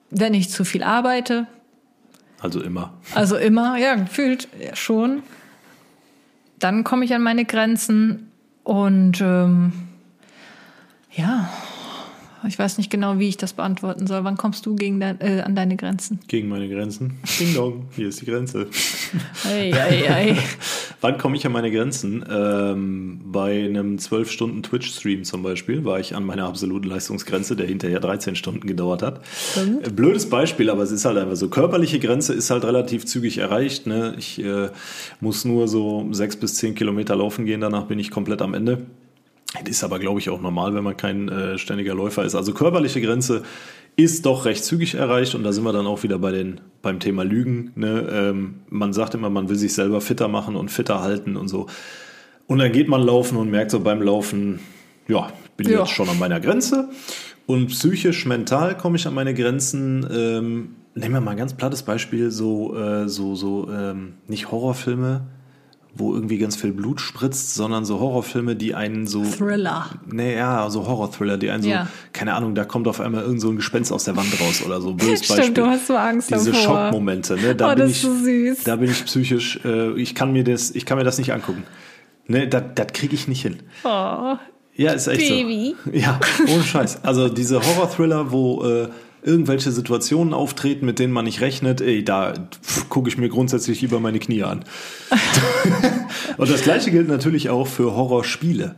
wenn 0.10 0.34
ich 0.34 0.50
zu 0.50 0.66
viel 0.66 0.84
arbeite. 0.84 1.48
Also 2.42 2.62
immer. 2.62 2.94
Also 3.16 3.36
immer, 3.36 3.78
ja, 3.78 3.96
gefühlt 3.96 4.48
ja, 4.60 4.76
schon. 4.76 5.24
Dann 6.58 6.84
komme 6.84 7.06
ich 7.06 7.14
an 7.14 7.22
meine 7.22 7.46
Grenzen 7.46 8.32
und 8.64 9.22
ähm, 9.22 9.74
ja, 11.12 11.50
Ich 12.48 12.58
weiß 12.58 12.78
nicht 12.78 12.90
genau, 12.90 13.20
wie 13.20 13.28
ich 13.28 13.38
das 13.38 13.54
beantworten 13.54 14.08
soll. 14.08 14.24
Wann 14.24 14.38
kommst 14.38 14.66
du 14.66 14.76
gegen 14.76 15.00
dein, 15.00 15.20
äh, 15.22 15.42
an 15.42 15.56
deine 15.56 15.76
Grenzen? 15.76 16.20
Gegen 16.28 16.48
meine 16.48 16.70
Grenzen. 16.70 17.20
Ding 17.40 17.54
dong, 17.54 17.86
hier 17.96 18.10
ist 18.10 18.22
die 18.22 18.26
Grenze. 18.26 18.68
Ei, 19.46 19.74
ei, 19.74 20.12
ei. 20.12 20.38
Wann 21.02 21.18
komme 21.18 21.38
ich 21.38 21.46
an 21.46 21.52
meine 21.52 21.72
Grenzen? 21.72 22.26
Ähm, 22.30 23.22
bei 23.26 23.66
einem 23.66 23.98
12 23.98 24.32
Stunden 24.32 24.64
Twitch-Stream 24.64 25.24
zum 25.24 25.44
Beispiel 25.44 25.86
war 25.86 26.00
ich 26.00 26.16
an 26.16 26.26
meiner 26.26 26.46
absoluten 26.46 26.88
Leistungsgrenze, 26.88 27.56
der 27.56 27.68
hinterher 27.68 28.00
13 28.00 28.36
Stunden 28.36 28.68
gedauert 28.68 29.02
hat. 29.02 29.22
Stimmt. 29.52 29.88
Äh, 29.88 29.92
Blödes 29.92 30.30
Beispiel, 30.30 30.70
aber 30.70 30.84
es 30.84 30.92
ist 30.92 31.06
halt 31.06 31.18
einfach 31.18 31.36
so. 31.36 31.50
Körperliche 31.50 32.00
Grenze 32.00 32.34
ist 32.34 32.50
halt 32.50 32.64
relativ 32.64 33.06
zügig 33.06 33.38
erreicht. 33.38 33.88
Ne? 33.88 34.16
Ich 34.18 34.44
äh, 34.44 34.70
muss 35.20 35.46
nur 35.46 35.68
so 35.68 36.08
sechs 36.12 36.36
bis 36.36 36.56
zehn 36.56 36.76
Kilometer 36.76 37.16
laufen 37.16 37.46
gehen, 37.46 37.62
danach 37.62 37.86
bin 37.86 38.00
ich 38.00 38.12
komplett 38.12 38.42
am 38.42 38.54
Ende. 38.54 38.86
Das 39.62 39.70
ist 39.70 39.84
aber, 39.84 40.00
glaube 40.00 40.20
ich, 40.20 40.30
auch 40.30 40.42
normal, 40.42 40.74
wenn 40.74 40.84
man 40.84 40.96
kein 40.98 41.30
äh, 41.30 41.58
ständiger 41.58 41.94
Läufer 41.94 42.24
ist. 42.24 42.36
Also 42.36 42.54
körperliche 42.54 43.02
Grenze 43.02 43.44
ist 43.96 44.26
doch 44.26 44.46
recht 44.46 44.64
zügig 44.64 44.96
erreicht 44.96 45.36
und 45.36 45.44
da 45.44 45.52
sind 45.52 45.64
wir 45.64 45.74
dann 45.74 45.86
auch 45.88 46.04
wieder 46.04 46.20
bei 46.20 46.32
den, 46.32 46.62
beim 46.82 47.00
Thema 47.00 47.24
Lügen. 47.24 47.72
Ne? 47.76 48.08
Ähm, 48.12 48.56
man 48.70 48.94
sagt 48.94 49.14
immer, 49.16 49.30
man 49.30 49.50
will 49.50 49.58
sich 49.58 49.74
selber 49.74 50.00
fitter 50.02 50.28
machen 50.28 50.56
und 50.56 50.70
fitter 50.70 51.02
halten 51.02 51.36
und 51.36 51.48
so. 51.50 51.68
Und 52.48 52.60
dann 52.60 52.72
geht 52.72 52.88
man 52.88 53.02
laufen 53.02 53.38
und 53.38 53.50
merkt 53.52 53.72
so 53.72 53.80
beim 53.82 54.02
Laufen, 54.02 54.60
ja, 55.08 55.32
bin 55.58 55.70
Ja. 55.70 55.80
jetzt 55.80 55.92
schon 55.92 56.08
an 56.10 56.18
meiner 56.20 56.40
Grenze. 56.40 56.90
Und 57.46 57.68
psychisch, 57.68 58.26
mental 58.26 58.78
komme 58.78 58.96
ich 58.96 59.06
an 59.08 59.14
meine 59.14 59.34
Grenzen. 59.34 60.08
Ähm, 60.12 60.76
nehmen 60.96 61.16
wir 61.16 61.22
mal 61.22 61.32
ein 61.32 61.38
ganz 61.38 61.54
plattes 61.56 61.84
Beispiel, 61.84 62.32
so, 62.32 62.78
äh, 62.78 63.10
so, 63.10 63.36
so, 63.36 63.70
ähm, 63.72 64.14
nicht 64.28 64.52
Horrorfilme, 64.52 65.22
wo 66.00 66.14
irgendwie 66.14 66.38
ganz 66.38 66.56
viel 66.56 66.72
Blut 66.72 67.02
spritzt, 67.02 67.54
sondern 67.56 67.86
so 67.86 68.00
Horrorfilme, 68.00 68.56
die 68.56 68.74
einen 68.74 69.06
so. 69.06 69.24
Thriller. 69.24 69.88
Nee, 70.12 70.36
ja, 70.36 70.70
so 70.70 70.88
Horror-Thriller, 70.88 71.38
die 71.38 71.52
einen 71.52 71.62
so, 71.64 71.70
Ja. 71.70 71.88
keine 72.14 72.34
Ahnung, 72.34 72.56
da 72.56 72.66
kommt 72.66 72.88
auf 72.88 73.00
einmal 73.02 73.24
irgend 73.24 73.42
so 73.42 73.50
ein 73.50 73.58
Gespenst 73.58 73.92
aus 73.92 74.06
der 74.06 74.16
Wand 74.16 74.40
raus 74.42 74.64
oder 74.66 74.82
so. 74.82 74.94
Böses 74.94 75.26
Stimmt, 75.26 75.38
Beispiel. 75.40 75.54
du 75.56 75.66
hast 75.68 75.88
so 75.88 75.96
Angst 75.98 76.32
Diese 76.32 76.52
davor. 76.52 76.64
Schockmomente, 76.86 77.36
ne? 77.36 77.54
Da 77.56 77.68
Oh, 77.68 77.76
bin 77.76 77.80
das 77.80 77.90
ich, 77.92 77.96
ist 77.98 78.02
so 78.04 78.14
süß. 78.16 78.64
Da 78.64 78.76
bin 78.78 78.90
ich 78.90 79.06
psychisch, 79.06 79.60
äh, 79.66 79.92
ich 80.00 80.16
kann 80.16 80.32
mir 80.34 80.44
das, 80.44 80.72
ich 80.72 80.86
kann 80.86 80.98
mir 80.98 81.04
das 81.04 81.18
nicht 81.18 81.34
angucken. 81.34 81.64
Ne, 82.28 82.48
das, 82.48 82.64
das 82.76 82.88
kriege 82.94 83.14
ich 83.16 83.28
nicht 83.28 83.42
hin. 83.42 83.58
Oh. 83.84 84.36
Ja, 84.76 84.92
ist 84.94 85.08
echt 85.08 85.28
Baby. 85.28 85.76
so. 85.84 85.92
Ja, 85.92 86.20
ohne 86.48 86.64
Scheiß. 86.64 87.04
Also 87.04 87.28
diese 87.28 87.60
Horror-Thriller, 87.62 88.32
wo 88.32 88.64
äh, 88.64 88.88
irgendwelche 89.22 89.72
Situationen 89.72 90.34
auftreten, 90.34 90.86
mit 90.86 91.00
denen 91.00 91.14
man 91.14 91.26
nicht 91.26 91.42
rechnet, 91.42 91.82
ey, 91.82 92.04
da 92.04 92.34
gucke 92.90 93.10
ich 93.10 93.18
mir 93.18 93.30
grundsätzlich 93.30 93.82
lieber 93.82 94.00
meine 94.00 94.20
Knie 94.20 94.44
an. 94.44 94.64
Und 96.38 96.50
das 96.50 96.62
gleiche 96.62 96.92
gilt 96.92 97.08
natürlich 97.08 97.50
auch 97.50 97.68
für 97.68 97.96
Horrorspiele. 97.96 98.76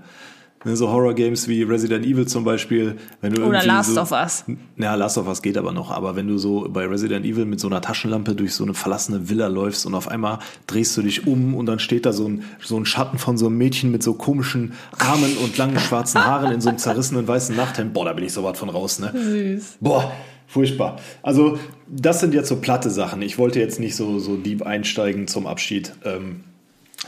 Ne, 0.64 0.76
So 0.76 0.91
Horror-Games 0.91 1.47
wie 1.47 1.64
Resident 1.64 2.05
Evil 2.05 2.28
zum 2.28 2.43
Beispiel. 2.43 2.97
Wenn 3.20 3.34
du 3.34 3.41
Oder 3.41 3.57
irgendwie 3.57 3.68
Last 3.68 3.95
so, 3.95 4.01
of 4.01 4.12
Us. 4.12 4.43
Ja, 4.78 4.95
Last 4.95 5.18
of 5.18 5.28
Us 5.28 5.41
geht 5.41 5.57
aber 5.57 5.72
noch. 5.72 5.89
Aber 5.89 6.16
wenn 6.16 6.28
du 6.28 6.38
so 6.38 6.68
bei 6.70 6.86
Resident 6.86 7.26
Evil 7.26 7.45
mit 7.45 7.59
so 7.59 7.68
einer 7.68 7.82
Taschenlampe 7.82 8.36
durch 8.36 8.53
so 8.53 8.64
eine 8.64 8.74
verlassene 8.74 9.30
Villa 9.30 9.47
läufst 9.47 9.86
und 9.86 9.95
auf 9.95 10.07
einmal 10.07 10.39
drehst 10.68 10.95
du 10.97 11.01
dich 11.01 11.26
um 11.26 11.55
und 11.55 11.66
dann 11.66 11.80
steht 11.80 12.05
da 12.05 12.14
so 12.14 12.28
ein, 12.28 12.43
so 12.62 12.78
ein 12.78 12.86
Schatten 12.86 13.18
von 13.18 13.38
so 13.38 13.47
einem 13.47 13.57
Mädchen 13.57 13.91
mit 13.91 14.03
so 14.03 14.14
komischen 14.14 14.74
Armen 14.99 15.36
und 15.38 15.57
langen 15.57 15.80
schwarzen 15.80 16.24
Haaren 16.24 16.51
in 16.51 16.62
so 16.62 16.70
einem 16.70 16.78
zerrissenen 16.78 17.28
weißen 17.28 17.55
Nachthemd. 17.55 17.93
Boah, 17.93 18.05
da 18.05 18.14
bin 18.14 18.26
ich 18.26 18.34
so 18.34 18.43
weit 18.43 18.57
von 18.57 18.70
raus, 18.70 18.99
ne? 18.99 19.12
Süß. 19.14 19.78
Boah, 19.80 20.12
furchtbar. 20.45 20.97
Also, 21.24 21.57
das 21.88 22.20
sind 22.20 22.36
jetzt 22.36 22.49
so 22.49 22.57
platte 22.57 22.91
Sachen. 22.91 23.24
Ich 23.24 23.39
wollte 23.39 23.59
jetzt 23.59 23.80
nicht 23.80 23.95
so, 23.95 24.20
so 24.20 24.38
deep 24.38 24.62
einsteigen 24.62 25.28
zum 25.28 25.47
Abschied. 25.47 25.93
Ähm, 26.05 26.43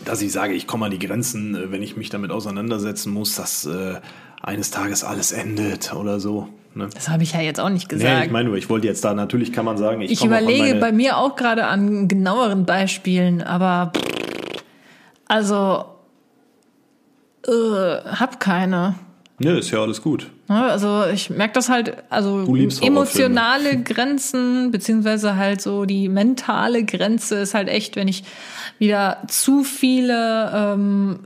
dass 0.05 0.21
ich 0.21 0.31
sage, 0.31 0.53
ich 0.53 0.67
komme 0.67 0.85
an 0.85 0.91
die 0.91 0.99
Grenzen, 0.99 1.55
äh, 1.55 1.71
wenn 1.71 1.83
ich 1.83 1.95
mich 1.97 2.09
damit 2.09 2.31
auseinandersetzen 2.31 3.11
muss, 3.13 3.35
dass 3.35 3.65
äh, 3.65 3.95
eines 4.41 4.71
Tages 4.71 5.03
alles 5.03 5.31
endet 5.31 5.93
oder 5.93 6.19
so. 6.19 6.49
Ne? 6.75 6.89
Das 6.93 7.09
habe 7.09 7.23
ich 7.23 7.33
ja 7.33 7.41
jetzt 7.41 7.59
auch 7.59 7.69
nicht 7.69 7.91
Nee, 7.91 7.99
gesagt. 7.99 8.25
ich 8.25 8.31
meine 8.31 8.49
nur, 8.49 8.57
ich 8.57 8.69
wollte 8.69 8.87
jetzt 8.87 9.05
da, 9.05 9.13
natürlich 9.13 9.53
kann 9.53 9.65
man 9.65 9.77
sagen, 9.77 10.01
ich, 10.01 10.11
ich 10.11 10.25
überlege 10.25 10.75
bei 10.79 10.91
mir 10.91 11.17
auch 11.17 11.35
gerade 11.35 11.65
an 11.65 12.07
genaueren 12.07 12.65
Beispielen, 12.65 13.41
aber 13.41 13.93
also 15.27 15.85
äh, 17.47 17.51
hab 17.51 18.39
keine. 18.39 18.95
Nö, 19.39 19.57
ist 19.57 19.71
ja 19.71 19.81
alles 19.81 20.01
gut. 20.01 20.27
Ne, 20.47 20.55
Also 20.63 21.05
ich 21.11 21.29
merke 21.29 21.53
das 21.55 21.67
halt, 21.69 21.95
also 22.09 22.45
emotionale 22.87 23.81
Grenzen, 23.81 24.69
beziehungsweise 24.71 25.35
halt 25.35 25.61
so 25.61 25.85
die 25.85 26.07
mentale 26.07 26.83
Grenze 26.85 27.35
ist 27.39 27.53
halt 27.53 27.67
echt, 27.67 27.95
wenn 27.95 28.07
ich 28.07 28.23
wieder 28.77 29.23
zu 29.27 29.63
viele, 29.63 30.51
ähm, 30.55 31.19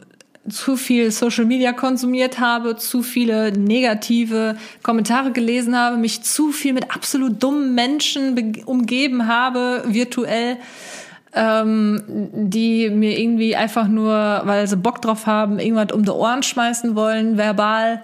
zu 0.49 0.77
viel 0.77 1.11
Social 1.11 1.43
Media 1.43 1.73
konsumiert 1.73 2.39
habe, 2.39 2.77
zu 2.77 3.03
viele 3.03 3.51
negative 3.51 4.55
Kommentare 4.81 5.31
gelesen 5.33 5.75
habe, 5.77 5.97
mich 5.97 6.21
zu 6.23 6.51
viel 6.53 6.71
mit 6.71 6.95
absolut 6.95 7.43
dummen 7.43 7.75
Menschen 7.75 8.35
be- 8.35 8.61
umgeben 8.65 9.27
habe, 9.27 9.83
virtuell 9.87 10.55
ähm, 11.33 12.01
die 12.33 12.89
mir 12.89 13.19
irgendwie 13.19 13.55
einfach 13.55 13.87
nur, 13.87 14.41
weil 14.45 14.67
sie 14.67 14.77
Bock 14.77 15.01
drauf 15.01 15.25
haben, 15.25 15.59
irgendwas 15.59 15.91
um 15.91 16.03
die 16.03 16.11
Ohren 16.11 16.43
schmeißen 16.43 16.95
wollen, 16.95 17.37
verbal. 17.37 18.03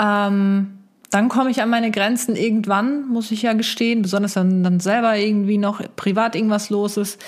Ähm, 0.00 0.78
dann 1.10 1.28
komme 1.28 1.50
ich 1.50 1.62
an 1.62 1.70
meine 1.70 1.90
Grenzen 1.90 2.36
irgendwann, 2.36 3.08
muss 3.08 3.30
ich 3.30 3.42
ja 3.42 3.54
gestehen, 3.54 4.02
besonders 4.02 4.36
wenn 4.36 4.62
dann 4.62 4.80
selber 4.80 5.16
irgendwie 5.16 5.58
noch 5.58 5.80
privat 5.96 6.34
irgendwas 6.34 6.68
los 6.70 6.96
ist. 6.96 7.20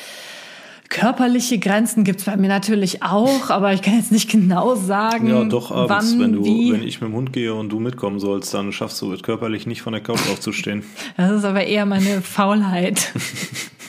Körperliche 0.90 1.58
Grenzen 1.60 2.02
gibt's 2.02 2.24
bei 2.24 2.36
mir 2.36 2.48
natürlich 2.48 3.04
auch, 3.04 3.48
aber 3.48 3.72
ich 3.72 3.80
kann 3.80 3.94
jetzt 3.94 4.10
nicht 4.10 4.28
genau 4.28 4.74
sagen, 4.74 5.28
Ja, 5.28 5.44
doch 5.44 5.70
abends, 5.70 6.14
wann, 6.14 6.20
wenn 6.20 6.32
du, 6.32 6.44
wie. 6.44 6.72
wenn 6.72 6.82
ich 6.82 7.00
mit 7.00 7.10
dem 7.10 7.14
Hund 7.14 7.32
gehe 7.32 7.54
und 7.54 7.68
du 7.68 7.78
mitkommen 7.78 8.18
sollst, 8.18 8.52
dann 8.54 8.72
schaffst 8.72 9.00
du 9.00 9.12
es 9.12 9.22
körperlich 9.22 9.68
nicht 9.68 9.82
von 9.82 9.92
der 9.92 10.02
Couch 10.02 10.20
aufzustehen. 10.32 10.82
Das 11.16 11.30
ist 11.30 11.44
aber 11.44 11.64
eher 11.64 11.86
meine 11.86 12.20
Faulheit. 12.22 13.12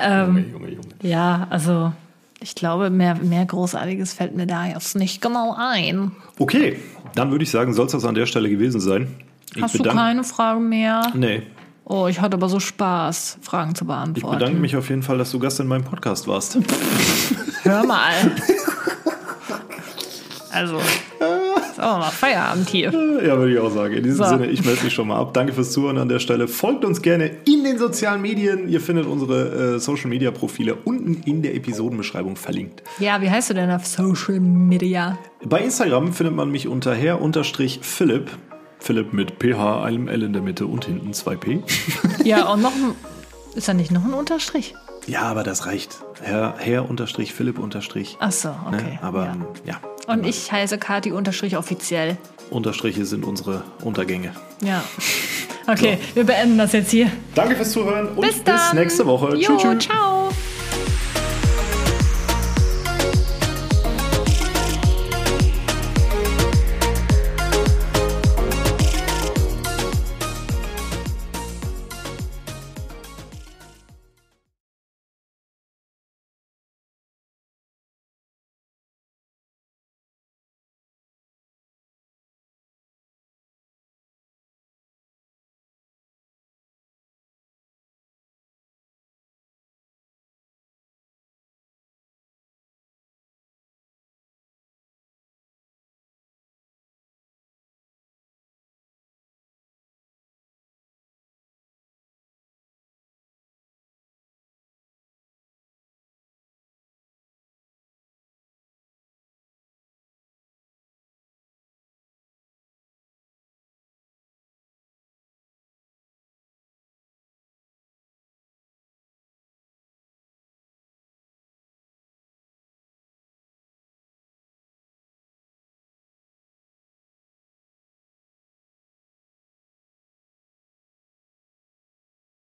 Ähm, 0.00 0.36
Junge, 0.36 0.46
Junge, 0.52 0.68
Junge. 0.70 0.88
ja, 1.02 1.46
also 1.50 1.92
ich 2.40 2.54
glaube, 2.54 2.90
mehr, 2.90 3.14
mehr 3.16 3.44
Großartiges 3.46 4.12
fällt 4.14 4.34
mir 4.34 4.46
da 4.46 4.66
jetzt 4.66 4.96
nicht 4.96 5.20
genau 5.20 5.54
ein. 5.56 6.12
Okay, 6.38 6.78
dann 7.14 7.30
würde 7.30 7.44
ich 7.44 7.50
sagen, 7.50 7.72
soll 7.72 7.86
es 7.86 7.92
das 7.92 8.04
an 8.04 8.14
der 8.14 8.26
Stelle 8.26 8.48
gewesen 8.50 8.80
sein. 8.80 9.14
Ich 9.54 9.62
Hast 9.62 9.78
du 9.78 9.82
keine 9.82 10.24
Fragen 10.24 10.68
mehr? 10.68 11.10
Nee, 11.14 11.42
Oh, 11.84 12.06
ich 12.06 12.20
hatte 12.20 12.36
aber 12.36 12.48
so 12.48 12.60
Spaß, 12.60 13.38
Fragen 13.42 13.74
zu 13.74 13.84
ich 13.84 13.88
beantworten. 13.88 14.38
bedanke 14.38 14.60
mich 14.60 14.76
auf 14.76 14.88
jeden 14.88 15.02
Fall, 15.02 15.18
dass 15.18 15.32
du 15.32 15.38
Gast 15.40 15.58
in 15.60 15.66
meinem 15.66 15.82
Podcast 15.84 16.28
warst. 16.28 16.56
Hör 17.64 17.84
mal. 17.84 18.12
Also, 20.54 20.78
auch 21.82 21.98
mal 21.98 22.10
Feierabend 22.10 22.68
hier. 22.68 22.92
Ja, 22.92 23.36
würde 23.38 23.52
ich 23.52 23.58
auch 23.58 23.70
sagen. 23.70 23.94
In 23.94 24.02
diesem 24.04 24.24
So. 24.24 24.30
Sinne, 24.30 24.46
ich 24.46 24.64
melde 24.64 24.82
mich 24.84 24.92
schon 24.92 25.08
mal 25.08 25.16
ab. 25.18 25.34
Danke 25.34 25.52
fürs 25.52 25.72
Zuhören 25.72 25.98
an 25.98 26.08
der 26.08 26.18
Stelle. 26.18 26.48
Folgt 26.48 26.84
uns 26.84 27.02
gerne 27.02 27.30
in 27.44 27.64
den 27.64 27.78
sozialen 27.78 28.22
Medien. 28.22 28.68
Ihr 28.68 28.80
findet 28.80 29.06
unsere 29.06 29.74
äh, 29.76 29.78
Social 29.78 30.08
Media 30.08 30.30
Profile 30.30 30.76
unten 30.84 31.22
in 31.24 31.42
der 31.42 31.54
Episodenbeschreibung 31.54 32.36
verlinkt. 32.36 32.82
Ja, 32.98 33.20
wie 33.20 33.30
heißt 33.30 33.50
du 33.50 33.54
denn 33.54 33.70
auf 33.70 33.86
Social 33.86 34.40
Media? 34.40 35.18
Bei 35.44 35.60
Instagram 35.60 36.12
findet 36.12 36.34
man 36.34 36.50
mich 36.50 36.68
unter 36.68 36.94
her-philipp. 36.94 38.30
Philipp 38.78 39.12
mit 39.12 39.34
PH, 39.38 39.82
einem 39.84 40.08
L 40.08 40.22
in 40.24 40.32
der 40.32 40.42
Mitte 40.42 40.66
und 40.66 40.84
hinten 40.86 41.12
2P. 41.12 41.62
Ja, 42.24 42.52
und 42.52 42.62
noch 42.62 42.72
ein. 42.74 42.94
Ist 43.54 43.68
da 43.68 43.74
nicht 43.74 43.90
noch 43.90 44.04
ein 44.04 44.14
Unterstrich? 44.14 44.74
Ja, 45.06 45.22
aber 45.22 45.42
das 45.42 45.66
reicht. 45.66 45.98
Herr, 46.22 46.54
Herr 46.58 46.88
unterstrich 46.88 47.34
Philipp 47.34 47.58
unterstrich. 47.58 48.16
Ach 48.20 48.32
so, 48.32 48.50
okay. 48.66 48.92
Ne? 48.92 48.98
Aber 49.02 49.24
ja. 49.24 49.36
ja. 49.66 49.80
Und 50.06 50.26
ich 50.26 50.50
heiße 50.50 50.78
Kati 50.78 51.12
Unterstrich 51.12 51.56
offiziell. 51.56 52.16
Unterstriche 52.50 53.04
sind 53.06 53.24
unsere 53.24 53.62
Untergänge. 53.82 54.32
Ja. 54.62 54.84
Okay, 55.66 55.98
wir 56.14 56.24
beenden 56.24 56.58
das 56.58 56.72
jetzt 56.72 56.90
hier. 56.90 57.10
Danke 57.34 57.54
fürs 57.54 57.70
Zuhören 57.70 58.08
und 58.08 58.20
Bis 58.20 58.40
bis 58.40 58.72
nächste 58.72 59.06
Woche. 59.06 59.36
Jo, 59.36 59.56
tschüss. 59.56 59.86
ciao. 59.86 60.30